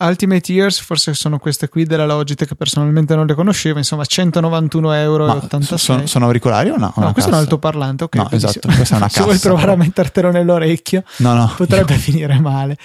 Ultimate 0.00 0.52
Ears 0.52 0.78
forse 0.78 1.12
sono 1.14 1.38
queste 1.38 1.68
qui 1.68 1.84
della 1.84 2.06
Logitech 2.06 2.54
personalmente 2.54 3.14
non 3.14 3.26
le 3.26 3.34
conoscevo 3.34 3.78
insomma 3.78 4.04
191 4.04 4.92
euro 4.92 5.26
Ma 5.26 5.34
86 5.34 5.78
sono, 5.78 6.06
sono, 6.06 6.24
auricolari 6.26 6.70
o 6.70 6.76
no? 6.76 6.92
no 6.96 7.12
questo 7.12 7.30
è 7.30 7.34
un 7.34 7.40
altoparlante 7.40 8.04
ok. 8.04 8.14
No 8.14 8.28
esatto 8.30 8.68
questa 8.68 8.94
è 8.94 8.96
una 8.98 9.06
cassa 9.06 9.20
se 9.20 9.24
vuoi 9.24 9.38
provare 9.38 9.72
a 9.72 9.76
mettertelo 9.76 10.30
nell'orecchio 10.30 11.02
no, 11.18 11.34
no, 11.34 11.52
potrebbe 11.56 11.94
io... 11.94 11.98
finire 12.00 12.38
male. 12.38 12.76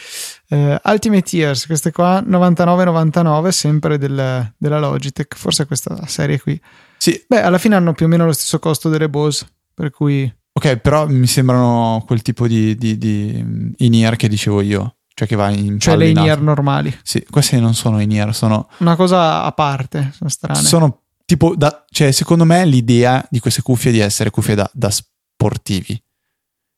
Uh, 0.50 0.76
Ultimate 0.84 1.38
Ears 1.38 1.66
queste 1.66 1.92
qua 1.92 2.22
99,99 2.22 3.50
sempre 3.50 3.98
del, 3.98 4.54
della 4.58 4.80
Logitech 4.80 5.36
forse 5.36 5.66
questa 5.66 6.06
serie 6.08 6.40
qui. 6.40 6.60
Sì. 6.98 7.24
Beh 7.28 7.42
alla 7.42 7.58
fine 7.58 7.76
hanno 7.76 7.94
più 7.94 8.06
o 8.06 8.10
meno 8.10 8.26
lo 8.26 8.34
stesso 8.34 8.60
costo 8.60 8.90
delle 8.90 9.10
Bose 9.10 9.48
per 9.74 9.92
cui 9.92 10.32
ok 10.52 10.78
però 10.78 11.08
mi 11.08 11.28
sembrano 11.28 12.04
quel 12.06 12.22
tipo 12.22 12.48
di, 12.48 12.76
di, 12.76 12.98
di 12.98 13.74
in-ear 13.78 14.16
che 14.16 14.28
dicevo 14.28 14.62
io 14.62 14.96
cioè 15.14 15.28
che 15.28 15.36
va 15.36 15.50
in 15.50 15.80
Cioè 15.80 15.96
le 15.96 16.10
in-ear 16.10 16.42
normali. 16.42 16.96
Sì, 17.04 17.26
queste 17.30 17.60
non 17.60 17.74
sono 17.74 18.00
in-ear, 18.00 18.34
sono... 18.34 18.70
Una 18.80 18.96
cosa 18.96 19.44
a 19.44 19.52
parte, 19.52 20.12
sono 20.16 20.30
strane. 20.30 20.60
Sono 20.60 21.04
tipo, 21.26 21.56
da, 21.56 21.86
cioè 21.90 22.12
secondo 22.12 22.46
me 22.46 22.66
l'idea 22.66 23.26
di 23.30 23.40
queste 23.40 23.62
cuffie 23.62 23.92
è 23.92 23.94
di 23.94 24.00
essere 24.00 24.30
cuffie 24.30 24.56
da, 24.56 24.70
da 24.74 24.90
sportivi. 24.90 26.02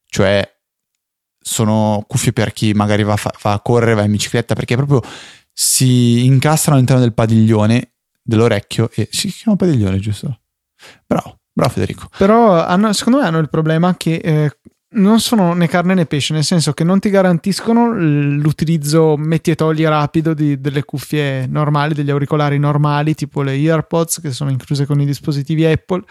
Cioè 0.05 0.49
sono 1.39 2.03
cuffie 2.07 2.33
per 2.33 2.51
chi 2.53 2.73
magari 2.73 3.03
va, 3.03 3.17
va, 3.41 3.53
a 3.53 3.59
correre, 3.59 3.93
va 3.93 4.03
in 4.03 4.11
bicicletta, 4.11 4.55
perché 4.55 4.75
proprio 4.75 5.01
si 5.51 6.25
incastrano 6.25 6.75
all'interno 6.75 7.03
del 7.03 7.13
padiglione 7.13 7.93
dell'orecchio 8.21 8.89
e 8.93 9.07
si 9.11 9.29
chiama 9.29 9.55
padiglione, 9.55 9.99
giusto? 9.99 10.39
Bravo, 11.05 11.39
bravo 11.53 11.71
Federico. 11.71 12.09
Però 12.17 12.61
hanno, 12.61 12.91
secondo 12.93 13.19
me 13.19 13.27
hanno 13.27 13.37
il 13.37 13.49
problema 13.49 13.95
che 13.95 14.15
eh, 14.15 14.57
non 14.95 15.19
sono 15.19 15.53
né 15.53 15.67
carne 15.67 15.93
né 15.93 16.05
pesce, 16.05 16.33
nel 16.33 16.43
senso 16.43 16.73
che 16.73 16.83
non 16.83 16.99
ti 16.99 17.09
garantiscono 17.09 17.91
l'utilizzo 17.91 19.15
metti 19.17 19.51
e 19.51 19.55
togli 19.55 19.83
rapido 19.83 20.33
di, 20.33 20.59
delle 20.59 20.83
cuffie 20.83 21.47
normali, 21.47 21.93
degli 21.93 22.09
auricolari 22.09 22.57
normali, 22.59 23.15
tipo 23.15 23.41
le 23.41 23.53
AirPods 23.53 24.21
che 24.21 24.31
sono 24.31 24.49
incluse 24.49 24.85
con 24.85 24.99
i 24.99 25.05
dispositivi 25.05 25.65
Apple, 25.65 26.03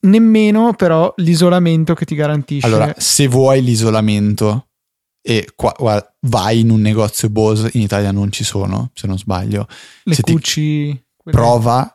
nemmeno 0.00 0.74
però 0.74 1.12
l'isolamento 1.16 1.94
che 1.94 2.04
ti 2.04 2.14
garantisce. 2.14 2.66
Allora, 2.66 2.94
se 2.96 3.26
vuoi 3.26 3.62
l'isolamento 3.62 4.68
e 5.22 5.48
qua, 5.54 5.74
guarda, 5.78 6.14
vai 6.20 6.60
in 6.60 6.70
un 6.70 6.80
negozio 6.80 7.28
Bose, 7.28 7.70
in 7.74 7.82
Italia 7.82 8.10
non 8.10 8.32
ci 8.32 8.44
sono, 8.44 8.90
se 8.94 9.06
non 9.06 9.18
sbaglio. 9.18 9.66
Le 10.04 10.14
se 10.14 10.22
cuci... 10.22 11.04
Prova 11.22 11.94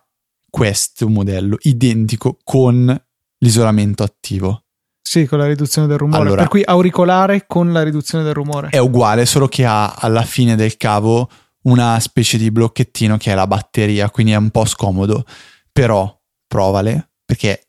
questo 0.50 1.10
modello 1.10 1.58
identico 1.62 2.38
con 2.44 3.04
l'isolamento 3.40 4.04
attivo 4.04 4.65
Sì, 5.08 5.28
con 5.28 5.38
la 5.38 5.46
riduzione 5.46 5.88
del 5.88 5.98
rumore. 6.00 6.20
Allora- 6.22 6.42
per 6.42 6.48
cui 6.48 6.64
auricolare 6.66 7.46
con 7.46 7.72
la 7.72 7.84
riduzione 7.84 8.24
del 8.24 8.34
rumore. 8.34 8.70
È 8.70 8.80
uguale, 8.80 9.28
solo 9.28 9.48
che 9.48 9.64
ha 9.64 9.94
alla 9.94 10.24
fine 10.24 10.56
del 10.56 10.78
cavo 10.78 11.30
una 11.66 12.00
specie 12.00 12.38
di 12.40 12.50
blocchettino 12.50 13.16
che 13.18 13.32
è 13.32 13.36
la 13.36 13.46
batteria, 13.46 14.10
quindi 14.10 14.32
è 14.32 14.36
un 14.36 14.50
po' 14.50 14.66
scomodo. 14.66 15.24
Però 15.72 16.12
provale, 16.48 17.12
perché 17.24 17.68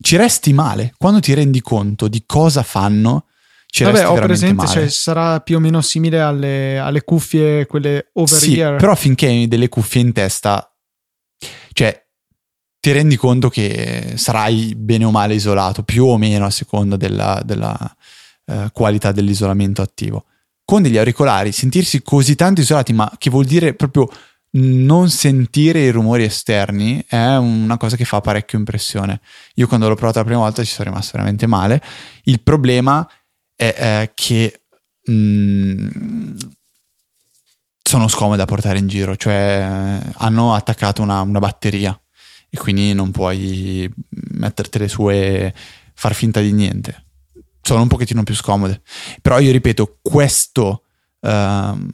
ci 0.00 0.16
resti 0.16 0.52
male. 0.52 0.94
Quando 0.96 1.18
ti 1.18 1.34
rendi 1.34 1.60
conto 1.60 2.06
di 2.06 2.22
cosa 2.24 2.62
fanno, 2.62 3.26
ci 3.66 3.82
Vabbè, 3.82 3.96
resti 3.98 4.12
ho 4.12 4.20
presente, 4.20 4.54
male. 4.54 4.68
cioè, 4.70 4.88
sarà 4.88 5.40
più 5.40 5.56
o 5.56 5.60
meno 5.60 5.80
simile 5.80 6.20
alle, 6.20 6.78
alle 6.78 7.02
cuffie, 7.02 7.66
quelle 7.66 8.10
over 8.14 8.38
Sì, 8.38 8.58
ear. 8.58 8.76
però 8.76 8.94
finché 8.94 9.26
hai 9.26 9.48
delle 9.48 9.68
cuffie 9.68 10.00
in 10.02 10.12
testa, 10.12 10.72
cioè 11.72 12.00
ti 12.80 12.92
rendi 12.92 13.16
conto 13.16 13.50
che 13.50 14.14
sarai 14.16 14.74
bene 14.74 15.04
o 15.04 15.10
male 15.10 15.34
isolato, 15.34 15.82
più 15.82 16.06
o 16.06 16.16
meno 16.16 16.46
a 16.46 16.50
seconda 16.50 16.96
della, 16.96 17.40
della, 17.44 17.76
eh, 18.46 18.70
qualità 18.72 19.12
dell'isolamento 19.12 19.82
attivo. 19.82 20.24
Con 20.64 20.82
degli 20.82 20.96
auricolari, 20.96 21.52
sentirsi 21.52 22.02
così 22.02 22.34
tanto 22.34 22.62
isolati, 22.62 22.92
ma 22.92 23.10
che 23.18 23.30
vuol 23.30 23.44
dire 23.44 23.74
proprio 23.74 24.08
non 24.52 25.10
sentire 25.10 25.80
i 25.80 25.90
rumori 25.90 26.24
esterni, 26.24 27.04
è 27.06 27.36
una 27.36 27.76
cosa 27.76 27.96
che 27.96 28.04
fa 28.04 28.20
parecchio 28.20 28.58
impressione. 28.58 29.20
Io 29.54 29.66
quando 29.68 29.88
l'ho 29.88 29.94
provato 29.94 30.18
la 30.18 30.24
prima 30.24 30.40
volta 30.40 30.64
ci 30.64 30.72
sono 30.72 30.88
rimasto 30.88 31.12
veramente 31.12 31.46
male. 31.46 31.82
Il 32.24 32.40
problema 32.40 33.08
è 33.54 33.74
eh, 33.76 34.12
che 34.14 34.62
mm, 35.10 36.36
sono 37.82 38.08
scomode 38.08 38.38
da 38.38 38.44
portare 38.46 38.78
in 38.78 38.88
giro, 38.88 39.16
cioè 39.16 40.00
hanno 40.14 40.54
attaccato 40.54 41.02
una, 41.02 41.20
una 41.20 41.38
batteria 41.40 42.00
e 42.50 42.58
quindi 42.58 42.92
non 42.92 43.12
puoi 43.12 43.90
mettertele 44.32 44.88
su 44.88 45.08
e 45.08 45.54
far 45.94 46.14
finta 46.14 46.40
di 46.40 46.52
niente. 46.52 47.04
Sono 47.62 47.82
un 47.82 47.88
pochettino 47.88 48.24
più 48.24 48.34
scomode. 48.34 48.82
Però 49.22 49.38
io 49.38 49.52
ripeto, 49.52 49.98
questo, 50.02 50.82
ehm, 51.20 51.90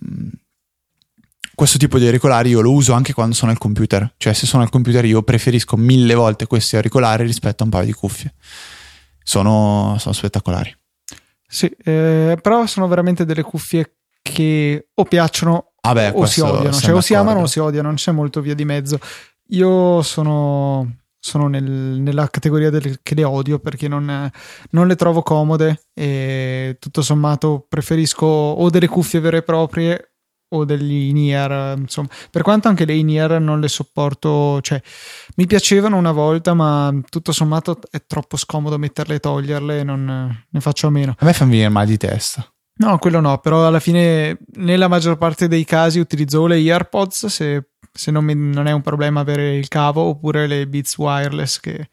questo 1.54 1.76
tipo 1.76 1.98
di 1.98 2.06
auricolari 2.06 2.50
io 2.50 2.62
lo 2.62 2.72
uso 2.72 2.94
anche 2.94 3.12
quando 3.12 3.34
sono 3.34 3.50
al 3.50 3.58
computer. 3.58 4.14
Cioè 4.16 4.32
se 4.32 4.46
sono 4.46 4.62
al 4.62 4.70
computer 4.70 5.04
io 5.04 5.22
preferisco 5.22 5.76
mille 5.76 6.14
volte 6.14 6.46
questi 6.46 6.76
auricolari 6.76 7.24
rispetto 7.24 7.62
a 7.62 7.66
un 7.66 7.72
paio 7.72 7.84
di 7.84 7.92
cuffie. 7.92 8.34
Sono, 9.22 9.96
sono 9.98 10.14
spettacolari. 10.14 10.74
Sì, 11.48 11.66
eh, 11.84 12.38
però 12.40 12.66
sono 12.66 12.88
veramente 12.88 13.24
delle 13.24 13.42
cuffie 13.42 13.96
che 14.22 14.88
o 14.94 15.04
piacciono 15.04 15.72
Vabbè, 15.80 16.12
o 16.14 16.26
si 16.26 16.40
odiano, 16.40 16.72
cioè 16.72 16.94
o 16.94 17.00
si 17.00 17.14
amano 17.14 17.42
o 17.42 17.46
si 17.46 17.60
odiano, 17.60 17.86
non 17.86 17.96
c'è 17.96 18.10
molto 18.10 18.40
via 18.40 18.54
di 18.54 18.64
mezzo. 18.64 18.98
Io 19.48 20.02
sono, 20.02 20.96
sono 21.18 21.48
nel- 21.48 21.62
nella 21.62 22.28
categoria 22.28 22.70
delle, 22.70 22.98
che 23.02 23.14
le 23.14 23.24
odio 23.24 23.58
perché 23.58 23.88
non, 23.88 24.30
non 24.70 24.86
le 24.86 24.96
trovo 24.96 25.22
comode 25.22 25.86
e 25.94 26.76
tutto 26.80 27.02
sommato 27.02 27.64
preferisco 27.68 28.26
o 28.26 28.68
delle 28.70 28.88
cuffie 28.88 29.20
vere 29.20 29.38
e 29.38 29.42
proprie 29.42 30.10
o 30.48 30.64
degli 30.64 31.08
in-ear, 31.08 31.76
insomma. 31.78 32.08
Per 32.30 32.42
quanto 32.42 32.68
anche 32.68 32.84
le 32.84 32.94
in-ear 32.94 33.40
non 33.40 33.60
le 33.60 33.68
sopporto, 33.68 34.60
cioè 34.60 34.80
mi 35.36 35.46
piacevano 35.46 35.96
una 35.96 36.12
volta, 36.12 36.54
ma 36.54 36.92
tutto 37.08 37.32
sommato 37.32 37.80
è 37.90 38.04
troppo 38.06 38.36
scomodo 38.36 38.78
metterle 38.78 39.16
e 39.16 39.20
toglierle, 39.20 39.82
non 39.82 40.44
ne 40.48 40.60
faccio 40.60 40.86
a 40.86 40.90
meno. 40.90 41.14
A 41.18 41.24
me 41.24 41.32
fa 41.32 41.44
venire 41.44 41.68
mal 41.68 41.86
di 41.86 41.96
testa. 41.96 42.48
No, 42.78 42.98
quello 42.98 43.20
no, 43.20 43.38
però 43.38 43.66
alla 43.66 43.80
fine 43.80 44.38
nella 44.56 44.86
maggior 44.86 45.16
parte 45.16 45.48
dei 45.48 45.64
casi 45.64 45.98
utilizzo 45.98 46.46
le 46.46 46.56
AirPods 46.56 47.26
se, 47.26 47.70
se 47.96 48.10
non, 48.10 48.24
mi- 48.24 48.34
non 48.34 48.66
è 48.66 48.72
un 48.72 48.82
problema 48.82 49.20
avere 49.20 49.56
il 49.56 49.68
cavo 49.68 50.02
oppure 50.02 50.46
le 50.46 50.66
Beats 50.66 50.96
Wireless 50.98 51.58
che 51.60 51.88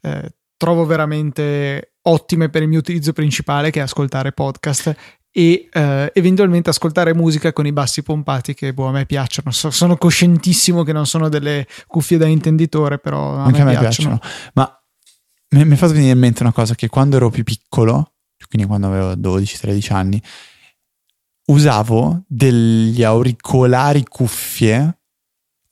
eh, 0.00 0.34
trovo 0.56 0.84
veramente 0.86 1.94
ottime 2.02 2.48
per 2.48 2.62
il 2.62 2.68
mio 2.68 2.78
utilizzo 2.78 3.12
principale 3.12 3.70
che 3.70 3.80
è 3.80 3.82
ascoltare 3.82 4.32
podcast 4.32 4.94
e 5.34 5.68
eh, 5.72 6.10
eventualmente 6.14 6.70
ascoltare 6.70 7.14
musica 7.14 7.52
con 7.52 7.66
i 7.66 7.72
bassi 7.72 8.02
pompati 8.02 8.54
che 8.54 8.74
boh, 8.74 8.88
a 8.88 8.90
me 8.92 9.06
piacciono. 9.06 9.50
So- 9.50 9.70
sono 9.70 9.96
coscientissimo 9.96 10.82
che 10.82 10.92
non 10.92 11.06
sono 11.06 11.28
delle 11.28 11.66
cuffie 11.86 12.18
da 12.18 12.26
intenditore, 12.26 12.98
però 12.98 13.36
a 13.36 13.44
Anche 13.44 13.64
me, 13.64 13.70
a 13.70 13.72
me 13.72 13.78
piacciono. 13.78 14.18
piacciono. 14.18 14.50
Ma 14.54 14.76
mi 15.50 15.64
mi 15.64 15.74
è 15.74 15.76
fatto 15.78 15.92
venire 15.92 16.12
in 16.12 16.18
mente 16.18 16.42
una 16.42 16.52
cosa 16.52 16.74
che 16.74 16.88
quando 16.88 17.16
ero 17.16 17.30
più 17.30 17.44
piccolo, 17.44 18.14
quindi 18.48 18.66
quando 18.68 18.86
avevo 18.88 19.12
12-13 19.12 19.92
anni, 19.92 20.22
usavo 21.46 22.22
degli 22.26 23.02
auricolari 23.02 24.04
cuffie 24.04 24.98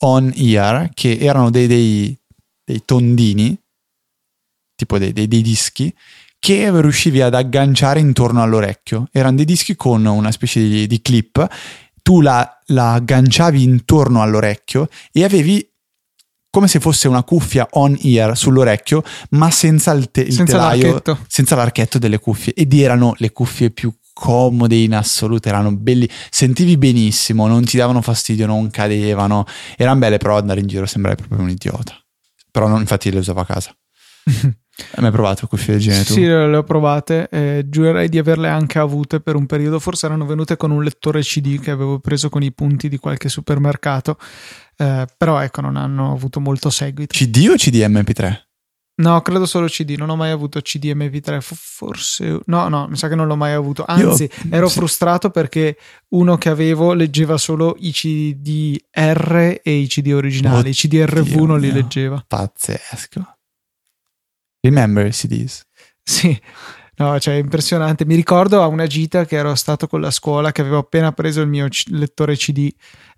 on 0.03 0.32
ear 0.34 0.90
che 0.94 1.18
erano 1.20 1.51
dei, 1.51 1.66
dei- 1.66 2.16
dei 2.64 2.82
tondini, 2.84 3.59
tipo 4.74 4.98
dei, 4.98 5.12
dei- 5.12 5.28
dei 5.28 5.42
dischi, 5.42 5.94
che 6.38 6.70
riuscivi 6.80 7.20
ad 7.20 7.34
agganciare 7.34 8.01
intorno 8.01 8.42
all'orecchio. 8.42 9.09
Erano 9.12 9.36
dei 9.36 9.44
dischi 9.44 9.76
con 9.76 10.05
una 10.07 10.30
specie 10.32 10.61
di, 10.61 10.86
di 10.86 11.03
clip, 11.03 11.46
tu 12.03 12.20
la, 12.22 12.59
la 12.66 12.94
agganciavi 12.94 13.62
intorno 13.62 14.22
all'orecchio 14.22 14.88
e 15.12 15.22
avevi 15.24 15.64
come 16.48 16.66
se 16.66 16.80
fosse 16.80 17.07
una 17.07 17.22
cuffia 17.22 17.68
on 17.72 17.96
ear 18.03 18.36
sull'orecchio, 18.36 19.05
ma 19.30 19.51
senza 19.53 19.92
il, 19.92 20.11
te- 20.11 20.22
il 20.22 20.32
Senza 20.32 20.53
telaio, 20.55 20.82
l'archetto. 20.92 21.18
senza 21.28 21.55
l'archetto 21.55 21.98
delle 21.98 22.18
cuffie. 22.18 22.55
Ed 22.55 22.72
erano 22.74 23.14
le 23.18 23.30
cuffie 23.32 23.70
più 23.70 23.92
comode 24.21 24.77
in 24.77 24.95
assoluto, 24.95 25.49
erano 25.49 25.75
belli, 25.75 26.07
sentivi 26.29 26.77
benissimo, 26.77 27.47
non 27.47 27.64
ti 27.64 27.79
davano 27.79 28.03
fastidio, 28.03 28.45
non 28.45 28.71
cadevano, 28.71 29.47
erano 29.79 29.99
belle, 29.99 30.18
però 30.18 30.37
andare 30.37 30.61
in 30.61 30.66
giro 30.66 30.85
sembravi 30.85 31.16
proprio 31.16 31.41
un 31.41 31.49
idiota. 31.49 31.99
Però 32.51 32.68
non, 32.68 32.81
infatti 32.81 33.11
le 33.11 33.21
usavo 33.21 33.41
a 33.41 33.47
casa. 33.47 33.75
Hai 34.93 35.03
mai 35.03 35.11
provato 35.11 35.47
cuffie 35.47 35.75
del 35.75 35.83
genere 35.83 36.05
tu? 36.05 36.12
Sì, 36.12 36.23
le 36.23 36.57
ho 36.57 36.62
provate, 36.62 37.29
eh, 37.31 37.64
giurerei 37.66 38.09
di 38.09 38.18
averle 38.18 38.49
anche 38.49 38.79
avute 38.79 39.21
per 39.21 39.37
un 39.37 39.47
periodo, 39.47 39.79
forse 39.79 40.07
erano 40.07 40.27
venute 40.27 40.57
con 40.57 40.71
un 40.71 40.83
lettore 40.83 41.21
CD 41.21 41.59
che 41.59 41.71
avevo 41.71 41.99
preso 41.99 42.29
con 42.29 42.43
i 42.43 42.53
punti 42.53 42.89
di 42.89 42.99
qualche 42.99 43.29
supermercato, 43.29 44.18
eh, 44.77 45.07
però 45.16 45.41
ecco, 45.41 45.61
non 45.62 45.77
hanno 45.77 46.12
avuto 46.12 46.41
molto 46.41 46.71
seguito. 46.71 47.14
CD 47.14 47.49
o 47.51 47.55
CDMP3? 47.55 48.49
No, 49.01 49.22
credo 49.22 49.46
solo 49.46 49.66
CD, 49.66 49.94
non 49.96 50.11
ho 50.11 50.16
mai 50.16 50.30
avuto 50.30 50.61
CD 50.61 50.92
MP3, 50.94 51.40
fo- 51.40 51.55
forse... 51.57 52.40
No, 52.44 52.68
no, 52.68 52.86
mi 52.86 52.96
sa 52.96 53.09
che 53.09 53.14
non 53.14 53.26
l'ho 53.26 53.36
mai 53.36 53.53
avuto, 53.53 53.84
anzi 53.86 54.28
ero 54.51 54.68
sì. 54.68 54.78
frustrato 54.78 55.30
perché 55.30 55.78
uno 56.09 56.36
che 56.36 56.51
avevo 56.51 56.92
leggeva 56.92 57.38
solo 57.38 57.76
i 57.78 57.92
CDR 57.92 59.61
e 59.62 59.72
i 59.72 59.86
CD 59.86 60.12
originali, 60.12 60.70
i 60.70 60.74
CDRV 60.74 61.18
Oddio 61.18 61.46
non 61.46 61.61
li 61.61 61.72
leggeva. 61.72 62.22
Pazzesco. 62.26 63.36
Remember 64.61 65.11
CDs? 65.11 65.62
Sì, 66.03 66.38
no, 66.96 67.18
cioè 67.18 67.34
impressionante. 67.34 68.05
Mi 68.05 68.14
ricordo 68.14 68.62
a 68.62 68.66
una 68.66 68.86
gita 68.86 69.24
che 69.24 69.36
ero 69.36 69.55
stato 69.55 69.86
con 69.86 70.03
la 70.03 70.11
scuola 70.11 70.53
che 70.53 70.61
avevo 70.61 70.78
appena 70.78 71.12
preso 71.12 71.40
il 71.40 71.48
mio 71.48 71.68
c- 71.68 71.84
lettore 71.88 72.36
CD 72.36 72.70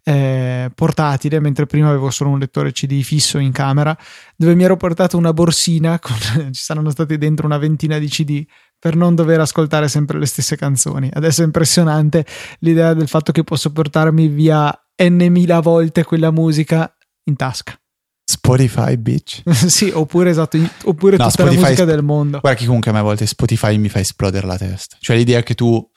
eh, 0.04 0.70
portatile, 0.74 1.40
mentre 1.40 1.66
prima 1.66 1.88
avevo 1.88 2.10
solo 2.10 2.30
un 2.30 2.38
lettore 2.38 2.72
CD 2.72 3.02
fisso 3.02 3.38
in 3.38 3.52
camera, 3.52 3.96
dove 4.36 4.54
mi 4.54 4.64
ero 4.64 4.76
portato 4.76 5.16
una 5.16 5.32
borsina 5.32 5.98
con 6.00 6.16
ci 6.52 6.62
saranno 6.62 6.90
stati 6.90 7.18
dentro 7.18 7.46
una 7.46 7.58
ventina 7.58 7.98
di 7.98 8.08
CD 8.08 8.44
per 8.78 8.96
non 8.96 9.14
dover 9.14 9.40
ascoltare 9.40 9.88
sempre 9.88 10.18
le 10.18 10.26
stesse 10.26 10.56
canzoni. 10.56 11.08
Adesso 11.12 11.42
è 11.42 11.44
impressionante 11.44 12.26
l'idea 12.60 12.94
del 12.94 13.06
fatto 13.06 13.30
che 13.30 13.44
posso 13.44 13.70
portarmi 13.70 14.26
via 14.26 14.76
n 14.96 15.26
mila 15.30 15.60
volte 15.60 16.02
quella 16.04 16.30
musica 16.30 16.92
in 17.24 17.36
tasca. 17.36 17.76
Spotify, 18.24 18.96
bitch. 18.96 19.42
sì, 19.68 19.90
oppure 19.92 20.30
esatto, 20.30 20.58
oppure 20.84 21.16
No, 21.16 21.28
tutta 21.28 21.44
la 21.44 21.50
Spotify 21.50 21.56
musica 21.60 21.82
sp- 21.82 21.90
del 21.90 22.02
mondo. 22.02 22.40
Guarda 22.40 22.58
che 22.58 22.66
comunque 22.66 22.90
a 22.90 22.94
me 22.94 23.00
a 23.00 23.02
volte 23.02 23.26
Spotify 23.26 23.76
mi 23.78 23.88
fa 23.88 24.00
esplodere 24.00 24.46
la 24.46 24.56
testa. 24.56 24.96
Cioè 24.98 25.16
l'idea 25.16 25.42
che 25.42 25.54
tu 25.54 25.88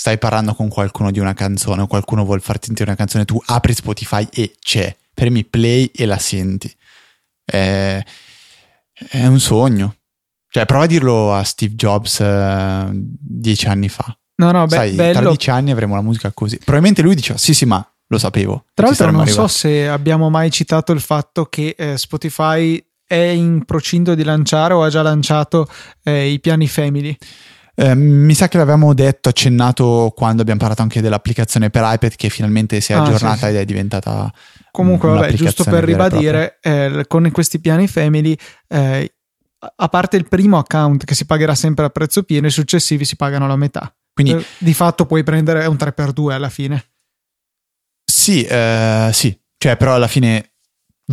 stai 0.00 0.16
parlando 0.16 0.54
con 0.54 0.70
qualcuno 0.70 1.10
di 1.10 1.18
una 1.18 1.34
canzone 1.34 1.82
o 1.82 1.86
qualcuno 1.86 2.24
vuol 2.24 2.40
farti 2.40 2.68
sentire 2.68 2.88
una 2.88 2.96
canzone, 2.96 3.26
tu 3.26 3.38
apri 3.44 3.74
Spotify 3.74 4.26
e 4.32 4.54
c'è. 4.58 4.96
Premi 5.12 5.44
play 5.44 5.90
e 5.94 6.06
la 6.06 6.16
senti. 6.16 6.74
È, 7.44 8.02
è 9.10 9.26
un 9.26 9.38
sogno. 9.38 9.96
Cioè 10.48 10.64
prova 10.64 10.84
a 10.84 10.86
dirlo 10.86 11.34
a 11.34 11.44
Steve 11.44 11.74
Jobs 11.74 12.18
eh, 12.20 12.88
dieci 12.92 13.66
anni 13.66 13.90
fa. 13.90 14.16
No, 14.36 14.50
no, 14.52 14.64
beh, 14.64 14.74
Sai, 14.74 14.94
tra 14.94 15.12
bello. 15.12 15.28
dieci 15.28 15.50
anni 15.50 15.70
avremo 15.70 15.96
la 15.96 16.00
musica 16.00 16.32
così. 16.32 16.56
Probabilmente 16.56 17.02
lui 17.02 17.14
diceva 17.14 17.38
sì 17.38 17.52
sì 17.52 17.66
ma 17.66 17.86
lo 18.06 18.16
sapevo. 18.16 18.64
Tra 18.72 18.86
l'altro 18.86 19.10
non 19.10 19.26
so 19.26 19.32
arrivati. 19.32 19.52
se 19.52 19.86
abbiamo 19.86 20.30
mai 20.30 20.50
citato 20.50 20.92
il 20.92 21.00
fatto 21.02 21.44
che 21.44 21.74
eh, 21.76 21.98
Spotify 21.98 22.82
è 23.06 23.16
in 23.16 23.66
procinto 23.66 24.14
di 24.14 24.24
lanciare 24.24 24.72
o 24.72 24.82
ha 24.82 24.88
già 24.88 25.02
lanciato 25.02 25.68
eh, 26.04 26.28
i 26.30 26.40
piani 26.40 26.66
Family. 26.68 27.14
Eh, 27.74 27.94
mi 27.94 28.34
sa 28.34 28.48
che 28.48 28.58
l'avevamo 28.58 28.92
detto, 28.94 29.28
accennato 29.28 30.12
quando 30.14 30.42
abbiamo 30.42 30.60
parlato 30.60 30.82
anche 30.82 31.00
dell'applicazione 31.00 31.70
per 31.70 31.82
iPad 31.86 32.14
che 32.16 32.28
finalmente 32.28 32.80
si 32.80 32.92
è 32.92 32.96
Ah, 32.96 33.02
aggiornata 33.02 33.34
sì, 33.36 33.42
sì. 33.44 33.48
ed 33.48 33.56
è 33.56 33.64
diventata 33.64 34.32
Comunque, 34.70 35.08
vabbè, 35.08 35.32
giusto 35.32 35.64
per 35.64 35.84
ribadire, 35.84 36.58
eh, 36.60 37.04
con 37.08 37.30
questi 37.30 37.58
piani 37.60 37.88
Family, 37.88 38.36
eh, 38.68 39.14
a 39.76 39.88
parte 39.88 40.16
il 40.16 40.28
primo 40.28 40.58
account 40.58 41.04
che 41.04 41.14
si 41.14 41.24
pagherà 41.26 41.54
sempre 41.54 41.84
a 41.84 41.90
prezzo 41.90 42.22
pieno, 42.22 42.46
i 42.46 42.50
successivi 42.50 43.04
si 43.04 43.16
pagano 43.16 43.46
la 43.46 43.56
metà. 43.56 43.94
Quindi 44.12 44.32
Eh, 44.34 44.44
di 44.58 44.74
fatto 44.74 45.06
puoi 45.06 45.22
prendere 45.22 45.66
un 45.66 45.76
3x2 45.76 46.32
alla 46.32 46.48
fine. 46.50 46.84
sì, 48.04 48.42
eh, 48.44 49.10
sì, 49.12 49.38
cioè 49.56 49.76
però 49.76 49.94
alla 49.94 50.08
fine 50.08 50.52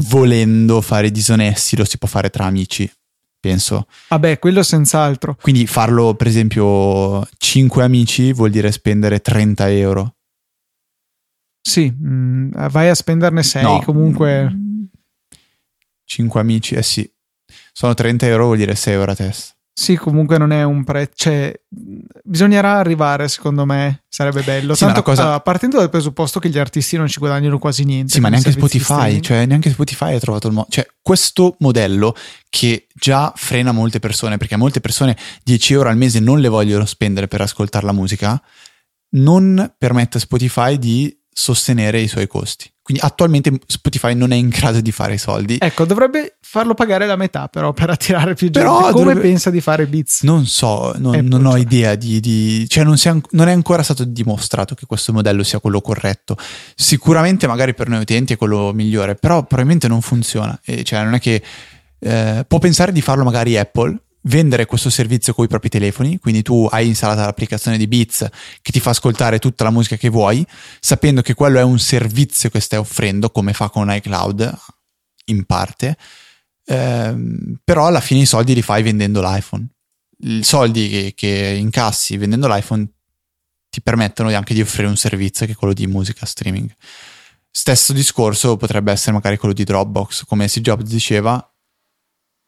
volendo 0.10 0.82
fare 0.82 1.10
disonesti 1.12 1.76
lo 1.78 1.86
si 1.86 1.98
può 1.98 2.08
fare 2.08 2.30
tra 2.30 2.46
amici 2.46 2.90
penso. 3.48 3.88
Vabbè, 4.10 4.40
quello 4.40 4.64
senz'altro. 4.64 5.36
Quindi 5.42 5.66
farlo, 5.68 6.14
per 6.16 6.28
esempio, 6.28 7.26
5 7.38 7.84
amici 7.84 8.34
vuol 8.34 8.50
dire 8.52 8.72
spendere 8.72 9.20
30 9.20 9.70
euro. 9.72 10.16
Sì, 11.62 11.90
mh, 11.90 12.70
vai 12.70 12.90
a 12.90 12.96
spenderne 12.96 13.44
6 13.44 13.64
No. 13.64 13.82
comunque. 13.84 14.50
5 16.06 16.40
amici, 16.40 16.76
eh 16.76 16.84
sì. 16.84 17.10
Sono 17.74 17.94
30 17.94 18.26
euro, 18.28 18.46
vuol 18.46 18.58
dire 18.58 18.76
6 18.76 18.94
euro 18.94 19.12
a 19.12 19.16
testa. 19.16 19.54
Sì, 19.80 19.96
comunque 19.96 20.40
non 20.40 20.52
è 20.52 20.64
un 20.64 20.84
prezzo. 20.84 21.14
Cioè, 21.16 21.54
bisognerà 22.24 22.80
arrivare, 22.80 23.28
secondo 23.28 23.64
me. 23.64 24.06
Sarebbe 24.10 24.42
bello. 24.42 24.74
Sì, 24.74 24.86
Tanto, 24.86 25.04
cosa- 25.04 25.36
ah, 25.36 25.40
partendo 25.40 25.78
dal 25.78 25.92
presupposto 25.92 26.40
che 26.40 26.50
gli 26.50 26.58
artisti 26.58 26.98
non 26.98 27.08
ci 27.08 27.20
guadagnano 27.20 27.60
quasi 27.60 27.84
niente. 27.84 28.12
Sì, 28.14 28.20
ma 28.20 28.30
neanche 28.30 28.52
Spotify, 28.52 29.22
cioè 29.22 29.46
neanche 29.46 29.70
Spotify 29.70 30.16
ha 30.16 30.20
trovato 30.20 30.48
il 30.48 30.54
modo. 30.54 30.66
Cioè, 30.72 30.88
questo 31.00 31.58
modello 31.60 32.16
che 32.50 32.88
già 32.96 33.32
frena 33.36 33.72
molte 33.72 34.00
persone, 34.00 34.38
perché 34.38 34.56
molte 34.56 34.82
persone 34.82 35.16
10 35.44 35.74
euro 35.74 35.90
al 35.90 35.98
mese 35.98 36.20
non 36.20 36.40
le 36.40 36.48
vogliono 36.48 36.86
spendere 36.86 37.28
per 37.28 37.42
ascoltare 37.42 37.86
la 37.86 37.94
musica, 37.94 38.42
non 39.12 39.76
permette 39.78 40.18
a 40.18 40.22
Spotify 40.22 40.80
di 40.80 41.16
sostenere 41.30 42.02
i 42.02 42.08
suoi 42.08 42.26
costi. 42.26 42.68
Quindi 42.88 43.04
attualmente 43.04 43.52
Spotify 43.66 44.14
non 44.16 44.32
è 44.32 44.38
in 44.38 44.48
grado 44.48 44.80
di 44.80 44.94
fare 44.94 45.16
i 45.16 45.18
soldi. 45.18 45.58
Ecco, 45.60 45.84
dovrebbe 45.84 46.38
farlo 46.40 46.74
pagare 46.74 47.06
la 47.06 47.18
metà, 47.18 47.50
però, 47.50 47.74
per 47.74 47.90
attirare 47.90 48.34
più 48.34 48.50
gente. 48.50 48.60
Però 48.60 48.80
Come 48.80 48.94
dovrebbe- 48.94 49.20
pensa 49.20 49.50
di 49.50 49.60
fare 49.60 49.88
Beats? 49.88 50.24
Non 50.24 50.46
so, 50.46 50.94
non, 50.98 51.14
Apple, 51.14 51.28
non 51.28 51.46
ho 51.48 51.52
cioè. 51.52 51.60
idea 51.60 51.96
di... 51.96 52.22
di- 52.22 52.66
cioè 52.70 52.86
non, 52.86 52.96
è 53.04 53.16
non 53.32 53.50
è 53.50 53.52
ancora 53.52 53.84
stato 53.84 54.06
dimostrato 54.06 54.74
che 54.74 54.86
questo 54.86 55.12
modello 55.12 55.44
sia 55.44 55.60
quello 55.60 55.82
corretto. 55.82 56.38
Sicuramente 56.76 57.46
magari 57.46 57.74
per 57.74 57.90
noi 57.90 58.00
utenti 58.00 58.32
è 58.32 58.38
quello 58.38 58.72
migliore, 58.74 59.16
però 59.16 59.44
probabilmente 59.44 59.90
non 59.90 60.00
funziona. 60.00 60.58
E 60.64 60.86
cioè 60.86 61.04
non 61.04 61.16
è 61.16 61.20
che... 61.20 61.44
eh, 62.00 62.46
può 62.48 62.60
pensare 62.60 62.94
di 62.94 63.02
farlo 63.02 63.26
magari 63.26 63.58
Apple, 63.58 63.98
vendere 64.28 64.66
questo 64.66 64.90
servizio 64.90 65.34
con 65.34 65.46
i 65.46 65.48
propri 65.48 65.70
telefoni, 65.70 66.20
quindi 66.20 66.42
tu 66.42 66.68
hai 66.70 66.88
installata 66.88 67.26
l'applicazione 67.26 67.78
di 67.78 67.88
Beats 67.88 68.28
che 68.62 68.72
ti 68.72 68.80
fa 68.80 68.92
ascoltare 68.92 69.40
tutta 69.40 69.64
la 69.64 69.72
musica 69.72 69.96
che 69.96 70.10
vuoi, 70.10 70.46
sapendo 70.80 71.22
che 71.22 71.34
quello 71.34 71.60
è 71.60 71.64
un 71.64 71.80
servizio 71.80 72.50
che 72.50 72.60
stai 72.60 72.80
offrendo, 72.80 73.30
come 73.30 73.54
fa 73.54 73.70
con 73.70 73.92
iCloud, 73.92 74.56
in 75.26 75.46
parte, 75.46 75.98
Ehm, 76.70 77.60
però 77.64 77.88
alla 77.88 78.02
fine 78.02 78.22
i 78.22 78.26
soldi 78.26 78.54
li 78.54 78.62
fai 78.62 78.84
vendendo 78.84 79.22
l'iPhone. 79.22 79.68
I 80.20 80.44
soldi 80.44 80.90
che, 80.90 81.14
che 81.16 81.56
incassi 81.58 82.18
vendendo 82.18 82.48
l'iPhone 82.48 82.88
ti 83.70 83.82
permettono 83.82 84.34
anche 84.36 84.54
di 84.54 84.62
offrire 84.62 84.88
un 84.88 84.98
servizio 84.98 85.46
che 85.46 85.54
è 85.54 85.56
quello 85.56 85.74
di 85.74 85.88
musica 85.88 86.26
streaming. 86.26 86.74
Stesso 87.50 87.94
discorso 87.94 88.58
potrebbe 88.58 88.92
essere 88.92 89.14
magari 89.14 89.38
quello 89.38 89.54
di 89.54 89.64
Dropbox, 89.64 90.26
come 90.26 90.48
Steve 90.48 90.66
Jobs 90.66 90.90
diceva, 90.90 91.52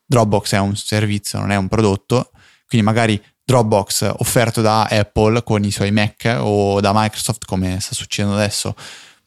Dropbox 0.09 0.53
è 0.53 0.57
un 0.57 0.75
servizio, 0.75 1.37
non 1.37 1.51
è 1.51 1.55
un 1.55 1.67
prodotto, 1.67 2.31
quindi 2.67 2.83
magari 2.83 3.23
Dropbox 3.43 4.15
offerto 4.17 4.61
da 4.61 4.85
Apple 4.85 5.43
con 5.43 5.63
i 5.63 5.69
suoi 5.69 5.91
Mac 5.91 6.37
o 6.39 6.79
da 6.81 6.91
Microsoft 6.95 7.45
come 7.45 7.79
sta 7.79 7.93
succedendo 7.93 8.35
adesso 8.35 8.75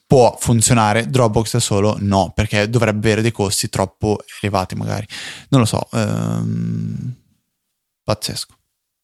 può 0.05 0.35
funzionare, 0.37 1.07
Dropbox 1.07 1.53
da 1.53 1.59
solo 1.61 1.95
no, 1.99 2.33
perché 2.35 2.69
dovrebbe 2.69 3.07
avere 3.07 3.21
dei 3.21 3.31
costi 3.31 3.69
troppo 3.69 4.19
elevati 4.41 4.75
magari. 4.75 5.07
Non 5.49 5.61
lo 5.61 5.65
so, 5.65 5.87
ehm, 5.93 7.15
pazzesco. 8.03 8.53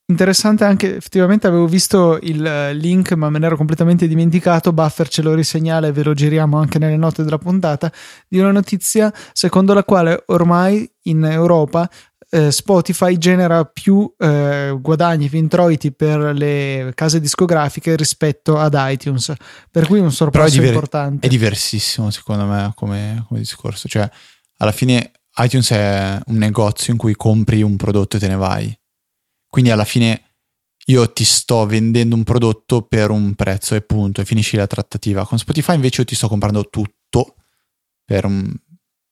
Interessante 0.09 0.63
anche, 0.63 0.95
effettivamente 0.95 1.45
avevo 1.45 1.67
visto 1.67 2.17
il 2.23 2.43
eh, 2.43 2.73
link, 2.73 3.11
ma 3.11 3.29
me 3.29 3.37
ne 3.37 3.45
ero 3.45 3.55
completamente 3.55 4.07
dimenticato. 4.07 4.73
Buffer 4.73 5.07
ce 5.07 5.21
lo 5.21 5.35
risegnala 5.35 5.85
e 5.85 5.91
ve 5.91 6.01
lo 6.01 6.15
giriamo 6.15 6.57
anche 6.57 6.79
nelle 6.79 6.97
note 6.97 7.23
della 7.23 7.37
puntata. 7.37 7.91
Di 8.27 8.39
una 8.39 8.51
notizia 8.51 9.13
secondo 9.33 9.75
la 9.75 9.83
quale 9.83 10.23
ormai 10.27 10.91
in 11.03 11.23
Europa 11.25 11.87
eh, 12.31 12.51
Spotify 12.51 13.19
genera 13.19 13.65
più 13.65 14.11
eh, 14.17 14.75
guadagni, 14.81 15.29
più 15.29 15.37
introiti 15.37 15.91
per 15.91 16.33
le 16.35 16.91
case 16.95 17.19
discografiche 17.19 17.95
rispetto 17.95 18.57
ad 18.57 18.75
iTunes. 18.77 19.31
Per 19.69 19.85
cui 19.85 19.99
un 19.99 20.05
Però 20.05 20.11
è, 20.11 20.15
sorpasso 20.15 20.53
diver- 20.53 20.69
importante. 20.69 21.27
è 21.27 21.29
diversissimo 21.29 22.09
secondo 22.09 22.45
me 22.45 22.71
come, 22.73 23.25
come 23.27 23.39
discorso, 23.41 23.87
cioè 23.87 24.09
alla 24.57 24.71
fine 24.71 25.11
iTunes 25.37 25.69
è 25.69 26.19
un 26.25 26.37
negozio 26.37 26.93
in 26.93 26.97
cui 26.97 27.15
compri 27.15 27.61
un 27.61 27.75
prodotto 27.75 28.17
e 28.17 28.19
te 28.19 28.27
ne 28.27 28.35
vai. 28.35 28.78
Quindi 29.49 29.71
alla 29.71 29.85
fine 29.85 30.23
io 30.89 31.11
ti 31.11 31.23
sto 31.25 31.65
vendendo 31.65 32.15
un 32.15 32.23
prodotto 32.23 32.81
per 32.83 33.09
un 33.11 33.33
prezzo 33.35 33.75
e 33.75 33.81
punto, 33.81 34.21
e 34.21 34.25
finisci 34.25 34.55
la 34.57 34.67
trattativa. 34.67 35.25
Con 35.25 35.37
Spotify 35.37 35.75
invece 35.75 36.01
io 36.01 36.07
ti 36.07 36.15
sto 36.15 36.27
comprando 36.27 36.67
tutto 36.69 37.35
per 38.05 38.25
un 38.25 38.51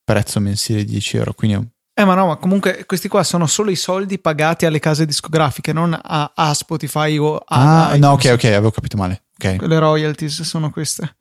prezzo 0.03 0.39
mensile 0.39 0.83
di 0.83 0.91
10 0.91 1.17
euro. 1.17 1.33
Quindi 1.33 1.67
Eh, 1.93 2.05
ma 2.05 2.13
no, 2.15 2.27
ma 2.27 2.35
comunque 2.37 2.85
questi 2.85 3.07
qua 3.07 3.23
sono 3.23 3.45
solo 3.47 3.69
i 3.71 3.75
soldi 3.75 4.19
pagati 4.19 4.65
alle 4.65 4.79
case 4.79 5.05
discografiche, 5.05 5.73
non 5.73 5.99
a, 6.01 6.31
a 6.35 6.53
Spotify 6.53 7.17
o 7.17 7.37
a. 7.37 7.89
Ah, 7.89 7.97
no, 7.97 8.11
ok, 8.11 8.29
ok, 8.33 8.43
avevo 8.45 8.71
capito 8.71 8.97
male. 8.97 9.23
Ok, 9.37 9.57
Le 9.61 9.79
royalties 9.79 10.41
sono 10.43 10.69
queste. 10.71 11.17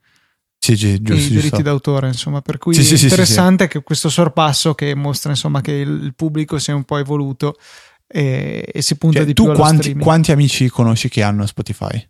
sì, 0.58 0.76
sì, 0.76 0.88
I 0.94 1.02
giusto, 1.02 1.28
diritti 1.28 1.40
giusto. 1.48 1.62
d'autore, 1.62 2.06
insomma. 2.08 2.40
Per 2.40 2.58
cui 2.58 2.74
Sì, 2.74 2.82
sì, 2.82 2.86
è 2.86 2.90
sì, 2.92 2.98
sì, 2.98 3.04
interessante 3.06 3.68
che 3.68 3.82
questo 3.82 4.08
sorpasso 4.08 4.74
che 4.74 4.94
mostra, 4.94 5.30
insomma, 5.30 5.60
che 5.60 5.72
il, 5.72 6.02
il 6.04 6.14
pubblico 6.14 6.58
si 6.58 6.70
è 6.70 6.74
un 6.74 6.84
po' 6.84 6.96
evoluto 6.98 7.56
e, 8.06 8.68
e 8.72 8.82
si 8.82 8.96
punta 8.96 9.18
Cioè, 9.18 9.26
di 9.26 9.32
tu 9.34 9.42
più 9.42 9.50
allo 9.52 9.60
quanti, 9.60 9.78
streaming. 9.78 10.04
quanti 10.04 10.32
amici 10.32 10.68
conosci 10.68 11.08
che 11.08 11.22
hanno 11.22 11.46
Spotify? 11.46 12.08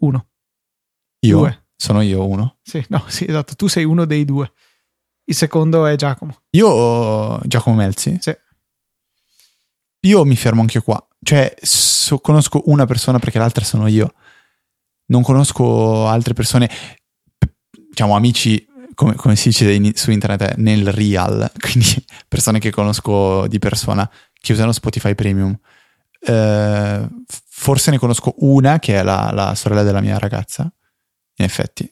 Uno. 0.00 0.28
Io? 1.20 1.38
Due. 1.38 1.66
Sono 1.76 2.00
io 2.02 2.26
uno. 2.26 2.58
Sì, 2.62 2.84
no, 2.88 3.04
sì, 3.08 3.24
esatto. 3.28 3.54
Tu 3.56 3.66
sei 3.66 3.84
uno 3.84 4.04
dei 4.04 4.24
due. 4.24 4.52
Il 5.26 5.34
secondo 5.34 5.86
è 5.86 5.96
Giacomo. 5.96 6.42
Io, 6.50 7.40
Giacomo 7.46 7.76
Melzi, 7.76 8.16
Sì. 8.20 8.36
io 10.06 10.24
mi 10.24 10.36
fermo 10.36 10.60
anche 10.60 10.80
qua. 10.82 11.04
Cioè, 11.22 11.54
so- 11.60 12.18
conosco 12.20 12.62
una 12.66 12.84
persona 12.86 13.18
perché 13.18 13.38
l'altra 13.38 13.64
sono 13.64 13.86
io. 13.86 14.14
Non 15.06 15.22
conosco 15.22 16.06
altre 16.06 16.34
persone, 16.34 16.70
diciamo 17.88 18.14
amici, 18.16 18.66
come, 18.94 19.14
come 19.14 19.34
si 19.36 19.48
dice 19.48 19.72
in- 19.72 19.94
su 19.94 20.10
internet, 20.10 20.56
nel 20.56 20.92
real, 20.92 21.50
quindi 21.58 22.04
persone 22.28 22.58
che 22.58 22.70
conosco 22.70 23.46
di 23.48 23.58
persona 23.58 24.08
che 24.44 24.52
usano 24.52 24.72
Spotify 24.72 25.14
Premium. 25.14 25.58
Eh, 26.20 27.08
forse 27.48 27.90
ne 27.90 27.98
conosco 27.98 28.34
una 28.38 28.78
che 28.78 28.98
è 28.98 29.02
la, 29.02 29.30
la 29.32 29.54
sorella 29.54 29.82
della 29.82 30.00
mia 30.00 30.18
ragazza, 30.18 30.62
in 31.36 31.44
effetti. 31.44 31.90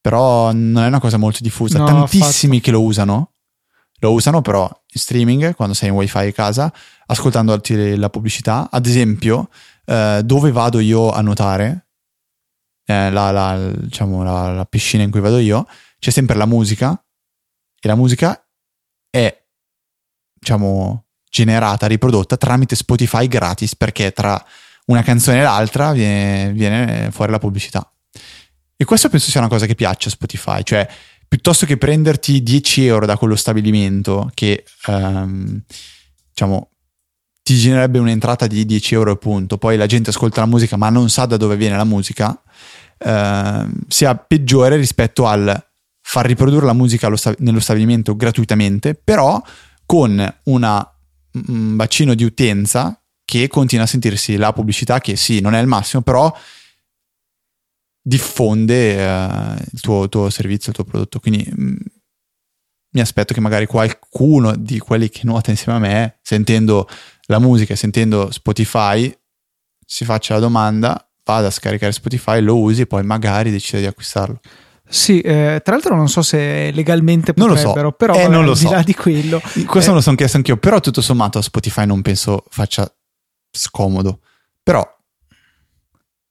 Però 0.00 0.50
non 0.52 0.84
è 0.84 0.86
una 0.86 1.00
cosa 1.00 1.18
molto 1.18 1.40
diffusa. 1.42 1.78
No, 1.78 1.84
Tantissimi 1.86 2.60
che 2.60 2.70
lo 2.70 2.82
usano. 2.82 3.32
Lo 4.00 4.12
usano 4.12 4.40
però 4.40 4.64
in 4.64 5.00
streaming, 5.00 5.54
quando 5.54 5.74
sei 5.74 5.88
in 5.88 5.94
wifi 5.94 6.18
a 6.18 6.32
casa, 6.32 6.72
ascoltando 7.06 7.60
la 7.96 8.08
pubblicità. 8.10 8.68
Ad 8.70 8.86
esempio, 8.86 9.50
eh, 9.84 10.22
dove 10.24 10.52
vado 10.52 10.78
io 10.78 11.10
a 11.10 11.20
nuotare, 11.20 11.88
eh, 12.86 13.10
la, 13.10 13.30
la- 13.32 13.70
diciamo, 13.72 14.22
la- 14.22 14.52
la 14.52 14.64
piscina 14.64 15.02
in 15.02 15.10
cui 15.10 15.20
vado 15.20 15.38
io, 15.38 15.66
c'è 15.98 16.10
sempre 16.10 16.36
la 16.36 16.46
musica 16.46 16.92
e 17.80 17.88
la 17.88 17.96
musica 17.96 18.40
è, 19.10 19.44
diciamo, 20.32 21.07
generata, 21.30 21.86
riprodotta 21.86 22.36
tramite 22.36 22.76
Spotify 22.76 23.26
gratis 23.28 23.76
perché 23.76 24.12
tra 24.12 24.42
una 24.86 25.02
canzone 25.02 25.38
e 25.38 25.42
l'altra 25.42 25.92
viene, 25.92 26.52
viene 26.52 27.10
fuori 27.10 27.30
la 27.30 27.38
pubblicità. 27.38 27.90
E 28.76 28.84
questo 28.84 29.08
penso 29.08 29.30
sia 29.30 29.40
una 29.40 29.48
cosa 29.48 29.66
che 29.66 29.74
piace 29.74 30.08
a 30.08 30.12
Spotify, 30.12 30.62
cioè 30.62 30.88
piuttosto 31.26 31.66
che 31.66 31.76
prenderti 31.76 32.42
10 32.42 32.86
euro 32.86 33.04
da 33.06 33.16
quello 33.16 33.36
stabilimento 33.36 34.30
che 34.32 34.64
ehm, 34.86 35.62
diciamo 36.30 36.70
ti 37.42 37.56
genererebbe 37.56 37.98
un'entrata 37.98 38.46
di 38.46 38.64
10 38.64 38.94
euro 38.94 39.12
e 39.12 39.16
punto, 39.16 39.58
poi 39.58 39.76
la 39.76 39.86
gente 39.86 40.10
ascolta 40.10 40.40
la 40.40 40.46
musica 40.46 40.76
ma 40.76 40.90
non 40.90 41.10
sa 41.10 41.26
da 41.26 41.36
dove 41.36 41.56
viene 41.56 41.76
la 41.76 41.84
musica, 41.84 42.40
ehm, 42.98 43.72
sia 43.88 44.14
peggiore 44.14 44.76
rispetto 44.76 45.26
al 45.26 45.66
far 46.00 46.26
riprodurre 46.26 46.66
la 46.66 46.72
musica 46.72 47.14
sta- 47.16 47.34
nello 47.38 47.60
stabilimento 47.60 48.16
gratuitamente, 48.16 48.94
però 48.94 49.42
con 49.84 50.34
una- 50.44 50.92
un 51.46 51.76
bacino 51.76 52.14
di 52.14 52.24
utenza 52.24 53.00
che 53.24 53.48
continua 53.48 53.84
a 53.84 53.88
sentirsi 53.88 54.36
la 54.36 54.52
pubblicità 54.52 55.00
che 55.00 55.16
sì, 55.16 55.40
non 55.40 55.54
è 55.54 55.60
il 55.60 55.66
massimo, 55.66 56.02
però 56.02 56.34
diffonde 58.00 58.96
eh, 58.96 59.64
il 59.72 59.80
tuo, 59.80 60.08
tuo 60.08 60.30
servizio, 60.30 60.70
il 60.70 60.74
tuo 60.74 60.84
prodotto. 60.84 61.20
Quindi 61.20 61.46
mm, 61.60 61.76
mi 62.90 63.00
aspetto 63.00 63.34
che 63.34 63.40
magari 63.40 63.66
qualcuno 63.66 64.56
di 64.56 64.78
quelli 64.78 65.08
che 65.10 65.20
nuota 65.24 65.50
insieme 65.50 65.78
a 65.78 65.80
me, 65.80 66.18
sentendo 66.22 66.88
la 67.26 67.38
musica 67.38 67.76
sentendo 67.76 68.30
Spotify, 68.30 69.14
si 69.84 70.04
faccia 70.04 70.34
la 70.34 70.40
domanda, 70.40 71.08
vada 71.24 71.48
a 71.48 71.50
scaricare 71.50 71.92
Spotify, 71.92 72.40
lo 72.40 72.58
usi 72.58 72.82
e 72.82 72.86
poi 72.86 73.02
magari 73.02 73.50
decida 73.50 73.78
di 73.78 73.86
acquistarlo. 73.86 74.40
Sì, 74.90 75.20
eh, 75.20 75.60
tra 75.62 75.74
l'altro 75.74 75.94
non 75.94 76.08
so 76.08 76.22
se 76.22 76.70
legalmente 76.72 77.32
Non 77.36 77.48
lo 77.48 77.56
so. 77.56 77.66
potrebbero, 77.68 77.92
però 77.92 78.14
Eh, 78.14 78.22
vabbè, 78.22 78.30
non 78.32 78.44
lo 78.44 78.52
al 78.52 78.56
di 78.58 78.64
so. 78.64 78.70
là 78.72 78.82
di 78.82 78.94
quello. 78.94 79.40
Questo 79.40 79.78
Eh. 79.78 79.88
me 79.88 79.94
lo 79.96 80.00
sono 80.00 80.16
chiesto 80.16 80.36
anch'io, 80.38 80.56
però 80.56 80.80
tutto 80.80 81.00
sommato 81.02 81.40
Spotify 81.42 81.84
non 81.86 82.00
penso 82.02 82.44
faccia 82.48 82.90
scomodo. 83.50 84.20
Però 84.62 84.86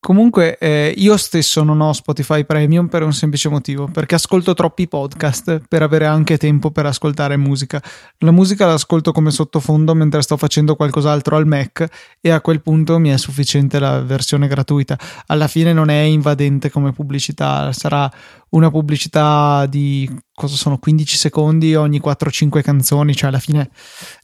Comunque, 0.07 0.57
eh, 0.57 0.93
io 0.95 1.17
stesso 1.17 1.63
non 1.63 1.81
ho 1.81 1.91
Spotify 1.91 2.45
Premium 2.45 2.87
per 2.87 3.03
un 3.03 3.11
semplice 3.11 3.49
motivo: 3.49 3.89
perché 3.91 4.15
ascolto 4.15 4.53
troppi 4.53 4.87
podcast 4.87 5.63
per 5.67 5.81
avere 5.81 6.05
anche 6.05 6.37
tempo 6.37 6.71
per 6.71 6.85
ascoltare 6.85 7.35
musica. 7.35 7.83
La 8.19 8.31
musica 8.31 8.67
l'ascolto 8.67 9.11
come 9.11 9.31
sottofondo 9.31 9.93
mentre 9.93 10.21
sto 10.21 10.37
facendo 10.37 10.77
qualcos'altro 10.77 11.35
al 11.35 11.45
Mac, 11.45 11.85
e 12.21 12.29
a 12.29 12.39
quel 12.39 12.61
punto 12.61 12.99
mi 12.99 13.09
è 13.09 13.17
sufficiente 13.17 13.79
la 13.79 13.99
versione 13.99 14.47
gratuita. 14.47 14.97
Alla 15.25 15.49
fine 15.49 15.73
non 15.73 15.89
è 15.89 15.99
invadente 16.03 16.69
come 16.69 16.93
pubblicità, 16.93 17.73
sarà 17.73 18.09
una 18.51 18.71
pubblicità 18.71 19.65
di 19.65 20.09
cosa 20.33 20.55
sono 20.55 20.77
15 20.77 21.17
secondi 21.17 21.75
ogni 21.75 21.99
4-5 22.01 22.61
canzoni, 22.61 23.13
cioè 23.13 23.27
alla 23.27 23.39
fine 23.39 23.71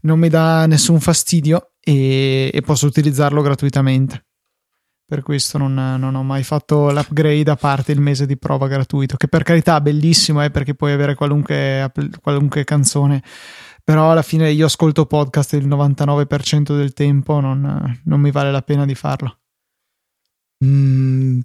non 0.04 0.18
mi 0.18 0.30
dà 0.30 0.66
nessun 0.66 1.02
fastidio 1.02 1.72
e, 1.82 2.50
e 2.54 2.62
posso 2.62 2.86
utilizzarlo 2.86 3.42
gratuitamente 3.42 4.28
per 5.06 5.22
questo 5.22 5.58
non, 5.58 5.74
non, 5.74 6.16
ho 6.16 6.24
mai 6.24 6.44
fatto 6.44 6.92
l'upgrade 6.92 7.52
a 7.52 7.56
parte 7.56 7.92
il 7.92 8.00
mese 8.00 8.26
di 8.26 8.38
prova 8.38 8.68
gratuito, 8.68 9.18
che 9.18 9.28
per 9.28 9.44
carità 9.44 9.78
è 9.78 9.82
bellissimo 9.82 10.44
eh, 10.44 10.50
perché 10.50 10.74
puoi 10.76 10.92
avere 10.92 11.16
qualunque, 11.16 11.92
qualunque, 12.22 12.64
canzone, 12.64 13.22
però 13.84 14.12
alla 14.12 14.22
fine 14.22 14.50
io 14.52 14.66
ascolto 14.66 15.06
podcast 15.06 15.54
il 15.54 15.68
99% 15.68 16.76
del 16.76 16.94
tempo, 16.94 17.40
non, 17.40 18.02
non 18.04 18.20
mi 18.20 18.32
vale 18.32 18.52
la 18.52 18.62
pena 18.62 18.86
di 18.86 18.96
farlo. 18.96 19.40
Mm, 20.66 21.42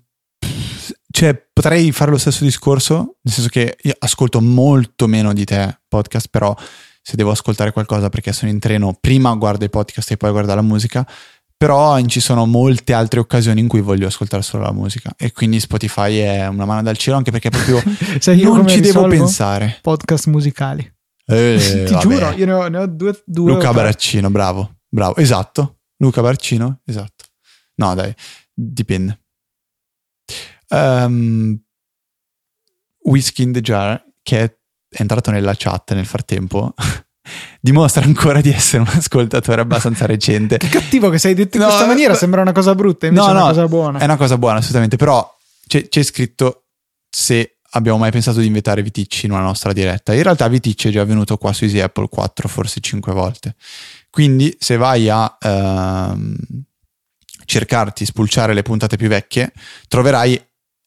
cioè, 1.10 1.34
potrei 1.52 1.90
fare 1.90 2.10
lo 2.12 2.18
stesso 2.18 2.44
discorso, 2.44 3.16
nel 3.22 3.34
senso 3.34 3.48
che 3.48 3.76
io 3.82 3.94
ascolto 3.98 4.40
molto 4.40 5.08
meno 5.08 5.32
di 5.32 5.44
te 5.44 5.80
podcast, 5.88 6.28
però 6.30 6.54
se 7.02 7.16
devo 7.16 7.30
ascoltare 7.30 7.72
qualcosa 7.72 8.08
perché 8.08 8.32
sono 8.32 8.50
in 8.50 8.58
treno, 8.58 8.96
prima 9.00 9.34
guardo 9.34 9.64
i 9.64 9.70
podcast 9.70 10.10
e 10.10 10.16
poi 10.16 10.30
guardo 10.30 10.54
la 10.54 10.62
musica 10.62 11.08
però 11.58 12.00
ci 12.06 12.20
sono 12.20 12.46
molte 12.46 12.92
altre 12.92 13.18
occasioni 13.18 13.60
in 13.60 13.66
cui 13.66 13.80
voglio 13.80 14.06
ascoltare 14.06 14.44
solo 14.44 14.62
la 14.62 14.72
musica 14.72 15.12
e 15.16 15.32
quindi 15.32 15.58
Spotify 15.58 16.18
è 16.18 16.46
una 16.46 16.64
mano 16.64 16.82
dal 16.82 16.96
cielo 16.96 17.16
anche 17.16 17.32
perché 17.32 17.50
proprio 17.50 17.82
non 18.54 18.68
ci 18.68 18.80
devo 18.80 19.08
pensare. 19.08 19.78
Podcast 19.82 20.28
musicali. 20.28 20.88
Eh, 21.26 21.58
Ti 21.86 21.92
vabbè. 21.92 22.00
giuro, 22.00 22.30
io 22.30 22.46
ne 22.46 22.52
ho, 22.52 22.68
ne 22.68 22.78
ho 22.78 22.86
due, 22.86 23.20
due. 23.26 23.52
Luca 23.52 23.72
Baraccino, 23.72 24.30
bravo, 24.30 24.76
bravo, 24.88 25.16
esatto. 25.16 25.80
Luca 25.96 26.22
Baraccino, 26.22 26.80
esatto. 26.84 27.24
No, 27.74 27.94
dai, 27.94 28.14
dipende. 28.54 29.20
Um, 30.68 31.60
Whiskey 33.02 33.44
in 33.44 33.52
the 33.52 33.60
Jar, 33.60 34.00
che 34.22 34.42
è 34.42 34.56
entrato 34.90 35.32
nella 35.32 35.54
chat 35.56 35.92
nel 35.92 36.06
frattempo, 36.06 36.72
dimostra 37.60 38.04
ancora 38.04 38.40
di 38.40 38.50
essere 38.50 38.82
un 38.82 38.88
ascoltatore 38.88 39.60
abbastanza 39.60 40.06
recente. 40.06 40.56
che 40.56 40.68
cattivo 40.68 41.10
che 41.10 41.18
sei 41.18 41.34
detto 41.34 41.56
in 41.56 41.62
no, 41.62 41.68
questa 41.68 41.86
maniera, 41.86 42.12
beh, 42.12 42.18
sembra 42.18 42.40
una 42.40 42.52
cosa 42.52 42.74
brutta, 42.74 43.06
invece 43.06 43.24
no, 43.24 43.30
è 43.30 43.32
una 43.32 43.40
no, 43.40 43.48
cosa 43.48 43.68
buona. 43.68 43.98
È 43.98 44.04
una 44.04 44.16
cosa 44.16 44.38
buona, 44.38 44.58
assolutamente, 44.58 44.96
però 44.96 45.36
c'è, 45.66 45.88
c'è, 45.88 46.02
scritto 46.02 46.64
se 47.08 47.58
abbiamo 47.70 47.98
mai 47.98 48.10
pensato 48.10 48.40
di 48.40 48.46
invitare 48.46 48.82
Viticci 48.82 49.26
in 49.26 49.32
una 49.32 49.42
nostra 49.42 49.72
diretta. 49.72 50.14
In 50.14 50.22
realtà 50.22 50.48
Viticci 50.48 50.88
è 50.88 50.90
già 50.90 51.04
venuto 51.04 51.36
qua 51.36 51.52
su 51.52 51.64
Easy 51.64 51.80
Apple 51.80 52.08
4, 52.08 52.48
forse 52.48 52.80
5 52.80 53.12
volte. 53.12 53.56
Quindi 54.10 54.56
se 54.58 54.76
vai 54.76 55.08
a 55.08 55.36
ehm, 55.40 56.36
cercarti, 57.44 58.04
spulciare 58.04 58.54
le 58.54 58.62
puntate 58.62 58.96
più 58.96 59.08
vecchie, 59.08 59.52
troverai 59.88 60.40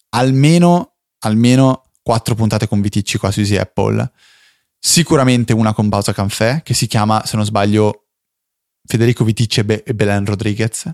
almeno, 0.10 0.94
almeno 1.20 1.84
4 2.02 2.36
puntate 2.36 2.68
con 2.68 2.82
Viticci 2.82 3.18
qua 3.18 3.32
su 3.32 3.42
Easy 3.42 3.58
Apple 3.58 4.12
Sicuramente 4.84 5.54
una 5.54 5.74
con 5.74 5.90
Pausa 5.90 6.12
Canfè, 6.12 6.64
che 6.64 6.74
si 6.74 6.88
chiama, 6.88 7.24
se 7.24 7.36
non 7.36 7.46
sbaglio, 7.46 8.08
Federico 8.84 9.24
Viticci 9.24 9.60
e, 9.60 9.64
Be- 9.64 9.84
e 9.84 9.94
Belen 9.94 10.26
Rodriguez. 10.26 10.92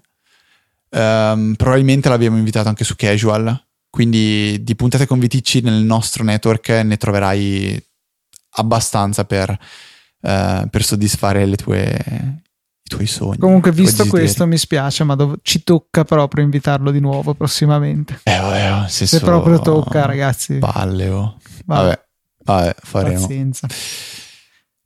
Um, 0.89 1.53
probabilmente 1.55 2.09
l'abbiamo 2.09 2.35
invitato 2.35 2.67
anche 2.67 2.83
su 2.83 2.97
Casual, 2.97 3.65
quindi 3.89 4.61
di 4.61 4.75
puntate 4.75 5.05
con 5.05 5.19
Viticci 5.19 5.61
nel 5.61 5.85
nostro 5.85 6.25
network 6.25 6.67
ne 6.67 6.97
troverai 6.97 7.81
abbastanza 8.57 9.23
per, 9.23 9.51
uh, 9.51 10.67
per 10.69 10.83
soddisfare 10.83 11.45
le 11.45 11.55
tue, 11.55 11.97
i 12.83 12.89
tuoi 12.89 13.07
sogni. 13.07 13.38
Comunque, 13.38 13.71
visto 13.71 14.05
questo, 14.07 14.45
mi 14.45 14.57
spiace, 14.57 15.05
ma 15.05 15.15
dov- 15.15 15.39
ci 15.43 15.63
tocca 15.63 16.03
proprio 16.03 16.43
invitarlo 16.43 16.91
di 16.91 16.99
nuovo 16.99 17.33
prossimamente. 17.35 18.19
Eh, 18.23 18.38
vabbè, 18.38 18.89
se, 18.89 19.07
se 19.07 19.21
proprio 19.21 19.59
tocca, 19.59 20.05
ragazzi. 20.05 20.57
Palle, 20.57 21.07
oh. 21.07 21.38
Vabbè. 21.63 21.81
vabbè. 21.83 22.05
Vabbè, 22.47 22.75
faremo. 22.81 23.19
Pazienza. 23.19 23.67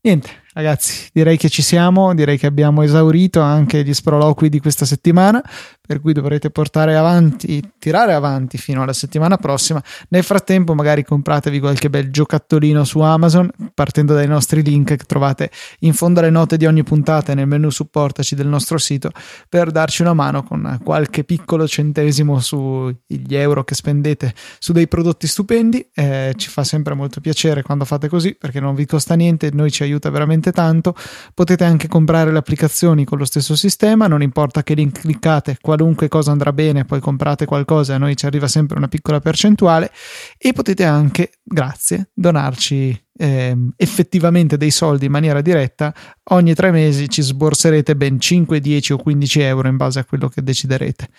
Niente, 0.03 0.29
ragazzi, 0.53 1.09
direi 1.13 1.37
che 1.37 1.47
ci 1.47 1.61
siamo, 1.61 2.15
direi 2.15 2.35
che 2.39 2.47
abbiamo 2.47 2.81
esaurito 2.81 3.39
anche 3.39 3.83
gli 3.83 3.93
sproloqui 3.93 4.49
di 4.49 4.59
questa 4.59 4.83
settimana, 4.83 5.43
per 5.91 5.99
cui 5.99 6.13
dovrete 6.13 6.51
portare 6.51 6.95
avanti, 6.95 7.61
tirare 7.77 8.13
avanti 8.13 8.57
fino 8.57 8.81
alla 8.81 8.93
settimana 8.93 9.35
prossima. 9.35 9.83
Nel 10.07 10.23
frattempo, 10.23 10.73
magari 10.73 11.03
compratevi 11.03 11.59
qualche 11.59 11.89
bel 11.89 12.09
giocattolino 12.09 12.85
su 12.85 13.01
Amazon, 13.01 13.51
partendo 13.73 14.13
dai 14.13 14.25
nostri 14.25 14.63
link 14.63 14.95
che 14.95 15.03
trovate 15.05 15.51
in 15.79 15.91
fondo 15.91 16.21
alle 16.21 16.29
note 16.29 16.55
di 16.55 16.65
ogni 16.65 16.83
puntata 16.83 17.33
nel 17.33 17.45
menu 17.45 17.69
supportaci 17.69 18.35
del 18.35 18.47
nostro 18.47 18.77
sito, 18.77 19.11
per 19.49 19.69
darci 19.69 20.01
una 20.01 20.13
mano 20.13 20.43
con 20.43 20.79
qualche 20.81 21.25
piccolo 21.25 21.67
centesimo 21.67 22.39
sugli 22.39 23.35
euro 23.35 23.65
che 23.65 23.75
spendete 23.75 24.33
su 24.59 24.71
dei 24.71 24.87
prodotti 24.87 25.27
stupendi. 25.27 25.89
Eh, 25.93 26.35
ci 26.37 26.47
fa 26.47 26.63
sempre 26.63 26.93
molto 26.93 27.19
piacere 27.19 27.63
quando 27.63 27.83
fate 27.83 28.07
così, 28.07 28.33
perché 28.33 28.61
non 28.61 28.75
vi 28.75 28.85
costa 28.85 29.15
niente, 29.15 29.49
noi 29.51 29.71
ci 29.71 29.83
aiuta 29.83 30.09
veramente 30.09 30.53
tanto. 30.53 30.95
Potete 31.33 31.65
anche 31.65 31.89
comprare 31.89 32.31
le 32.31 32.37
applicazioni 32.37 33.03
con 33.03 33.17
lo 33.17 33.25
stesso 33.25 33.57
sistema, 33.57 34.07
non 34.07 34.21
importa 34.21 34.63
che 34.63 34.73
link 34.73 35.01
cliccate, 35.01 35.57
qualunque 35.59 35.79
qualunque 35.81 36.07
cosa 36.09 36.31
andrà 36.31 36.53
bene, 36.53 36.85
poi 36.85 36.99
comprate 36.99 37.45
qualcosa 37.45 37.93
e 37.93 37.95
a 37.95 37.97
noi 37.97 38.15
ci 38.15 38.27
arriva 38.27 38.47
sempre 38.47 38.77
una 38.77 38.87
piccola 38.87 39.19
percentuale 39.19 39.91
e 40.37 40.53
potete 40.53 40.85
anche, 40.85 41.31
grazie, 41.43 42.11
donarci 42.13 43.05
eh, 43.17 43.57
effettivamente 43.75 44.57
dei 44.57 44.69
soldi 44.69 45.05
in 45.05 45.11
maniera 45.11 45.41
diretta. 45.41 45.91
Ogni 46.29 46.53
tre 46.53 46.69
mesi 46.69 47.09
ci 47.09 47.23
sborserete 47.23 47.95
ben 47.95 48.19
5, 48.19 48.59
10 48.59 48.93
o 48.93 48.97
15 48.97 49.39
euro 49.41 49.67
in 49.67 49.77
base 49.77 49.97
a 49.97 50.05
quello 50.05 50.27
che 50.29 50.43
deciderete. 50.43 51.09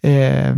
Eh, 0.00 0.54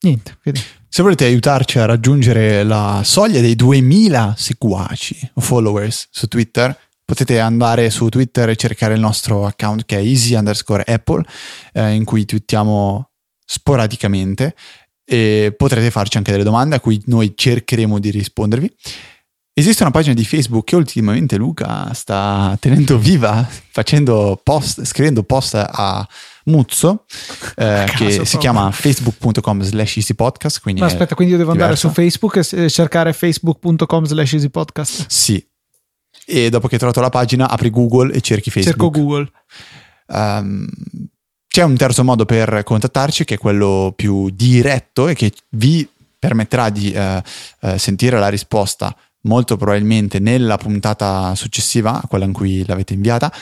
niente, 0.00 0.38
quindi. 0.40 0.60
Se 0.88 1.02
volete 1.02 1.26
aiutarci 1.26 1.78
a 1.78 1.84
raggiungere 1.84 2.64
la 2.64 3.02
soglia 3.04 3.42
dei 3.42 3.54
2000 3.54 4.34
seguaci 4.38 5.32
o 5.34 5.40
followers 5.42 6.08
su 6.10 6.26
Twitter, 6.28 6.76
potete 7.10 7.40
andare 7.40 7.90
su 7.90 8.08
Twitter 8.08 8.50
e 8.50 8.54
cercare 8.54 8.94
il 8.94 9.00
nostro 9.00 9.44
account 9.44 9.84
che 9.84 9.96
è 9.96 10.00
easy 10.00 10.36
underscore 10.36 10.84
apple 10.84 11.24
eh, 11.72 11.90
in 11.90 12.04
cui 12.04 12.24
twittiamo 12.24 13.10
sporadicamente 13.44 14.54
e 15.04 15.52
potrete 15.56 15.90
farci 15.90 16.18
anche 16.18 16.30
delle 16.30 16.44
domande 16.44 16.76
a 16.76 16.80
cui 16.80 17.02
noi 17.06 17.32
cercheremo 17.34 17.98
di 17.98 18.10
rispondervi. 18.10 18.72
Esiste 19.52 19.82
una 19.82 19.90
pagina 19.90 20.14
di 20.14 20.24
Facebook 20.24 20.64
che 20.66 20.76
ultimamente 20.76 21.36
Luca 21.36 21.92
sta 21.94 22.56
tenendo 22.60 22.96
viva 22.96 23.44
facendo 23.72 24.40
post, 24.40 24.84
scrivendo 24.84 25.24
post 25.24 25.54
a 25.56 26.06
Muzzo 26.44 27.06
eh, 27.56 27.84
che 27.86 28.04
proprio. 28.04 28.24
si 28.24 28.38
chiama 28.38 28.70
facebook.com 28.70 29.62
slash 29.62 29.96
easypodcast 29.96 30.60
Ma 30.78 30.86
aspetta 30.86 31.16
quindi 31.16 31.32
io 31.34 31.40
devo 31.40 31.52
diverso. 31.52 31.52
andare 31.52 31.76
su 31.76 31.90
Facebook 31.90 32.36
e 32.36 32.70
cercare 32.70 33.12
facebook.com 33.12 34.04
slash 34.04 34.32
easypodcast 34.34 35.06
sì 35.08 35.49
e 36.26 36.50
dopo 36.50 36.66
che 36.66 36.74
hai 36.74 36.78
trovato 36.80 37.00
la 37.00 37.08
pagina 37.08 37.48
apri 37.48 37.70
Google 37.70 38.12
e 38.12 38.20
cerchi 38.20 38.50
Facebook. 38.50 38.76
Cerco 38.76 38.90
Google. 38.90 39.30
Um, 40.06 40.66
c'è 41.46 41.62
un 41.62 41.76
terzo 41.76 42.04
modo 42.04 42.24
per 42.24 42.62
contattarci 42.64 43.24
che 43.24 43.34
è 43.34 43.38
quello 43.38 43.92
più 43.96 44.30
diretto 44.30 45.08
e 45.08 45.14
che 45.14 45.32
vi 45.50 45.88
permetterà 46.18 46.70
di 46.70 46.94
uh, 46.94 47.20
uh, 47.66 47.76
sentire 47.76 48.18
la 48.18 48.28
risposta 48.28 48.94
molto 49.22 49.56
probabilmente 49.56 50.18
nella 50.18 50.56
puntata 50.56 51.34
successiva 51.34 52.00
a 52.00 52.06
quella 52.06 52.24
in 52.24 52.32
cui 52.32 52.64
l'avete 52.64 52.94
inviata 52.94 53.32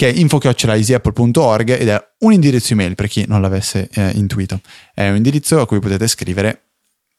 che 0.00 0.08
è 0.08 0.18
info.easyapple.org 0.18 1.78
ed 1.78 1.88
è 1.88 2.02
un 2.20 2.32
indirizzo 2.32 2.72
email 2.72 2.94
per 2.94 3.06
chi 3.06 3.26
non 3.28 3.42
l'avesse 3.42 3.86
eh, 3.92 4.12
intuito. 4.14 4.62
È 4.94 5.06
un 5.06 5.16
indirizzo 5.16 5.60
a 5.60 5.66
cui 5.66 5.78
potete 5.78 6.08
scrivere 6.08 6.68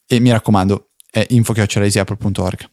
e 0.07 0.19
mi 0.19 0.32
raccomando 0.32 0.89
è 1.11 1.24
info.easyapple.org. 1.30 2.69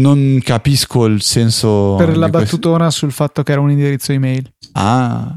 Non 0.00 0.40
capisco 0.42 1.04
il 1.06 1.22
senso. 1.22 1.94
Per 1.96 2.16
la 2.16 2.28
battutona 2.28 2.84
questo. 2.84 3.00
sul 3.00 3.12
fatto 3.12 3.42
che 3.42 3.52
era 3.52 3.60
un 3.60 3.70
indirizzo 3.70 4.12
email. 4.12 4.50
Ah, 4.72 5.32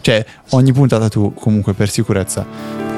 cioè 0.00 0.24
ogni 0.50 0.72
puntata 0.72 1.08
tu 1.08 1.34
comunque 1.34 1.72
per 1.72 1.90
sicurezza 1.90 2.46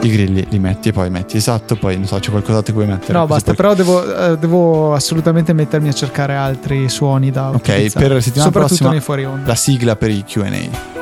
i 0.02 0.10
grilli 0.10 0.46
li 0.50 0.58
metti 0.58 0.90
e 0.90 0.92
poi 0.92 1.10
metti 1.10 1.36
esatto, 1.36 1.74
poi 1.76 1.96
non 1.96 2.06
so, 2.06 2.18
c'è 2.18 2.30
qualcos'altro 2.30 2.72
che 2.72 2.84
vuoi 2.84 2.86
mettere. 2.86 3.18
No, 3.18 3.26
basta, 3.26 3.54
poi... 3.54 3.56
però 3.56 3.74
devo, 3.74 4.32
eh, 4.32 4.38
devo, 4.38 4.94
assolutamente 4.94 5.52
mettermi 5.52 5.88
a 5.88 5.92
cercare 5.92 6.34
altri 6.34 6.88
suoni 6.88 7.30
da 7.30 7.50
Ok, 7.50 7.92
per 7.92 8.12
la 8.12 8.20
settimana 8.20 8.50
prossima 8.50 9.00
fuori 9.00 9.24
onda. 9.24 9.46
la 9.46 9.54
sigla 9.54 9.96
per 9.96 10.10
i 10.10 10.22
Q&A. 10.24 10.96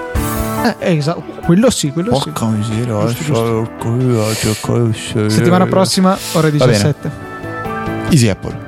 Eh, 0.79 0.97
esatto, 0.97 1.23
quello 1.45 1.71
sì, 1.71 1.91
quello 1.91 2.11
Porca 2.11 2.47
sì. 2.47 2.53
Miseria, 2.53 3.07
giusto, 3.07 3.69
giusto. 3.81 5.29
Settimana 5.29 5.67
prossima, 5.67 6.17
ore 6.33 6.51
17. 6.51 7.11
Easy 8.11 8.29
Apple. 8.29 8.66